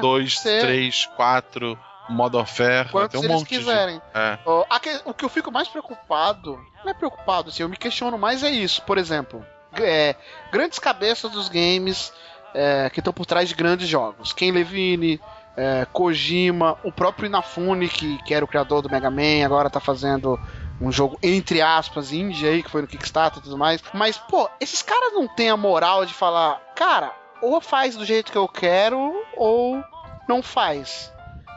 [0.00, 1.78] 2, 3, 4
[2.08, 3.96] modo oferta, Quantos tem um eles monte quiserem.
[3.96, 4.04] De...
[4.14, 4.38] É.
[4.44, 4.64] O,
[5.10, 8.50] o que eu fico mais preocupado, não é preocupado, assim, eu me questiono mais é
[8.50, 8.82] isso.
[8.82, 10.16] Por exemplo, é,
[10.50, 12.12] grandes cabeças dos games
[12.54, 14.32] é, que estão por trás de grandes jogos.
[14.32, 15.20] Ken Levine,
[15.56, 19.80] é, Kojima, o próprio Inafune, que, que era o criador do Mega Man, agora tá
[19.80, 20.38] fazendo
[20.82, 23.80] um jogo, entre aspas, indie aí, que foi no Kickstarter e tudo mais.
[23.94, 28.32] Mas, pô, esses caras não têm a moral de falar, cara, ou faz do jeito
[28.32, 29.82] que eu quero, ou
[30.28, 31.12] não faz.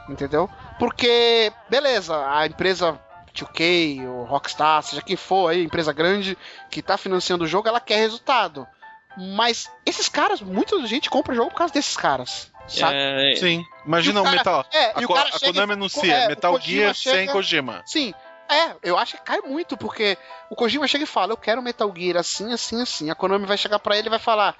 [0.07, 0.47] Entendeu?
[0.77, 2.99] Porque, beleza, a empresa
[3.33, 6.37] 2K, ou Rockstar, seja quem for aí, empresa grande
[6.69, 8.67] que tá financiando o jogo, ela quer resultado.
[9.17, 12.51] Mas esses caras, muita gente compra o jogo por causa desses caras.
[12.67, 12.95] Sabe?
[12.95, 13.35] É...
[13.35, 13.63] Sim.
[13.85, 14.65] Imagina o, cara, Metal.
[14.71, 17.81] É, a, a Konami anuncia é, Metal Gear chega, sem Kojima.
[17.85, 18.13] Sim.
[18.49, 20.17] É, eu acho que cai muito, porque
[20.49, 23.09] o Kojima chega e fala: Eu quero Metal Gear assim, assim, assim.
[23.09, 24.55] A Konami vai chegar para ele e vai falar: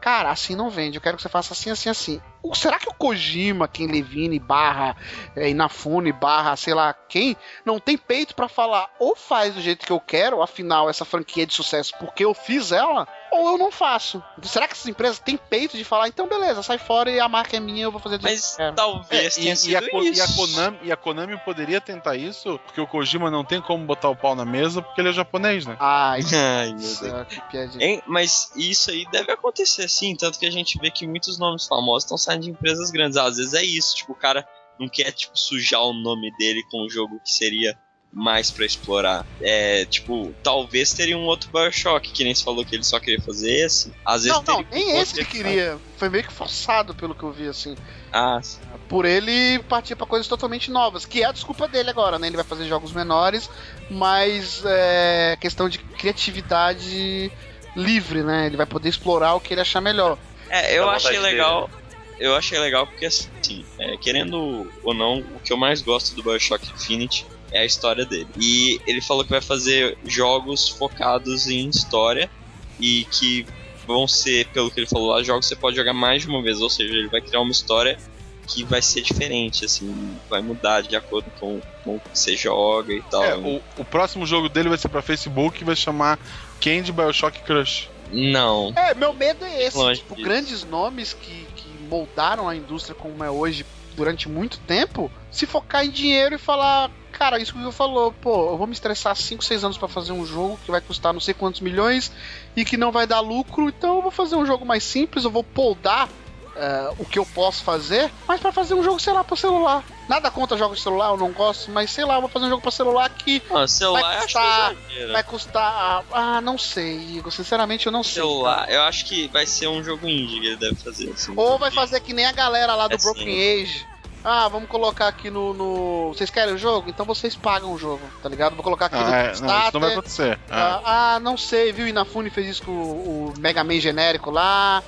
[0.00, 2.22] Cara, assim não vende, eu quero que você faça assim, assim, assim.
[2.42, 4.96] O, será que o Kojima, quem Levine barra
[5.36, 7.36] é, Inafune barra sei lá quem,
[7.66, 11.42] não tem peito para falar ou faz do jeito que eu quero, afinal essa franquia
[11.42, 14.22] é de sucesso porque eu fiz ela, ou eu não faço.
[14.42, 17.56] Será que essas empresas têm peito de falar, então beleza, sai fora e a marca
[17.56, 20.18] é minha, eu vou fazer do Mas talvez é, tenha e, sido e a, isso.
[20.18, 23.84] E a, Konami, e a Konami poderia tentar isso, porque o Kojima não tem como
[23.84, 25.76] botar o pau na mesa porque ele é japonês, né?
[25.78, 27.28] Ai, Ai meu Deus.
[27.28, 27.84] Que piadinha.
[27.84, 28.02] Hein?
[28.06, 32.04] Mas isso aí deve acontecer sim, tanto que a gente vê que muitos nomes famosos
[32.04, 33.16] estão saindo de empresas grandes.
[33.16, 34.46] Às vezes é isso, tipo, o cara
[34.78, 37.78] não quer tipo sujar o nome dele com um jogo que seria
[38.12, 39.24] mais para explorar.
[39.40, 43.20] É, tipo, talvez teria um outro Bioshock, que nem se falou que ele só queria
[43.20, 43.92] fazer esse.
[44.04, 45.78] Às vezes não, não, nem esse que queria.
[45.96, 47.76] Foi meio que forçado pelo que eu vi, assim.
[48.12, 48.58] Ah, sim.
[48.88, 52.26] Por ele partir para coisas totalmente novas, que é a desculpa dele agora, né?
[52.26, 53.48] Ele vai fazer jogos menores,
[53.88, 57.30] mas é questão de criatividade
[57.76, 58.46] livre, né?
[58.46, 60.18] Ele vai poder explorar o que ele achar melhor.
[60.48, 61.68] É, eu achei legal.
[61.68, 61.80] Dele.
[62.18, 66.22] Eu achei legal porque, assim, é, querendo ou não, o que eu mais gosto do
[66.22, 68.28] Bioshock Infinite é a história dele.
[68.38, 72.30] E ele falou que vai fazer jogos focados em história
[72.78, 73.46] e que
[73.86, 76.42] vão ser, pelo que ele falou lá, jogos que você pode jogar mais de uma
[76.42, 77.98] vez, ou seja, ele vai criar uma história
[78.46, 82.92] que vai ser diferente, assim, vai mudar de acordo com, com o que você joga
[82.92, 83.22] e tal.
[83.22, 86.18] É, o, o próximo jogo dele vai ser pra Facebook e vai chamar
[86.60, 87.88] Candy Bioshock Crush.
[88.12, 88.72] Não.
[88.76, 89.76] É, meu medo é esse.
[89.76, 90.28] Longe tipo, disso.
[90.28, 93.64] grandes nomes que, que moldaram a indústria como é hoje
[93.94, 96.90] durante muito tempo, se focar em dinheiro e falar,
[97.20, 100.10] cara, isso que eu falou, pô, eu vou me estressar 5, 6 anos para fazer
[100.10, 102.10] um jogo que vai custar não sei quantos milhões
[102.56, 105.30] e que não vai dar lucro, então eu vou fazer um jogo mais simples, eu
[105.30, 109.22] vou poldar uh, o que eu posso fazer, mas para fazer um jogo, sei lá,
[109.22, 109.84] para celular.
[110.08, 112.48] Nada contra jogos de celular, eu não gosto, mas sei lá, eu vou fazer um
[112.48, 114.74] jogo para celular que ah, celular vai custar,
[115.12, 118.14] vai custar, ah, não sei, Igor, sinceramente eu não sei.
[118.14, 121.10] Celular, eu acho que vai ser um jogo indie que ele deve fazer.
[121.10, 123.62] Assim, Ou vai fazer que nem a galera lá do é Broken sim.
[123.62, 123.89] Age
[124.22, 126.90] ah, vamos colocar aqui no, no, Vocês querem o jogo?
[126.90, 128.54] Então vocês pagam o jogo, tá ligado?
[128.54, 129.46] Vou colocar aqui ah, no é, Starter.
[129.46, 130.38] Não, isso não vai acontecer.
[130.50, 131.88] Ah, ah, não sei, viu?
[131.88, 134.82] Inafune fez isso com o, Mega Man genérico lá.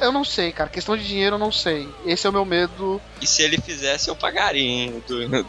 [0.00, 0.68] Eu não sei, cara.
[0.70, 1.88] Questão de dinheiro eu não sei.
[2.04, 3.00] Esse é o meu medo.
[3.20, 5.02] E se ele fizesse, eu pagaria, hein?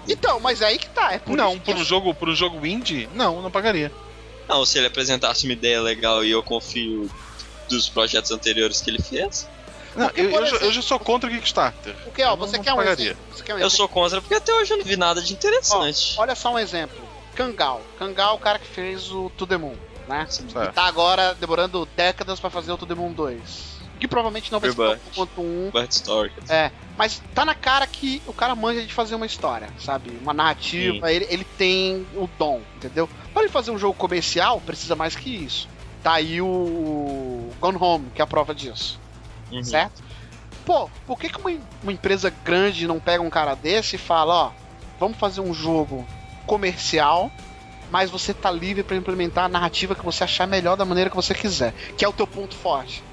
[0.07, 1.13] Então, mas é aí que tá.
[1.13, 3.91] É por não, por um, jogo, por um jogo indie, não, não pagaria.
[4.47, 7.09] Não, se ele apresentasse uma ideia legal e eu confio
[7.69, 9.47] dos projetos anteriores que ele fez.
[9.95, 11.95] Não, eu, eu, já, eu, já, sou contra o Kickstarter.
[12.03, 13.61] Porque, ó, você, quer um exemplo, você quer um exemplo?
[13.61, 16.15] Eu sou contra porque até hoje eu não vi nada de interessante.
[16.17, 16.97] Ó, olha só um exemplo.
[17.33, 17.81] Kangal.
[17.97, 19.75] Kangal é o cara que fez o To The Moon,
[20.07, 20.27] né?
[20.29, 23.75] E tá agora demorando décadas para fazer o To The Moon 2.
[23.99, 25.71] Que provavelmente não vai ser tão quanto um.
[25.89, 26.33] Story.
[26.49, 30.11] É, mas tá na cara que o cara manja de fazer uma história, sabe?
[30.21, 33.09] Uma narrativa, ele, ele tem o dom, entendeu?
[33.33, 35.69] Para ele fazer um jogo comercial, precisa mais que isso.
[36.03, 38.99] Tá aí o Gone Home, que é a prova disso
[39.51, 39.63] uhum.
[39.63, 40.03] certo?
[40.65, 41.51] Pô, por que, que uma,
[41.83, 44.51] uma empresa grande não pega um cara desse e fala, ó,
[44.99, 46.05] vamos fazer um jogo
[46.45, 47.31] comercial,
[47.91, 51.15] mas você tá livre para implementar a narrativa que você achar melhor da maneira que
[51.15, 53.03] você quiser, que é o teu ponto forte,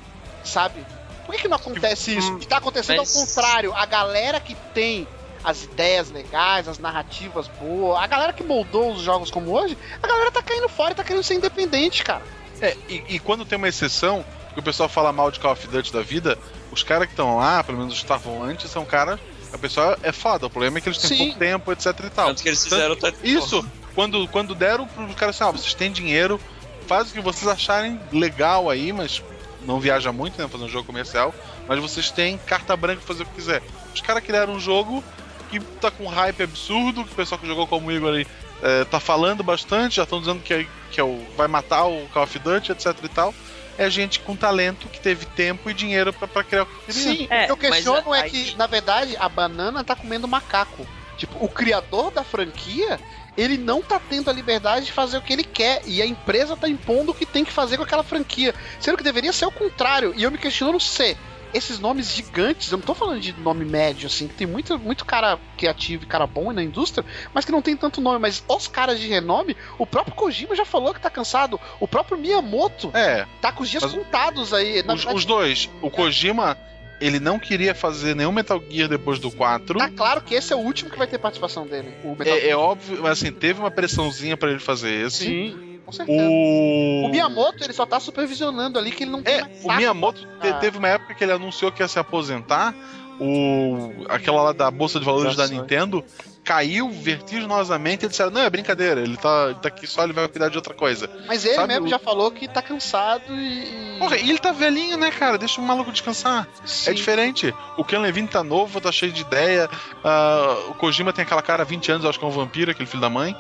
[0.45, 0.85] sabe?
[1.27, 2.39] Por que, que não acontece isso?
[2.41, 3.17] E tá acontecendo mas...
[3.17, 5.07] ao contrário, a galera que tem
[5.45, 10.07] as ideias legais, as narrativas boas, a galera que moldou os jogos como hoje, a
[10.07, 12.23] galera tá caindo fora e tá querendo ser independente, cara.
[12.61, 15.66] É, e, e quando tem uma exceção, porque o pessoal fala mal de Call of
[15.66, 16.39] Duty da vida,
[16.70, 19.19] os caras que estão lá, pelo menos estavam antes, são caras.
[19.51, 21.16] A pessoa é foda, o problema é que eles têm Sim.
[21.24, 22.27] pouco tempo, etc e tal.
[22.29, 25.91] Tanto que eles fizeram Tanto, Isso, quando, quando deram pros caras assim, ah, vocês têm
[25.91, 26.39] dinheiro,
[26.87, 29.23] faz o que vocês acharem legal aí, mas
[29.66, 30.47] não viaja muito, né?
[30.49, 31.35] Fazer um jogo comercial,
[31.66, 33.62] mas vocês têm carta branca pra fazer o que quiser.
[33.95, 35.03] Os caras criaram um jogo
[35.51, 38.27] que tá com um hype absurdo, que o pessoal que jogou como o Igor aí
[38.62, 42.07] é, tá falando bastante, já estão dizendo que, é, que é o, vai matar o
[42.09, 43.35] Call of Duty, etc e tal
[43.83, 47.03] é gente com talento que teve tempo e dinheiro para criar o que queria.
[47.03, 50.87] Sim, é, o que eu questiono é que, na verdade, a banana tá comendo macaco.
[51.17, 52.99] Tipo, o criador da franquia,
[53.37, 55.83] ele não tá tendo a liberdade de fazer o que ele quer.
[55.85, 58.55] E a empresa tá impondo o que tem que fazer com aquela franquia.
[58.81, 60.13] Sendo que deveria ser o contrário.
[60.17, 61.17] E eu me questiono se
[61.55, 65.05] esses nomes gigantes, eu não tô falando de nome médio, assim, que tem muito, muito
[65.05, 68.19] cara criativo e cara bom na indústria, mas que não tem tanto nome.
[68.19, 71.61] Mas os caras de renome, o próprio Kojima já falou que tá cansado.
[71.81, 74.83] O próprio Miyamoto é, tá com os dias contados aí.
[74.87, 76.57] Os, os, dois, o Kojima
[77.01, 79.79] ele não queria fazer nenhum Metal Gear depois do 4.
[79.79, 81.93] Tá claro que esse é o último que vai ter participação dele.
[82.24, 85.24] É, é, óbvio, mas assim, teve uma pressãozinha para ele fazer esse.
[85.24, 85.72] Sim.
[85.85, 86.29] Com certeza.
[86.29, 87.07] O...
[87.07, 90.53] o Miyamoto, ele só tá supervisionando ali que ele não tem é, O Miyamoto ah.
[90.55, 92.75] teve uma época que ele anunciou que ia se aposentar.
[93.23, 94.05] O...
[94.09, 96.05] Aquela lá da Bolsa de Valores da Nintendo
[96.44, 100.27] caiu vertiginosamente e disseram: Não, é brincadeira, ele tá, ele tá aqui só, ele vai
[100.27, 101.09] cuidar de outra coisa.
[101.28, 101.89] Mas ele Sabe, mesmo o...
[101.89, 103.99] já falou que tá cansado e.
[104.01, 105.39] Porra, e ele tá velhinho, né, cara?
[105.39, 106.49] Deixa o maluco descansar.
[106.65, 106.90] É Sim.
[106.90, 107.55] É diferente.
[107.77, 109.70] O Ken Levine tá novo, tá cheio de ideia.
[110.05, 112.89] Uh, o Kojima tem aquela cara há 20 anos, acho que é um vampiro, aquele
[112.89, 113.36] filho da mãe.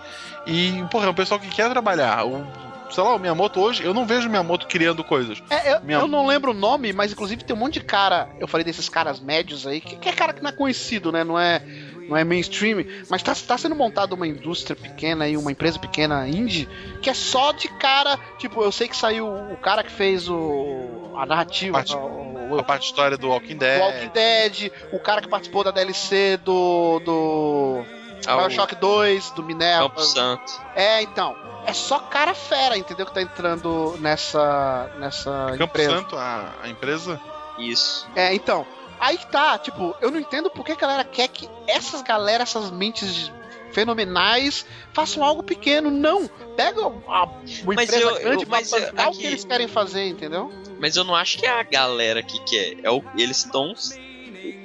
[0.46, 2.24] E, porra, é um pessoal que quer trabalhar.
[2.24, 2.46] O
[2.92, 5.42] sei lá, o Miyamoto hoje, eu não vejo o Miyamoto criando coisas.
[5.50, 8.46] É, eu, eu, não lembro o nome, mas inclusive tem um monte de cara, eu
[8.46, 11.24] falei desses caras médios aí, que, que é cara que não é conhecido, né?
[11.24, 11.62] Não é
[12.08, 16.28] não é mainstream, mas tá, tá sendo montada uma indústria pequena e uma empresa pequena
[16.28, 16.68] indie
[17.00, 18.18] que é só de cara.
[18.38, 21.12] Tipo, eu sei que saiu o cara que fez o.
[21.16, 21.78] a narrativa.
[21.78, 23.80] A parte, o, a parte história do Walking Dead.
[23.80, 27.00] Walking Dead, o cara que participou da DLC do.
[27.00, 28.01] do.
[28.26, 29.88] Ah, Bioshock 2, do Minerva.
[29.88, 30.52] Campo Santo.
[30.74, 31.36] É, então.
[31.64, 33.06] É só cara fera, entendeu?
[33.06, 34.90] Que tá entrando nessa.
[34.98, 35.96] nessa Campo empresa.
[35.96, 37.20] Santo, a, a empresa?
[37.58, 38.08] Isso.
[38.16, 38.66] É, então.
[38.98, 42.70] Aí tá, tipo, eu não entendo por que a galera quer que essas galera, essas
[42.70, 43.32] mentes
[43.72, 45.90] fenomenais, façam algo pequeno.
[45.90, 46.28] Não.
[46.56, 47.40] Pega a, uma
[47.74, 50.52] mas empresa eu, grande eu, pra bancar o que eles querem fazer, entendeu?
[50.78, 52.76] Mas eu não acho que é a galera que quer.
[52.82, 53.74] É o, eles estão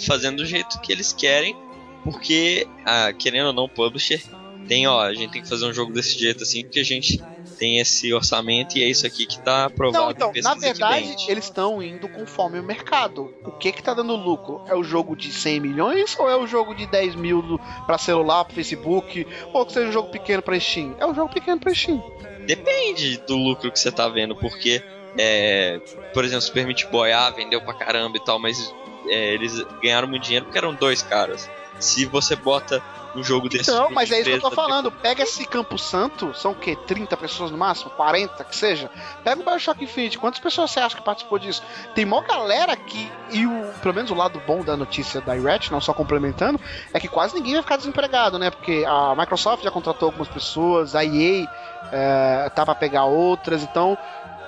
[0.06, 1.56] fazendo do jeito que eles querem,
[2.10, 4.22] porque, ah, querendo ou não, o publisher
[4.66, 7.22] tem, ó, a gente tem que fazer um jogo desse jeito assim, porque a gente
[7.60, 10.04] tem esse orçamento e é isso aqui que tá aprovado.
[10.04, 13.34] Não, então, na verdade, eles estão indo conforme o mercado.
[13.44, 14.62] O que que tá dando lucro?
[14.68, 18.46] É o jogo de 100 milhões ou é o jogo de 10 mil para celular,
[18.46, 20.96] pro Facebook, ou que seja um jogo pequeno para Steam?
[21.00, 22.02] É um jogo pequeno para Steam.
[22.46, 24.82] Depende do lucro que você tá vendo, porque,
[25.18, 25.82] é,
[26.14, 28.74] por exemplo, Super Meat Boy, ah, vendeu pra caramba e tal, mas
[29.10, 31.50] é, eles ganharam muito dinheiro porque eram dois caras.
[31.80, 32.82] Se você bota
[33.18, 33.72] um jogo desse.
[33.72, 34.91] Não, mas é isso que eu tô falando.
[34.91, 36.76] Pega esse Campo Santo, são o quê?
[36.76, 37.90] 30 pessoas no máximo?
[37.91, 38.90] 40, que seja.
[39.24, 41.64] Pega o Bioshock Infinite, quantas pessoas você acha que participou disso?
[41.95, 43.12] Tem mó galera que.
[43.32, 46.60] E o, pelo menos o lado bom da notícia da Irate, não só complementando,
[46.94, 48.52] é que quase ninguém vai ficar desempregado, né?
[48.52, 51.48] Porque a Microsoft já contratou algumas pessoas, a EA
[51.91, 53.98] é, tá pra pegar outras, então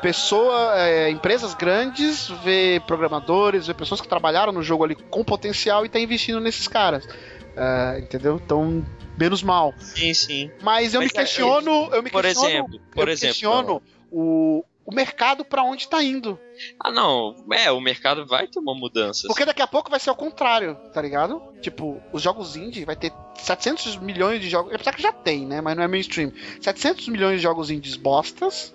[0.01, 5.85] pessoa, é, empresas grandes, vê programadores, vê pessoas que trabalharam no jogo ali com potencial
[5.85, 7.05] e tá investindo nesses caras.
[7.05, 8.39] Uh, entendeu?
[8.43, 8.85] Então,
[9.17, 9.73] menos mal.
[9.77, 10.51] Sim, sim.
[10.61, 13.81] Mas eu Mas me é, questiono, eu me por questiono, exemplo, por eu exemplo, questiono
[14.11, 16.39] o, o mercado para onde está indo.
[16.80, 17.35] Ah, não.
[17.51, 19.27] É, o mercado vai ter uma mudança.
[19.27, 21.41] Porque daqui a pouco vai ser o contrário, tá ligado?
[21.61, 24.73] Tipo, os jogos indie vai ter 700 milhões de jogos.
[24.73, 25.59] Apesar que já tem, né?
[25.59, 26.31] Mas não é mainstream.
[26.61, 28.73] 700 milhões de jogos indies bostas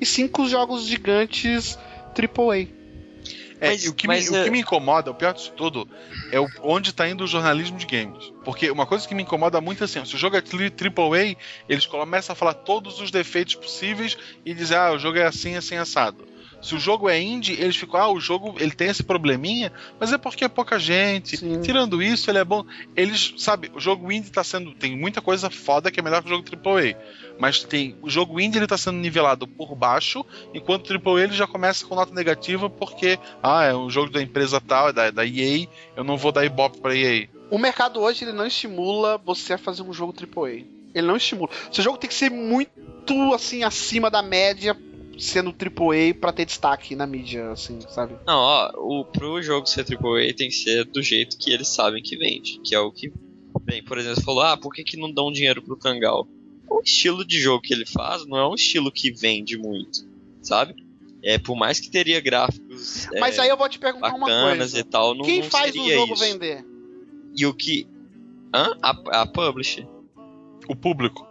[0.00, 1.78] e 5 jogos gigantes
[2.16, 2.68] AAA.
[3.60, 5.88] É, mas, o, que mas, me, o que me incomoda, o pior disso tudo,
[6.30, 8.32] é o, onde está indo o jornalismo de games.
[8.44, 11.36] Porque uma coisa que me incomoda muito é assim: se o jogo é AAA,
[11.68, 15.56] eles começam a falar todos os defeitos possíveis e dizer, ah, o jogo é assim,
[15.56, 16.27] assim, assado.
[16.60, 20.12] Se o jogo é indie, eles ficam, ah, o jogo ele tem esse probleminha, mas
[20.12, 21.36] é porque é pouca gente.
[21.36, 21.60] Sim.
[21.60, 22.64] Tirando isso, ele é bom.
[22.96, 24.72] Eles, sabe, o jogo indie tá sendo.
[24.72, 26.96] Tem muita coisa foda que é melhor que o jogo AAA.
[27.38, 27.96] Mas tem.
[28.02, 31.86] O jogo indie ele tá sendo nivelado por baixo, enquanto o AAA ele já começa
[31.86, 35.68] com nota negativa porque, ah, é um jogo da empresa tal, é da, da EA,
[35.96, 37.28] eu não vou dar ibope pra EA.
[37.50, 40.64] O mercado hoje ele não estimula você a fazer um jogo AAA.
[40.94, 41.50] Ele não estimula.
[41.70, 44.76] Seu jogo tem que ser muito assim acima da média
[45.18, 48.14] sendo AAA pra ter destaque na mídia, assim, sabe?
[48.26, 52.02] Não, ó, o, pro jogo ser AAA tem que ser do jeito que eles sabem
[52.02, 53.12] que vende, que é o que
[53.64, 53.82] vem.
[53.82, 56.26] Por exemplo, você falou, ah, por que, que não dão dinheiro pro Tangal?
[56.70, 60.06] O estilo de jogo que ele faz não é um estilo que vende muito,
[60.40, 60.74] sabe?
[61.22, 63.08] É, por mais que teria gráficos.
[63.18, 64.78] Mas é, aí eu vou te perguntar uma coisa.
[64.78, 66.22] E tal, não, Quem não faz o jogo isso.
[66.22, 66.64] vender?
[67.34, 67.88] E o que.
[68.54, 68.76] Hã?
[68.80, 69.86] A, a publisher.
[70.68, 71.26] O público.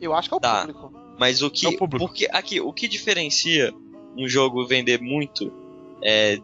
[0.00, 0.60] Eu acho que é o tá.
[0.60, 0.99] público.
[1.20, 1.66] Mas o que.
[1.66, 3.74] É o porque aqui, o que diferencia
[4.16, 5.52] um jogo vender muito
[6.02, 6.38] é,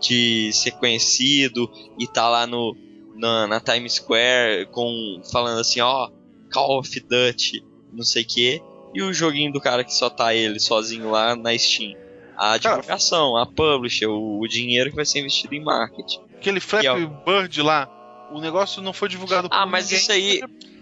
[0.00, 2.76] de ser conhecido e tá lá no,
[3.14, 6.10] na, na Times Square com falando assim, ó,
[6.52, 8.62] Call of Duty, não sei o que,
[8.92, 11.96] e o joguinho do cara que só tá ele sozinho lá na Steam.
[12.36, 16.20] A divulgação, a publisher, o, o dinheiro que vai ser investido em marketing.
[16.36, 17.88] Aquele Flappy é Bird lá,
[18.32, 19.98] o negócio não foi divulgado por Ah, mas ninguém.
[19.98, 20.40] isso aí.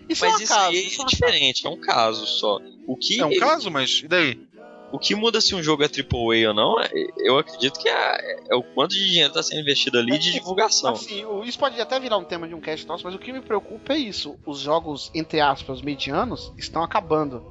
[0.08, 2.60] Isso mas é um isso caso, aí isso é é diferente, é um caso só.
[2.86, 4.40] O que É um caso, mas e daí?
[4.92, 6.88] O que muda se um jogo é AAA ou não, é-
[7.18, 10.92] eu acredito que é, é o quanto de dinheiro está sendo investido ali de divulgação.
[10.92, 13.40] Assim, isso pode até virar um tema de um cast nosso, mas o que me
[13.40, 14.36] preocupa é isso.
[14.46, 17.44] Os jogos, entre aspas, medianos, estão acabando.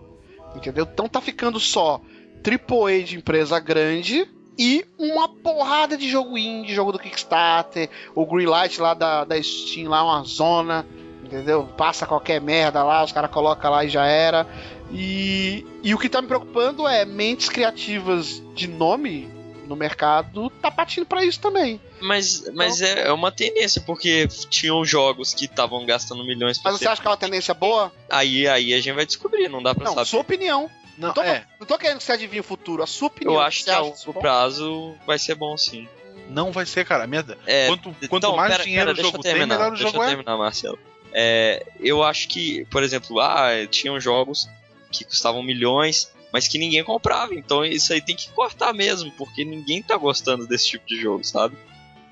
[0.55, 0.87] Entendeu?
[0.91, 1.99] Então tá ficando só
[2.41, 4.25] AAA de empresa grande
[4.57, 9.89] e uma porrada de jogo indie, jogo do Kickstarter, o Greenlight lá da, da Steam,
[9.89, 10.87] lá uma zona,
[11.25, 11.63] entendeu?
[11.77, 14.47] Passa qualquer merda lá, os caras colocam lá e já era.
[14.91, 19.33] E, e o que tá me preocupando é mentes criativas de nome
[19.65, 21.81] no mercado tá partindo para isso também.
[21.99, 26.71] Mas, mas então, é, é uma tendência, porque tinham jogos que estavam gastando milhões pra
[26.71, 27.91] Mas você acha que é uma tendência boa?
[28.09, 30.07] Aí, aí a gente vai descobrir, não dá pra não, saber.
[30.07, 30.69] Sua opinião.
[30.97, 31.45] Não, não, tô, é.
[31.59, 33.33] não tô querendo que você adivinhe o futuro, a sua opinião.
[33.33, 35.87] Eu acho que a longo prazo vai ser bom sim.
[36.29, 37.05] Não vai ser, cara.
[37.05, 37.25] Minha...
[37.45, 39.91] É, quanto, quanto então, mais pera, dinheiro pera, o jogo tem, melhor o jogo é.
[39.91, 40.79] Deixa eu terminar, Marcelo.
[41.17, 44.49] É, eu acho que, por exemplo, ah, tinham jogos
[44.91, 47.33] que custavam milhões, mas que ninguém comprava.
[47.33, 51.23] Então isso aí tem que cortar mesmo, porque ninguém tá gostando desse tipo de jogo,
[51.23, 51.55] sabe?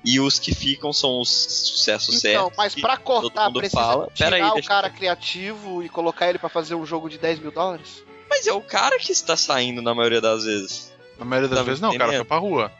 [0.02, 2.56] E os que ficam são os sucessos então, certos.
[2.56, 4.08] Mas pra cortar, precisa fala.
[4.14, 4.92] tirar aí, o cara eu...
[4.92, 8.02] criativo e colocar ele para fazer um jogo de 10 mil dólares?
[8.28, 10.92] Mas é o cara que está saindo na maioria das vezes.
[11.18, 12.72] Na maioria das tá vezes não, o cara foi pra rua.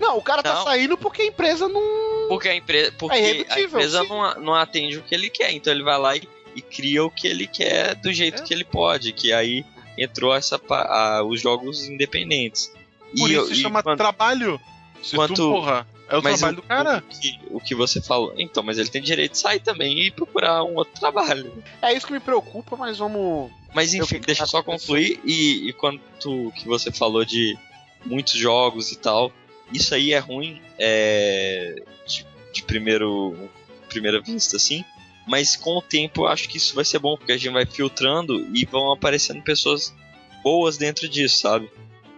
[0.00, 0.64] Não, o cara tá não.
[0.64, 2.28] tá saindo porque a empresa não.
[2.28, 2.90] Porque a, empre...
[2.92, 5.52] porque é a empresa não, não atende o que ele quer.
[5.52, 8.44] Então ele vai lá e, e cria o que ele quer do jeito é.
[8.44, 9.12] que ele pode.
[9.12, 9.64] Que aí
[9.98, 12.72] entrou essa, a, os jogos independentes.
[13.18, 14.58] Por e, isso se chama quando, trabalho.
[15.02, 17.04] Se quanto, tu, porra, é o trabalho o, do cara.
[17.06, 18.32] O que, o que você falou.
[18.38, 21.52] Então, mas ele tem direito de sair também e procurar um outro trabalho.
[21.82, 23.50] É isso que me preocupa, mas vamos.
[23.74, 25.20] Mas enfim, deixa eu só concluir.
[25.24, 27.56] E, e quanto que você falou de
[28.04, 29.30] muitos jogos e tal,
[29.72, 33.50] isso aí é ruim é, de, de primeiro,
[33.88, 34.84] primeira vista, assim.
[35.26, 37.66] Mas com o tempo eu acho que isso vai ser bom, porque a gente vai
[37.66, 39.94] filtrando e vão aparecendo pessoas
[40.42, 41.70] boas dentro disso, sabe?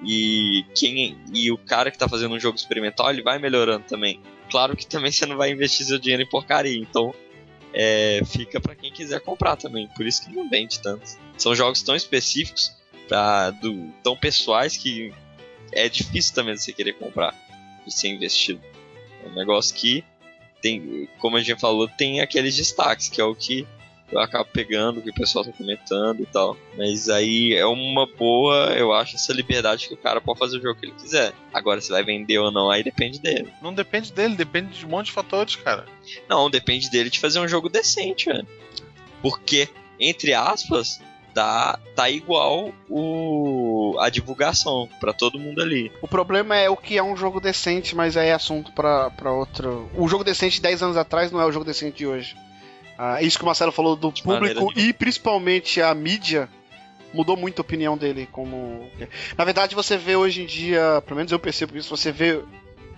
[0.05, 4.21] E quem e o cara que tá fazendo um jogo experimental, ele vai melhorando também.
[4.51, 7.15] Claro que também você não vai investir seu dinheiro em porcaria, então
[7.73, 9.89] é, fica para quem quiser comprar também.
[9.89, 11.09] Por isso que não vende tanto.
[11.39, 12.73] São jogos tão específicos,
[13.09, 15.13] pra, do, tão pessoais que
[15.73, 17.35] é difícil também você querer comprar
[17.87, 18.61] e ser investido.
[19.25, 20.05] É um negócio que
[20.61, 23.67] tem, como a gente falou, tem aqueles destaques, que é o que
[24.13, 26.57] eu acabo pegando, o que o pessoal tá comentando e tal.
[26.77, 30.63] Mas aí é uma boa, eu acho, essa liberdade que o cara pode fazer o
[30.63, 31.33] jogo que ele quiser.
[31.53, 33.49] Agora, se vai vender ou não, aí depende dele.
[33.63, 35.87] Não depende dele, depende de um monte de fatores, cara.
[36.29, 38.47] Não, depende dele de fazer um jogo decente, velho.
[39.23, 39.69] Porque,
[39.99, 41.01] entre aspas,
[41.35, 45.91] tá, tá igual o, a divulgação para todo mundo ali.
[46.01, 49.91] O problema é o que é um jogo decente, mas aí é assunto para outro.
[49.95, 52.37] O jogo decente de 10 anos atrás não é o jogo decente de hoje.
[52.99, 56.49] Ah, isso que o Marcelo falou do de público e principalmente a mídia
[57.13, 58.89] mudou muito a opinião dele como.
[59.37, 62.41] Na verdade, você vê hoje em dia, pelo menos eu percebo isso, você vê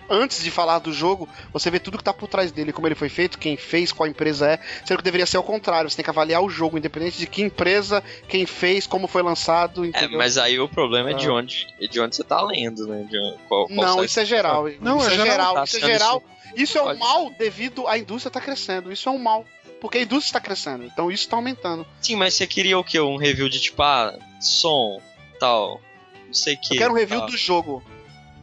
[0.09, 2.95] antes de falar do jogo, você vê tudo que tá por trás dele, como ele
[2.95, 6.03] foi feito, quem fez, qual empresa é, sendo que deveria ser ao contrário, você tem
[6.03, 9.83] que avaliar o jogo, independente de que empresa, quem fez, como foi lançado.
[9.83, 10.15] É, entendeu?
[10.15, 11.33] É, mas aí o problema é de ah.
[11.33, 13.05] onde, de onde você tá lendo, né?
[13.09, 13.17] De
[13.47, 14.65] qual, qual não, isso é geral.
[14.79, 15.53] Não, isso é, é geral.
[15.55, 16.23] Tá isso é geral.
[16.55, 18.91] Isso é um mal devido à indústria estar tá crescendo.
[18.91, 19.45] Isso é um mal.
[19.79, 21.85] Porque a indústria está crescendo, então isso está aumentando.
[22.01, 22.99] Sim, mas você queria o quê?
[22.99, 25.01] Um review de tipo, ah, som,
[25.39, 25.81] tal,
[26.25, 26.75] não sei o que.
[26.75, 27.29] Eu quero um review tal.
[27.29, 27.83] do jogo.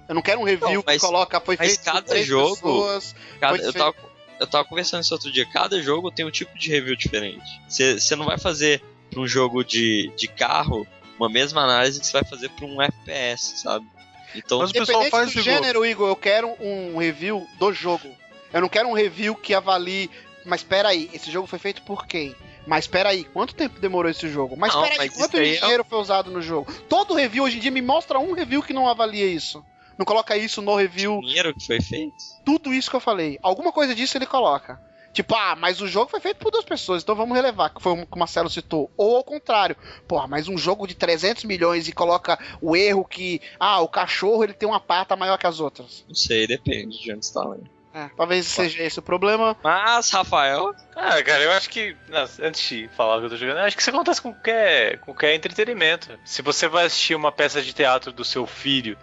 [0.08, 3.14] Eu não quero um review não, mas, que coloca foi feito cada por jogo, pessoas.
[3.40, 3.94] Cada, eu, tava,
[4.40, 5.46] eu tava conversando isso outro dia.
[5.46, 7.60] Cada jogo tem um tipo de review diferente.
[7.68, 10.86] Você não vai fazer para um jogo de, de carro
[11.18, 13.86] uma mesma análise que você vai fazer para um FPS, sabe?
[14.34, 18.08] Então, Mas o pessoal faz do gênero, Igor, eu quero um review do jogo.
[18.52, 20.10] Eu não quero um review que avalie.
[20.44, 22.34] Mas espera aí, esse jogo foi feito por quem?
[22.66, 24.56] Mas espera aí, quanto tempo demorou esse jogo?
[24.56, 25.84] Mas espera aí, quanto é dinheiro é...
[25.84, 26.72] foi usado no jogo?
[26.88, 29.64] Todo review hoje em dia me mostra um review que não avalia isso.
[30.02, 31.18] Não coloca isso no review.
[31.18, 32.16] O dinheiro que foi feito?
[32.44, 33.38] Tudo isso que eu falei.
[33.40, 34.80] Alguma coisa disso ele coloca.
[35.12, 37.92] Tipo, ah, mas o jogo foi feito por duas pessoas, então vamos relevar, que foi
[37.92, 38.90] o que o Marcelo citou.
[38.96, 39.76] Ou ao contrário,
[40.08, 44.42] porra, mas um jogo de 300 milhões e coloca o erro que, ah, o cachorro
[44.42, 46.04] ele tem uma pata maior que as outras.
[46.08, 47.70] Não sei, depende de onde está lendo.
[47.94, 49.56] É, talvez seja esse o problema.
[49.62, 50.74] Mas, Rafael.
[50.96, 51.94] Ah, cara, eu acho que.
[52.40, 55.06] antes de falar o que eu tô jogando, acho que isso acontece com qualquer, com
[55.06, 56.18] qualquer entretenimento.
[56.24, 58.96] Se você vai assistir uma peça de teatro do seu filho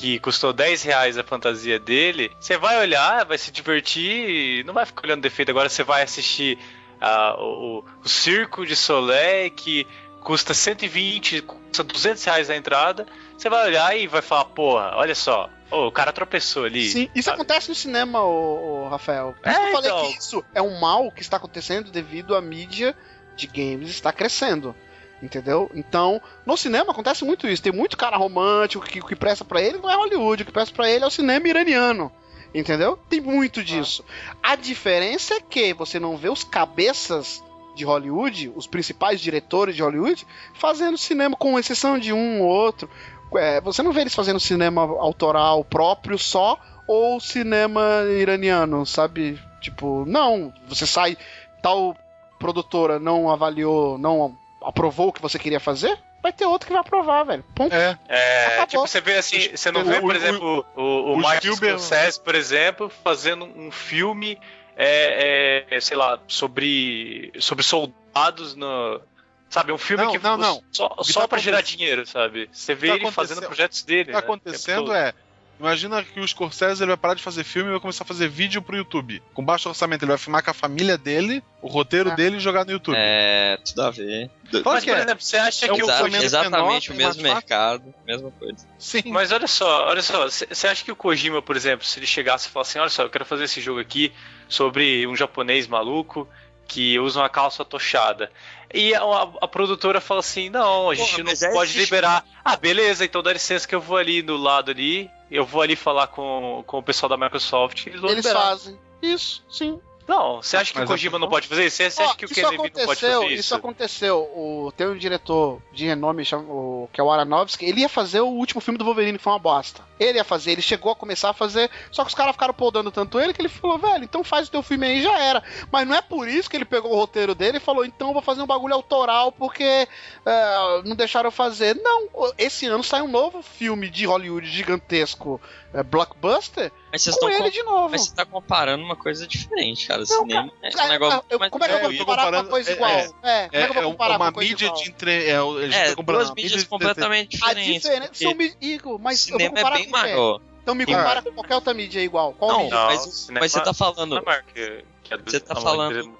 [0.00, 4.84] que custou 10 reais a fantasia dele, você vai olhar, vai se divertir, não vai
[4.84, 5.50] ficar olhando defeito.
[5.50, 6.58] Agora você vai assistir
[7.00, 9.86] uh, o, o Circo de Soleil, que
[10.20, 13.06] custa 120, custa 200 reais a entrada.
[13.38, 16.90] Você vai olhar e vai falar, porra, olha só, oh, o cara tropeçou ali.
[16.90, 17.36] Sim, isso sabe?
[17.36, 19.34] acontece no cinema, ô, ô Rafael.
[19.42, 20.12] Por é, eu falei então...
[20.12, 22.94] que isso é um mal que está acontecendo devido à mídia
[23.34, 24.74] de games está crescendo.
[25.22, 25.70] Entendeu?
[25.74, 27.62] Então, no cinema acontece muito isso.
[27.62, 30.52] Tem muito cara romântico que o que presta para ele não é Hollywood, o que
[30.52, 32.12] presta para ele é o cinema iraniano.
[32.54, 32.98] Entendeu?
[33.08, 34.04] Tem muito disso.
[34.42, 34.52] Ah.
[34.52, 37.42] A diferença é que você não vê os cabeças
[37.74, 42.88] de Hollywood, os principais diretores de Hollywood, fazendo cinema, com exceção de um ou outro.
[43.36, 47.82] É, você não vê eles fazendo cinema autoral próprio só ou cinema
[48.18, 49.38] iraniano, sabe?
[49.60, 51.18] Tipo, não, você sai,
[51.60, 51.96] tal
[52.38, 54.36] produtora não avaliou, não
[54.66, 57.44] aprovou o que você queria fazer, vai ter outro que vai aprovar, velho.
[57.54, 57.72] Ponto.
[57.72, 61.54] É, é tipo, você vê assim, você não vê, por exemplo, o, o, o Martin
[61.54, 64.38] Scorsese, por exemplo, fazendo um filme,
[64.76, 69.00] é, é, sei lá, sobre, sobre soldados no,
[69.48, 70.62] Sabe, um filme não, que não, não.
[70.72, 72.48] só, só tá para gerar dinheiro, sabe?
[72.52, 74.02] Você vê tá ele fazendo projetos dele.
[74.02, 75.14] O que tá né, acontecendo é.
[75.58, 78.28] Imagina que o Scorsese ele vai parar de fazer filme e vai começar a fazer
[78.28, 79.22] vídeo pro YouTube.
[79.32, 82.14] Com baixo orçamento, ele vai filmar com a família dele, o roteiro é.
[82.14, 82.96] dele e jogar no YouTube.
[82.96, 84.30] É, tudo a ver.
[84.52, 85.00] Mas, por é.
[85.00, 88.66] exemplo, você acha é que o Kojima Exatamente menor, o mesmo mercado, mesma coisa.
[88.78, 89.02] Sim.
[89.06, 92.48] Mas olha só, olha só, você acha que o Kojima, por exemplo, se ele chegasse
[92.48, 94.12] e falasse assim, olha só, eu quero fazer esse jogo aqui
[94.48, 96.28] sobre um japonês maluco
[96.66, 98.30] que usa uma calça tochada.
[98.72, 102.24] E a, a, a produtora fala assim: não, a gente Porra, não pode liberar.
[102.44, 105.76] Ah, beleza, então dá licença que eu vou ali do lado ali, eu vou ali
[105.76, 107.86] falar com, com o pessoal da Microsoft.
[107.86, 108.78] Eles, eles fazem.
[109.02, 109.80] Isso, sim.
[110.06, 111.76] Não, você acha que Mas o Kojima não pode fazer isso?
[111.76, 113.40] Você acha que o Ken Levine não pode fazer isso?
[113.40, 114.18] Isso aconteceu.
[114.18, 118.28] O, tem um diretor de renome, o, que é o Aronofsky, ele ia fazer o
[118.28, 119.82] último filme do Wolverine, que foi uma bosta.
[119.98, 122.90] Ele ia fazer, ele chegou a começar a fazer, só que os caras ficaram podando
[122.90, 125.42] tanto ele que ele falou, velho, então faz o teu filme aí já era.
[125.70, 128.12] Mas não é por isso que ele pegou o roteiro dele e falou, então eu
[128.12, 131.74] vou fazer um bagulho autoral porque é, não deixaram eu fazer.
[131.76, 135.40] Não, esse ano sai um novo filme de Hollywood gigantesco,
[135.72, 137.90] é, blockbuster, mas vocês com ele de novo.
[137.90, 140.00] Mas você tá comparando uma coisa diferente, cara.
[140.00, 141.24] Não, cinema cara, é um negócio.
[141.28, 142.90] Eu, como é que eu vou comparar com uma coisa igual?
[142.90, 145.10] É, é, como é que eu vou comparar uma mídia de entre.
[145.10, 147.84] É, é duas mídias completamente diferentes.
[147.84, 150.40] A diferença são Igor, mas cinema eu vou comparar é maior.
[150.62, 152.32] Então me compara com qualquer outra mídia igual.
[152.32, 152.76] Qual não, mídia?
[152.76, 154.20] Não, mas, mas você tá falando.
[154.52, 156.18] Que, que é do, você tá falando.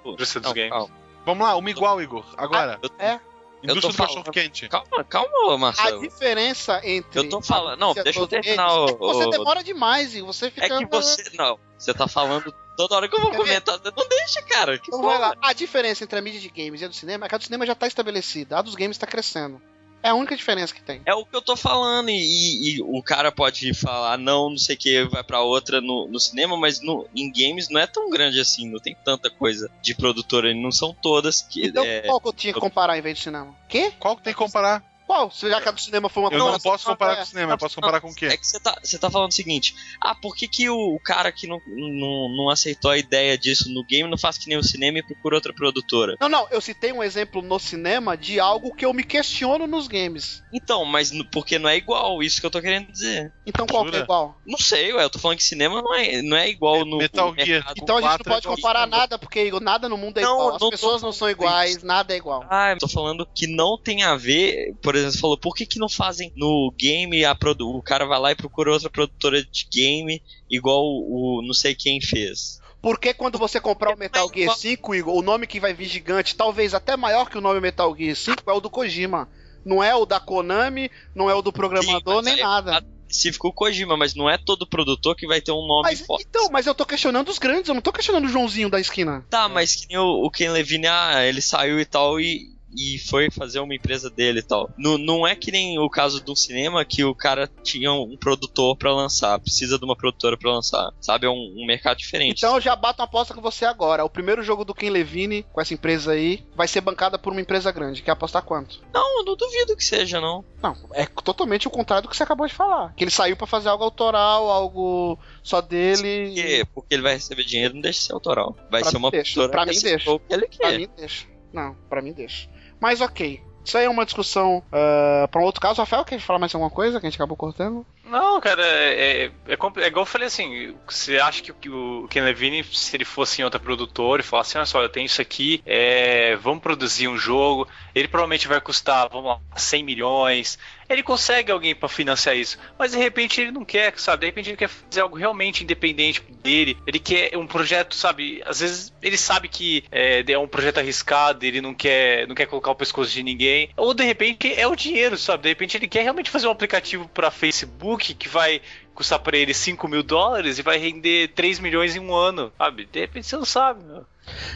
[0.69, 0.89] Não,
[1.25, 2.25] Vamos lá, uma igual, Igor.
[2.37, 2.79] Agora.
[2.97, 3.19] Ah, é.
[3.61, 4.69] Indústria do cachorro quente.
[4.69, 5.99] Calma, calma, Marcelo.
[5.99, 7.19] A diferença entre.
[7.19, 7.79] Eu tô falando.
[7.79, 8.87] Não, deixa eu terminar o.
[8.87, 10.65] É você demora demais e você fica.
[10.65, 11.29] É que você.
[11.35, 13.79] Não, você tá falando toda hora que eu vou Quer comentar.
[13.79, 13.93] Ver?
[13.97, 14.77] Não deixa, cara.
[14.77, 15.35] Que então vai lá.
[15.41, 17.43] A diferença entre a mídia de games e a do cinema é que a do
[17.43, 18.57] cinema já tá estabelecida.
[18.57, 19.61] A dos games tá crescendo.
[20.07, 21.01] É a única diferença que tem.
[21.05, 24.77] É o que eu tô falando, e, e o cara pode falar, não, não sei
[24.77, 28.09] o que, vai pra outra no, no cinema, mas no, em games não é tão
[28.09, 31.67] grande assim, não tem tanta coisa de produtora, não são todas que.
[31.67, 33.53] Então é, qual que eu tinha que comparar em vez de cinema?
[33.67, 33.91] Quê?
[33.99, 34.81] Qual que tem que comparar?
[35.07, 35.31] Qual?
[35.31, 37.53] Se já que a do cinema foi uma Eu não posso comparar com o cinema,
[37.53, 38.25] eu posso comparar com o quê?
[38.25, 40.99] É que você tá, você tá falando o seguinte: ah, por que, que o, o
[40.99, 44.57] cara que não, não, não aceitou a ideia disso no game não faz que nem
[44.57, 46.17] o cinema e procura outra produtora?
[46.19, 49.87] Não, não, eu citei um exemplo no cinema de algo que eu me questiono nos
[49.87, 50.43] games.
[50.51, 53.31] Então, mas porque não é igual, isso que eu tô querendo dizer.
[53.45, 54.37] Então qual que é igual?
[54.45, 56.97] Não sei, ué, eu tô falando que cinema não é, não é igual no.
[56.97, 57.71] Metal Gear.
[57.77, 60.55] Então a gente não pode comparar nada, porque nada no mundo é não, igual.
[60.55, 62.45] As pessoas não são iguais, nada é igual.
[62.49, 65.65] Ah, eu tô falando que não tem a ver, por exemplo, você falou, por que,
[65.65, 69.43] que não fazem no game a produ o cara vai lá e procura outra produtora
[69.43, 72.59] de game igual o, o não sei quem fez?
[72.81, 76.35] Porque quando você comprar o Metal Gear 5, Igor, o nome que vai vir gigante,
[76.35, 79.27] talvez até maior que o nome Metal Gear 5, é o do Kojima.
[79.65, 82.85] Não é o da Konami, não é o do programador, Sim, nem nada.
[83.09, 86.25] Específico o Kojima, mas não é todo produtor que vai ter um nome mas, forte.
[86.29, 89.25] Então, mas eu tô questionando os grandes, eu não tô questionando o Joãozinho da esquina.
[89.29, 92.99] Tá, mas que nem o, o Ken Levine, ah, ele saiu e tal, e, e
[92.99, 94.69] foi fazer uma empresa dele e tal.
[94.77, 98.77] Não, não é que nem o caso do cinema que o cara tinha um produtor
[98.77, 101.25] para lançar, precisa de uma produtora para lançar, sabe?
[101.25, 102.37] É um, um, mercado diferente.
[102.37, 104.05] Então eu já bato uma aposta com você agora.
[104.05, 107.41] O primeiro jogo do Ken Levine com essa empresa aí vai ser bancada por uma
[107.41, 108.03] empresa grande.
[108.03, 108.81] Quer apostar quanto?
[108.93, 110.45] Não, eu não duvido que seja, não.
[110.61, 112.93] Não, é totalmente o contrário do que você acabou de falar.
[112.93, 116.27] Que ele saiu para fazer algo autoral, algo só dele.
[116.27, 116.67] Por quê?
[116.73, 118.55] Porque ele vai receber dinheiro, não deixa ser autoral.
[118.69, 119.49] Vai pra ser uma produtora.
[119.49, 120.19] Pra mim deixa.
[120.19, 121.25] Pra mim deixa.
[121.51, 122.47] Não, pra mim deixa.
[122.79, 123.41] Mas ok.
[123.63, 125.81] Isso aí é uma discussão uh, para um outro caso.
[125.81, 127.85] Rafael, quer falar mais alguma coisa que a gente acabou cortando?
[128.07, 132.07] Não, cara, é, é, é, é igual eu falei assim: você acha que, que o
[132.09, 135.21] Ken Levine, se ele fosse em outra produtora e falasse, olha só, eu tenho isso
[135.21, 140.57] aqui, é, vamos produzir um jogo, ele provavelmente vai custar, vamos lá, 100 milhões.
[140.89, 144.21] Ele consegue alguém para financiar isso, mas de repente ele não quer, sabe?
[144.21, 146.77] De repente ele quer fazer algo realmente independente dele.
[146.87, 148.41] Ele quer um projeto, sabe?
[148.45, 152.45] Às vezes ele sabe que é, é um projeto arriscado, ele não quer, não quer
[152.45, 153.69] colocar o pescoço de ninguém.
[153.75, 155.43] Ou de repente é o dinheiro, sabe?
[155.43, 158.61] De repente ele quer realmente fazer um aplicativo para Facebook que vai
[158.93, 162.85] custar para ele 5 mil dólares e vai render 3 milhões em um ano, sabe?
[162.85, 164.05] De repente você não sabe, meu.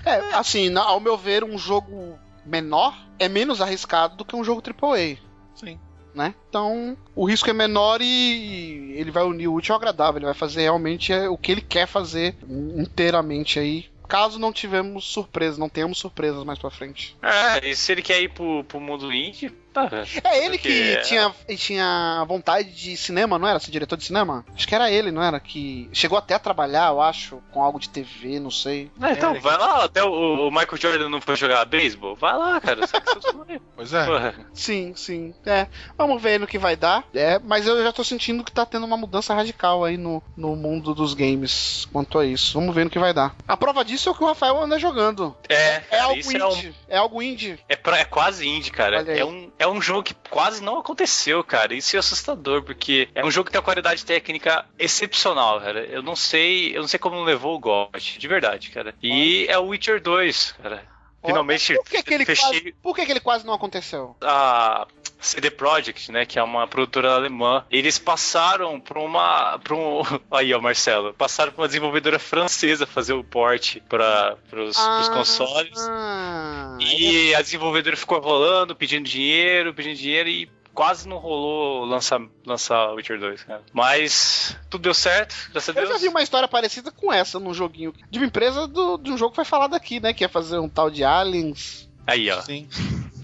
[0.06, 4.62] É, assim, ao meu ver, um jogo menor é menos arriscado do que um jogo
[4.62, 5.18] AAA.
[5.56, 5.80] Sim.
[6.14, 6.36] Né?
[6.50, 10.18] Então, o risco é menor e ele vai unir o útil ao agradável.
[10.18, 15.06] Ele vai fazer realmente é, o que ele quer fazer inteiramente aí caso não tivemos
[15.06, 17.16] surpresas, não temos surpresas mais pra frente.
[17.22, 19.90] É, e se ele quer ir pro, pro mundo indie, Tá,
[20.24, 21.02] é ele que é...
[21.02, 23.60] tinha, tinha vontade de cinema, não era?
[23.60, 24.46] Ser diretor de cinema?
[24.54, 25.40] Acho que era ele, não era?
[25.40, 28.92] Que chegou até a trabalhar, eu acho, com algo de TV, não sei.
[29.02, 32.16] É, então, é, vai lá, até o, o, Michael Jordan não foi jogar beisebol.
[32.16, 32.82] Vai lá, cara.
[33.76, 34.06] pois é.
[34.06, 34.36] Porra.
[34.54, 35.34] Sim, sim.
[35.46, 35.68] É.
[35.98, 37.04] Vamos ver no que vai dar.
[37.14, 40.56] É, mas eu já tô sentindo que tá tendo uma mudança radical aí no, no
[40.56, 42.60] mundo dos games quanto a isso.
[42.60, 43.36] Vamos ver no que vai dar.
[43.48, 45.36] A prova disso é o que o Rafael anda jogando.
[45.48, 46.38] É, é algo indie.
[46.38, 46.74] É, um...
[46.90, 47.60] é, algo indie.
[47.70, 49.02] É, pra, é quase indie, cara.
[49.02, 51.76] É um, é um jogo que quase não aconteceu, cara.
[51.76, 55.86] Isso é assustador, porque é um jogo que tem uma qualidade técnica excepcional, cara.
[55.86, 58.96] Eu não sei, eu não sei como não levou o GOT, de verdade, cara.
[59.04, 60.84] E é o Witcher 2, cara.
[61.24, 62.44] Finalmente por que, que ele fechei...
[62.44, 64.16] quase, por que, que ele quase não aconteceu?
[64.22, 64.88] A
[65.22, 70.54] CD Projekt, né, que é uma produtora alemã, eles passaram para uma, para um, aí
[70.54, 75.78] ó, Marcelo, passaram para uma desenvolvedora francesa fazer o port para os ah, consoles.
[75.78, 82.20] Ah, e a desenvolvedora ficou rolando, pedindo dinheiro, pedindo dinheiro e quase não rolou lançar,
[82.46, 83.62] lançar Witcher 2, cara.
[83.74, 85.90] Mas tudo deu certo, graças a Deus.
[85.90, 89.12] Eu já vi uma história parecida com essa num joguinho de uma empresa do, de
[89.12, 90.14] um jogo que foi falado aqui, né?
[90.14, 91.90] Que ia fazer um tal de Aliens.
[92.08, 92.42] Aí, ó.
[92.42, 92.68] Sim.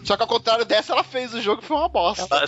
[0.07, 2.25] Só que ao contrário dessa, ela fez o jogo e foi uma bosta.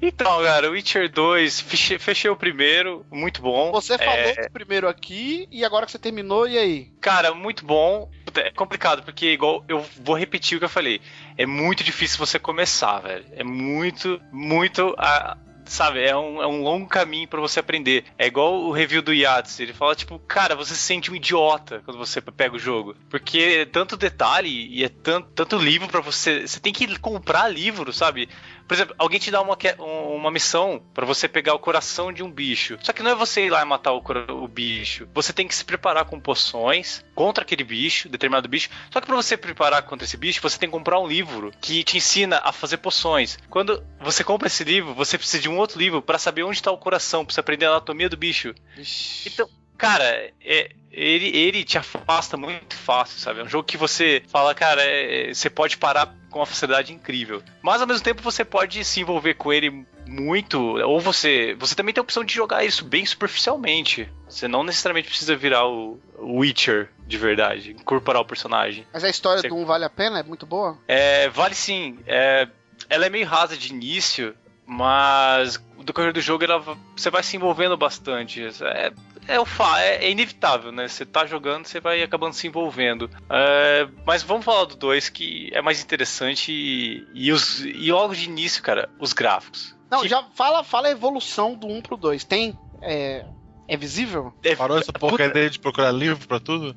[0.00, 3.72] Então, cara, Witcher 2, fechei, fechei, o primeiro, muito bom.
[3.72, 4.46] Você falou é...
[4.46, 6.92] do primeiro aqui e agora que você terminou, e aí?
[7.00, 8.10] Cara, muito bom.
[8.36, 11.00] É complicado, porque igual eu vou repetir o que eu falei.
[11.36, 13.24] É muito difícil você começar, velho.
[13.32, 14.94] É muito, muito.
[14.96, 15.36] A
[15.70, 18.04] sabe, é um, é um longo caminho para você aprender.
[18.18, 21.80] É igual o review do Yates, ele fala, tipo, cara, você se sente um idiota
[21.84, 22.96] quando você pega o jogo.
[23.08, 26.46] Porque é tanto detalhe e é tanto, tanto livro para você.
[26.46, 28.28] Você tem que comprar livro, sabe?
[28.70, 32.30] Por exemplo, alguém te dá uma, uma missão para você pegar o coração de um
[32.30, 32.78] bicho.
[32.80, 35.08] Só que não é você ir lá e matar o, o bicho.
[35.12, 38.70] Você tem que se preparar com poções contra aquele bicho, determinado bicho.
[38.92, 41.82] Só que para você preparar contra esse bicho, você tem que comprar um livro que
[41.82, 43.36] te ensina a fazer poções.
[43.48, 46.70] Quando você compra esse livro, você precisa de um outro livro para saber onde está
[46.70, 48.54] o coração, para você aprender a anatomia do bicho.
[48.78, 49.30] Ixi.
[49.30, 49.48] Então,
[49.80, 53.40] cara, é, ele, ele te afasta muito fácil, sabe?
[53.40, 57.42] É um jogo que você fala, cara, é, você pode parar com uma facilidade incrível.
[57.62, 61.94] Mas ao mesmo tempo você pode se envolver com ele muito, ou você, você também
[61.94, 64.06] tem a opção de jogar isso bem superficialmente.
[64.28, 68.86] Você não necessariamente precisa virar o Witcher de verdade, incorporar o personagem.
[68.92, 69.48] Mas a história você...
[69.48, 70.20] do um vale a pena?
[70.20, 70.78] É muito boa?
[70.86, 71.98] É, vale sim.
[72.06, 72.46] É,
[72.88, 74.34] ela é meio rasa de início,
[74.66, 76.62] mas do correr do jogo ela,
[76.94, 78.44] você vai se envolvendo bastante.
[78.62, 78.92] É,
[79.30, 80.88] é, o fa é, é, inevitável, né?
[80.88, 83.10] Você tá jogando, você vai acabando se envolvendo.
[83.28, 88.14] É, mas vamos falar do 2 que é mais interessante e, e, os, e logo
[88.14, 89.76] de início, cara, os gráficos.
[89.90, 90.08] Não, que...
[90.08, 92.24] já fala, fala a evolução do 1 um pro 2.
[92.24, 92.58] Tem.
[92.82, 93.24] É,
[93.68, 94.32] é visível?
[94.42, 96.76] É, Parou essa porcaria de procurar livro pra tudo?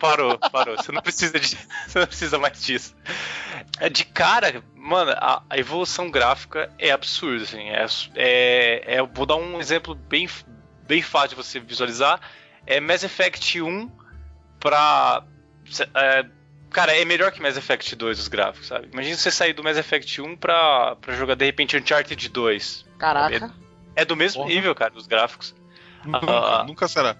[0.00, 0.76] parou, parou.
[0.76, 1.48] Você não precisa de,
[1.86, 2.94] você não precisa mais disso.
[3.80, 7.68] É, de cara, mano, a, a evolução gráfica é absurda, assim.
[7.70, 10.28] É, é, é, vou dar um exemplo bem,
[10.86, 12.20] bem fácil de você visualizar.
[12.66, 13.90] É Mass Effect 1
[14.58, 15.24] pra.
[15.94, 16.26] É,
[16.70, 18.88] cara, é melhor que Mass Effect 2 os gráficos, sabe?
[18.92, 22.86] Imagina você sair do Mass Effect 1 pra, pra jogar de repente Uncharted 2.
[22.98, 23.52] Caraca.
[23.96, 24.54] É, é do mesmo Porra.
[24.54, 25.54] nível, cara, os gráficos.
[26.04, 27.16] Nunca, uh, nunca será.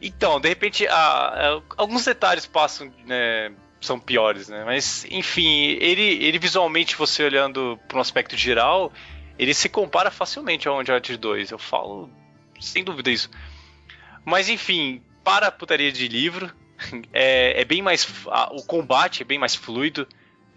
[0.00, 3.50] Então, de repente, ah, alguns detalhes passam, né,
[3.80, 4.62] são piores, né?
[4.64, 8.92] Mas, enfim, ele, ele visualmente, você olhando para um aspecto geral,
[9.38, 11.50] ele se compara facilmente ao Uncharted 2.
[11.50, 12.10] Eu falo
[12.60, 13.30] sem dúvida isso.
[14.24, 16.50] Mas, enfim, para a putaria de livro,
[17.12, 18.06] é, é bem mais.
[18.52, 20.06] o combate é bem mais fluido.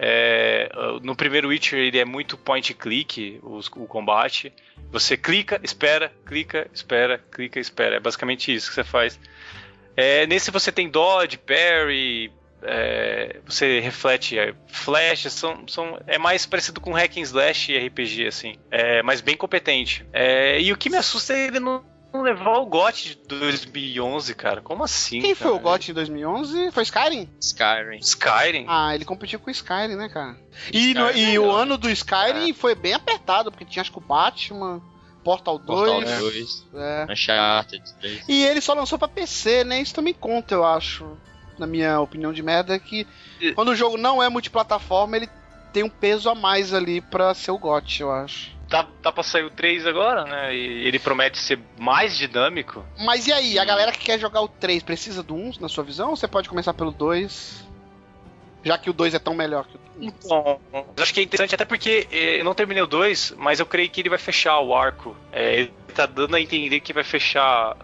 [0.02, 0.70] É,
[1.04, 4.54] no primeiro Witcher ele é muito point click o, o, combate.
[4.92, 7.98] Você clica, espera, clica, espera, clica, espera.
[7.98, 9.20] É basicamente isso que você faz.
[9.98, 12.32] É, nesse você tem dodge, parry,
[12.64, 17.88] é, você reflete é, flash, são, são, é mais parecido com hack and slash e
[17.88, 18.56] RPG, assim.
[18.70, 20.06] É, mas bem competente.
[20.12, 24.34] É, e o que me assusta é ele não não levar o GOT de 2011,
[24.34, 24.62] cara.
[24.62, 25.22] Como assim?
[25.22, 25.52] Quem cara?
[25.52, 26.72] foi o GOT de 2011?
[26.72, 27.30] Foi Skyrim?
[27.40, 28.00] Skyrim.
[28.00, 28.66] Skyrim?
[28.68, 30.36] Ah, ele competiu com o Skyrim, né, cara?
[30.74, 32.54] E, no, e o ano do Skyrim é.
[32.54, 34.82] foi bem apertado, porque tinha acho que o Batman.
[35.24, 35.80] Portal 2.
[35.80, 36.68] Portal 2.
[36.74, 37.08] É.
[37.12, 38.24] Uncharted 3.
[38.28, 39.82] E ele só lançou pra PC, né?
[39.82, 41.18] Isso também conta, eu acho.
[41.60, 43.06] Na minha opinião de merda, que
[43.40, 43.52] e...
[43.54, 45.30] quando o jogo não é multiplataforma, ele
[45.72, 49.24] tem um peso a mais ali pra ser o GOT, eu acho tá, tá pra
[49.24, 50.56] sair o 3 agora, né?
[50.56, 52.86] E ele promete ser mais dinâmico.
[53.00, 55.84] Mas e aí, a galera que quer jogar o 3 precisa do 1, na sua
[55.84, 56.12] visão?
[56.12, 57.68] Ou você pode começar pelo 2?
[58.64, 61.56] Já que o 2 é tão melhor que o então, eu acho que é interessante,
[61.56, 64.58] até porque eh, eu não terminei o 2, mas eu creio que ele vai fechar
[64.62, 65.14] o arco.
[65.30, 67.76] É, ele tá dando a entender que vai fechar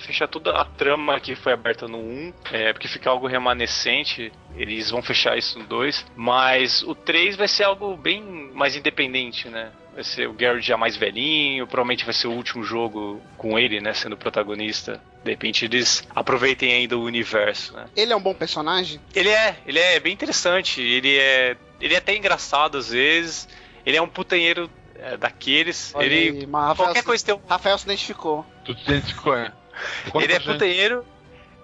[0.00, 4.90] fechar toda a trama que foi aberta no 1, é, porque fica algo remanescente, eles
[4.90, 8.22] vão fechar isso no 2, mas o 3 vai ser algo bem
[8.54, 9.70] mais independente, né?
[9.94, 13.80] Vai ser o Garrett já mais velhinho, provavelmente vai ser o último jogo com ele,
[13.80, 15.02] né, sendo protagonista.
[15.22, 17.86] De repente eles aproveitem ainda o universo, né?
[17.94, 19.00] Ele é um bom personagem?
[19.14, 23.46] Ele é, ele é bem interessante, ele é, ele é até engraçado às vezes,
[23.84, 26.46] ele é um putanheiro é, daqueles, Olha ele aí,
[26.76, 27.40] qualquer coisa tem um...
[27.46, 28.46] Rafael se identificou.
[28.64, 29.52] Tu se identificou, é.
[30.10, 31.04] Conta ele é putanheiro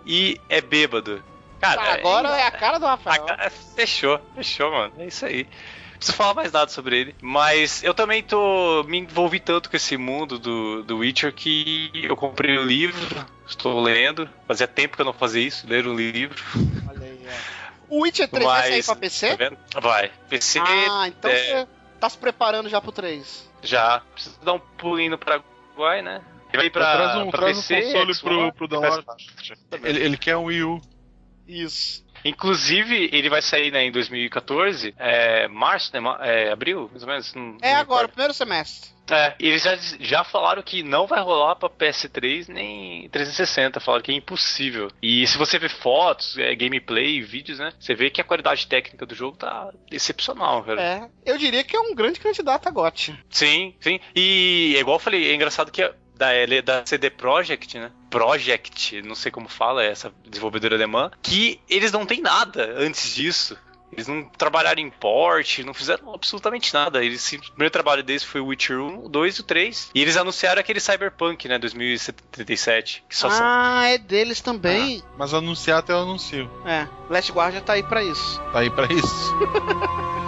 [0.07, 1.23] e é bêbado.
[1.61, 3.27] Cara, ah, agora é, é, a cara do Rafael.
[3.29, 4.93] A, fechou, fechou, mano.
[4.99, 5.45] É isso aí.
[5.45, 7.17] Não preciso falar mais nada sobre ele.
[7.21, 8.85] Mas eu também tô.
[8.85, 13.27] me envolvi tanto com esse mundo do, do Witcher que eu comprei o um livro,
[13.47, 14.29] estou lendo.
[14.47, 16.43] Fazia tempo que eu não fazia isso, ler um livro.
[16.89, 17.59] Olha aí, ó.
[17.91, 19.37] O Witcher 3 Mas, vai sair pra PC?
[19.71, 20.13] Tá vai.
[20.29, 20.59] PC.
[20.61, 21.35] Ah, então é...
[21.37, 21.69] você
[21.99, 23.49] tá se preparando já pro 3.
[23.63, 24.03] Já.
[24.13, 26.21] Preciso dar um pulinho no Paraguai, né?
[26.53, 29.05] Ele pra, traz um, pra traz PC, um console pro, pro download.
[29.83, 30.81] Ele, ele quer um Wii U.
[31.47, 32.07] Isso.
[32.25, 37.35] Inclusive, ele vai sair né, em 2014, é, março, né, é, abril, mais ou menos.
[37.35, 38.91] Não, é não agora, primeiro semestre.
[39.11, 44.13] É, eles já, já falaram que não vai rolar pra PS3 nem 360, falaram que
[44.13, 44.91] é impossível.
[45.01, 49.07] E se você ver fotos, é, gameplay, vídeos, né, você vê que a qualidade técnica
[49.07, 50.83] do jogo tá excepcional, cara.
[50.83, 53.19] É, eu diria que é um grande candidato a GOT.
[53.31, 53.99] Sim, sim.
[54.15, 55.83] E é igual eu falei, é engraçado que
[56.19, 56.27] da,
[56.65, 57.91] da CD Projekt, né?
[58.11, 63.57] Project, não sei como fala, essa desenvolvedora alemã, que eles não têm nada antes disso.
[63.91, 67.03] Eles não trabalharam em port, não fizeram absolutamente nada.
[67.03, 69.91] Eles, o primeiro trabalho deles foi o Witcher 1, o 2 e o 3.
[69.95, 73.05] E eles anunciaram aquele Cyberpunk, né, 2077.
[73.09, 73.83] Que só ah, são...
[73.85, 75.03] é deles também.
[75.03, 76.51] Ah, mas anunciar até eu anuncio.
[76.67, 78.39] É, Last Guardian tá aí pra isso.
[78.53, 79.39] Tá aí pra isso.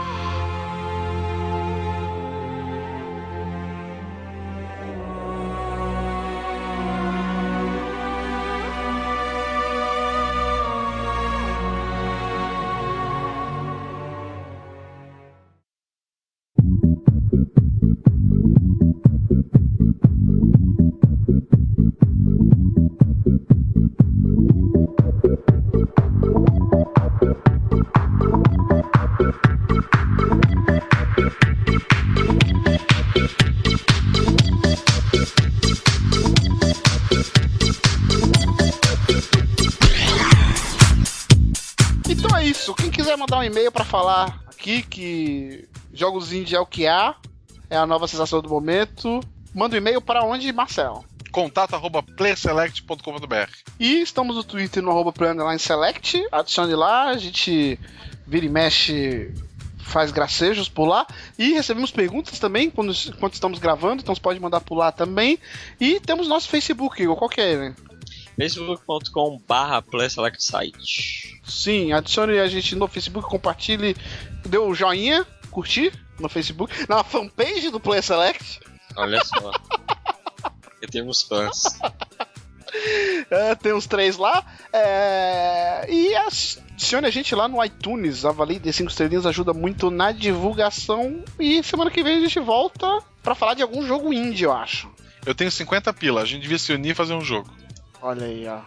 [44.71, 47.17] aqui que jogos indie é o que há,
[47.69, 49.21] é a nova sensação do momento.
[49.55, 51.05] Manda um e-mail para onde, Marcel?
[51.33, 55.13] Contato arroba playselect.com.br E estamos no Twitter no arroba
[55.59, 56.25] select.
[56.31, 57.79] Adicione lá, a gente
[58.27, 59.33] vira e mexe,
[59.79, 61.07] faz gracejos por lá.
[61.39, 65.39] E recebemos perguntas também quando, quando estamos gravando, então você pode mandar por lá também.
[65.81, 67.75] E temos nosso Facebook, qual que é, né?
[68.37, 69.85] facebook.com barra
[70.39, 71.41] site.
[71.45, 73.97] Sim, adicione a gente no Facebook, compartilhe,
[74.47, 78.61] dê o um joinha, curtir no Facebook, na fanpage do Play Select.
[78.97, 79.53] Olha só.
[80.81, 81.63] Eu tenho uns fãs.
[83.31, 84.45] É, tem uns três lá.
[84.73, 85.87] É...
[85.89, 88.25] E adicione a gente lá no iTunes.
[88.25, 91.23] Avalie de 5 estrelinhas, ajuda muito na divulgação.
[91.39, 94.89] E semana que vem a gente volta para falar de algum jogo indie, eu acho.
[95.27, 97.51] Eu tenho 50 pila, a gente devia se unir e fazer um jogo.
[98.03, 98.63] Olha aí, ó.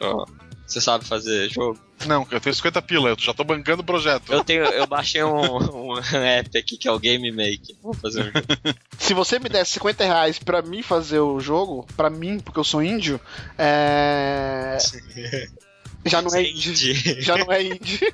[0.00, 0.26] Oh,
[0.66, 1.78] você sabe fazer jogo?
[2.06, 4.32] Não, eu tenho 50 pila, eu já tô bancando o projeto.
[4.32, 7.76] Eu tenho, eu baixei um, um app aqui que é o Game Maker.
[7.82, 8.46] Vou fazer um jogo.
[8.98, 12.64] Se você me der 50 reais pra mim fazer o jogo, pra mim, porque eu
[12.64, 13.20] sou índio,
[13.58, 14.78] é.
[16.06, 17.20] Já não é indie.
[17.22, 18.00] Já não é indie.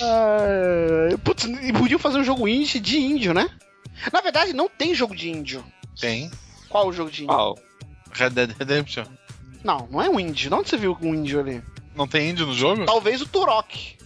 [0.00, 1.46] ah, putz,
[1.78, 3.50] podiam fazer um jogo indie de índio, né?
[4.10, 5.62] Na verdade, não tem jogo de índio.
[6.00, 6.30] Tem.
[6.74, 7.36] Qual o jogo de índio?
[7.36, 7.56] Qual?
[8.10, 9.04] Red Dead Redemption.
[9.62, 10.48] Não, não é um índio.
[10.48, 11.62] De onde você viu um índio ali?
[11.94, 12.84] Não tem índio no jogo?
[12.84, 13.96] Talvez o Turok.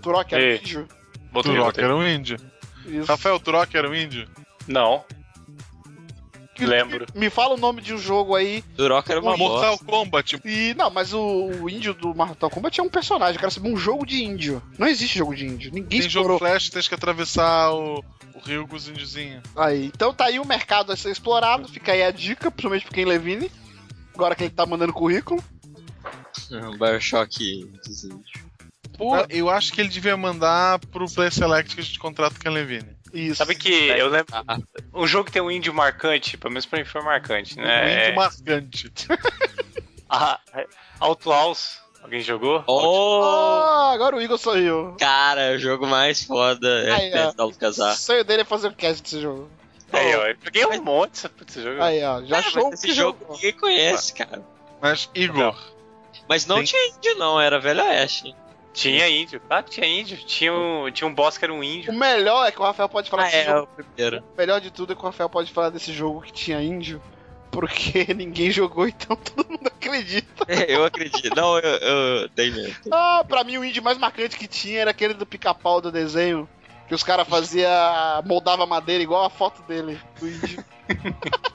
[0.00, 0.88] Turok era um índio.
[1.30, 1.84] Botei, Turok botei.
[1.84, 2.38] era um índio.
[2.86, 3.04] Isso.
[3.04, 4.26] Rafael, Turok era um índio?
[4.66, 5.04] Não.
[6.56, 7.06] Que, Lembro.
[7.14, 8.62] Me, fala o nome de um jogo aí.
[8.74, 9.84] Turok era uma Mortal bosta.
[9.84, 10.40] Kombat.
[10.42, 13.34] E, não, mas o, o, índio do Mortal Kombat é um personagem.
[13.34, 14.62] Eu quero saber um jogo de índio.
[14.78, 15.70] Não existe jogo de índio.
[15.70, 16.38] Ninguém Tem explorou.
[16.38, 18.02] jogo Flash, tem que atravessar o,
[18.34, 19.42] o rio com os índiozinhos.
[19.54, 23.04] Aí, então tá aí o mercado a ser explorado, fica aí a dica, principalmente quem
[23.04, 23.52] é Levine.
[24.14, 25.44] Agora que ele tá mandando currículo.
[26.50, 28.46] Um Bioshock dos índios.
[28.96, 32.48] Pô, eu acho que ele devia mandar pro Play Select que a gente contrata com
[32.48, 32.95] a Levine.
[33.16, 33.36] Isso.
[33.36, 34.34] Sabe que eu lembro.
[34.94, 37.84] Um jogo que tem um índio marcante, pelo menos pra mim foi marcante, né?
[37.84, 38.92] Um índio marcante.
[40.08, 40.38] a
[41.00, 42.62] Outlaws Alguém jogou?
[42.68, 43.20] Oh!
[43.24, 44.94] Ah, agora o Igor sorriu.
[44.96, 47.94] Cara, é o jogo mais foda Aí, FPS da Lucasar.
[47.94, 49.50] O sonho dele é fazer um cast desse jogo.
[49.92, 51.82] Aí, ó, eu peguei um monte desse jogo.
[51.82, 53.34] Aí, ó, já Ah, achou esse jogo jogou.
[53.34, 54.40] ninguém conhece, cara.
[54.80, 55.58] Mas, Igor,
[56.28, 56.64] Mas não Sim.
[56.64, 58.32] tinha índio, não, era Velho Oeste.
[58.76, 59.40] Tinha índio.
[59.48, 60.18] Ah, tinha índio.
[60.18, 61.92] Tinha um, tinha um boss que era um índio.
[61.92, 63.68] O melhor é que o Rafael pode falar Ah, desse é, jogo.
[63.72, 64.18] o primeiro.
[64.34, 67.00] O melhor de tudo é que o Rafael pode falar desse jogo que tinha índio.
[67.50, 70.44] Porque ninguém jogou, então todo mundo acredita.
[70.46, 71.34] É, eu acredito.
[71.34, 72.74] Não, eu, eu dei mesmo.
[72.92, 76.46] Ah, pra mim o índio mais marcante que tinha era aquele do pica-pau do desenho.
[76.86, 77.68] Que os caras faziam.
[78.26, 80.62] moldava madeira igual a foto dele, do índio.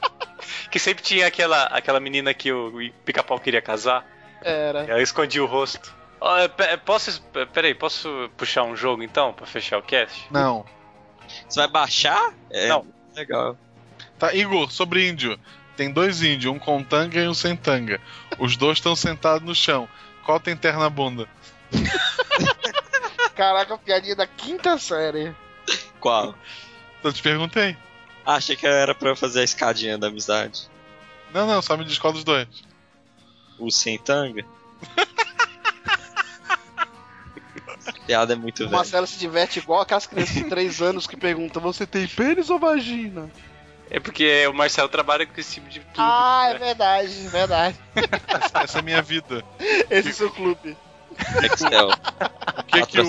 [0.72, 2.72] Que sempre tinha aquela, aquela menina que o
[3.03, 4.06] pica-pau queria casar.
[4.41, 4.85] Era.
[4.85, 5.93] Ela escondia o rosto.
[6.22, 7.22] É, pe- posso.
[7.53, 10.27] Peraí, posso puxar um jogo então pra fechar o cast?
[10.31, 10.65] não.
[11.48, 12.34] Você vai baixar?
[12.49, 12.85] É, Não.
[13.15, 13.57] Legal.
[14.19, 15.39] Tá, Igor, sobre índio.
[15.77, 18.02] Tem dois índios, um com tanga e um sem tanga.
[18.38, 19.88] Os dois estão sentados no chão.
[20.26, 21.30] Qual tem terra na bunda?
[23.35, 25.34] Caraca, piadinha da quinta série.
[26.02, 26.35] Qual?
[27.03, 27.77] Eu te perguntei.
[28.26, 30.69] Ah, achei que era pra eu fazer a escadinha da amizade.
[31.34, 32.48] Não, não, só me diz qual dos dois.
[33.57, 34.43] O sem tanga?
[38.07, 38.78] Piada é muito O velha.
[38.78, 42.60] Marcelo se diverte igual aquelas crianças de 3 anos que perguntam: Você tem pênis ou
[42.60, 43.30] vagina?
[43.90, 45.95] É porque o Marcelo trabalha com esse tipo de tudo.
[45.98, 46.60] Ah, é né?
[46.60, 47.76] verdade, verdade.
[48.28, 49.44] Essa, essa é a minha vida.
[49.90, 50.78] Esse é o seu clube.
[51.44, 51.90] Excel.
[51.90, 53.06] O que que o,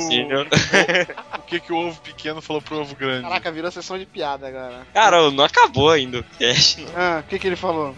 [1.39, 3.23] o que que o ovo pequeno falou pro ovo grande?
[3.23, 4.85] Caraca, virou sessão de piada agora.
[4.93, 6.85] Cara, não acabou ainda o cast.
[6.97, 7.95] Ah, o que que ele falou?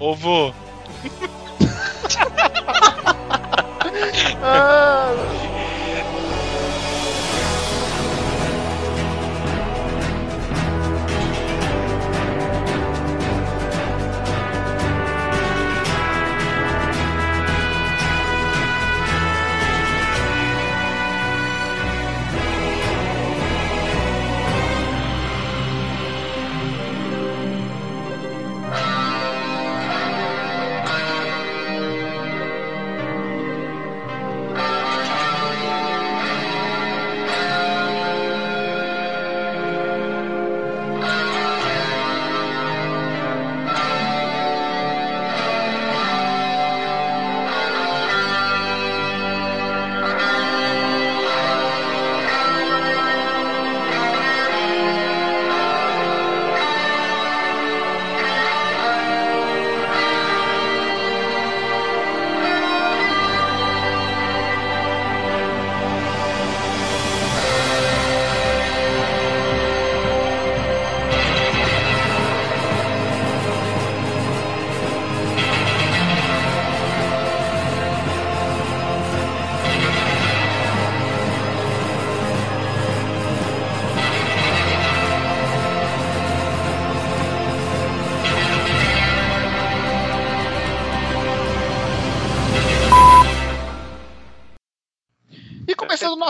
[0.00, 0.54] Ovo,
[4.42, 5.12] Ah,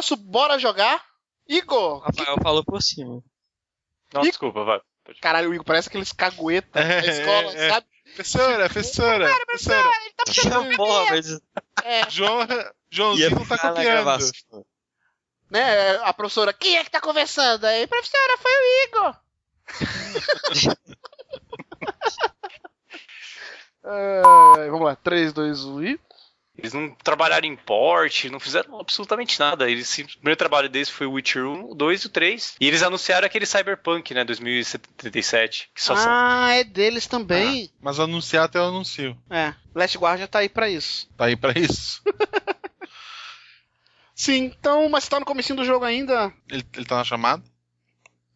[0.06, 1.04] nosso Bora Jogar,
[1.48, 1.98] Igor.
[2.00, 3.22] Rafael falou por cima.
[4.14, 4.26] Não, Ih.
[4.28, 4.80] desculpa, vai.
[5.20, 7.68] Caralho, o Igor parece aqueles caguetas da É, escola, é.
[7.70, 7.86] sabe?
[8.14, 9.90] professora, professora, professora.
[10.02, 11.40] Ele tá puxando Porra, mas
[11.84, 12.38] É, João,
[12.90, 14.32] Joãozinho não tá copiando.
[15.50, 15.96] né?
[15.98, 17.86] A professora, quem é que tá conversando aí?
[17.88, 19.20] Professora, foi o Igor.
[23.84, 26.00] Ai, vamos lá, 3, 2, 1 e.
[26.58, 29.70] Eles não trabalharam em porte, não fizeram absolutamente nada.
[29.70, 32.56] Eles, o primeiro trabalho deles foi o Witcher 1, o 2 e o 3.
[32.58, 35.70] E eles anunciaram aquele Cyberpunk, né, 2077.
[35.74, 37.70] Que só são- Ah, é deles também.
[37.80, 39.16] Mas anunciar até eu anuncio.
[39.28, 41.06] É, Last Guardian tá aí pra isso.
[41.16, 42.02] Tá aí pra isso?
[44.14, 46.32] Sim, então, mas tá no comecinho do jogo ainda.
[46.50, 47.42] Ele, ele tá na chamada?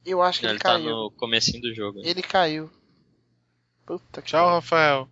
[0.05, 0.91] Eu acho que ele, Ele tá caiu.
[0.91, 2.01] no comecinho do jogo.
[2.05, 2.71] Ele caiu.
[3.87, 5.09] Puta que Tchau, Rafael.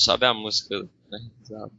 [0.00, 1.18] Sobe a música, né?
[1.42, 1.72] Exato.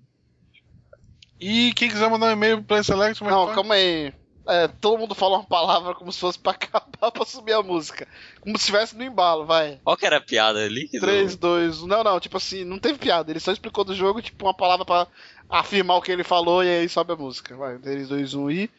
[1.40, 3.56] E quem quiser mandar um e-mail pro Play Select, é Não, faz?
[3.56, 4.14] calma aí.
[4.48, 8.08] É, todo mundo fala uma palavra como se fosse pra acabar pra subir a música.
[8.40, 9.80] Como se estivesse no embalo, vai.
[9.84, 10.88] Qual que era a piada ali?
[10.88, 11.88] que 3, do- 2, 1.
[11.88, 13.32] Não, não, tipo assim, não teve piada.
[13.32, 15.08] Ele só explicou do jogo, tipo, uma palavra pra
[15.50, 17.56] afirmar o que ele falou e aí sobe a música.
[17.56, 18.70] Vai, 3, 2, 1 e.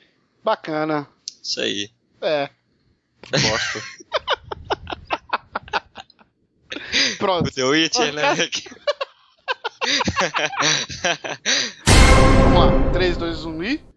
[0.44, 1.08] Bacana.
[1.42, 1.90] Isso aí.
[2.20, 2.48] É.
[3.28, 3.82] Bosta.
[7.18, 7.48] Pronto.
[7.48, 8.22] O The Witcher, né?
[12.44, 12.92] Vamos lá.
[12.92, 13.91] 3, 2, 1 e.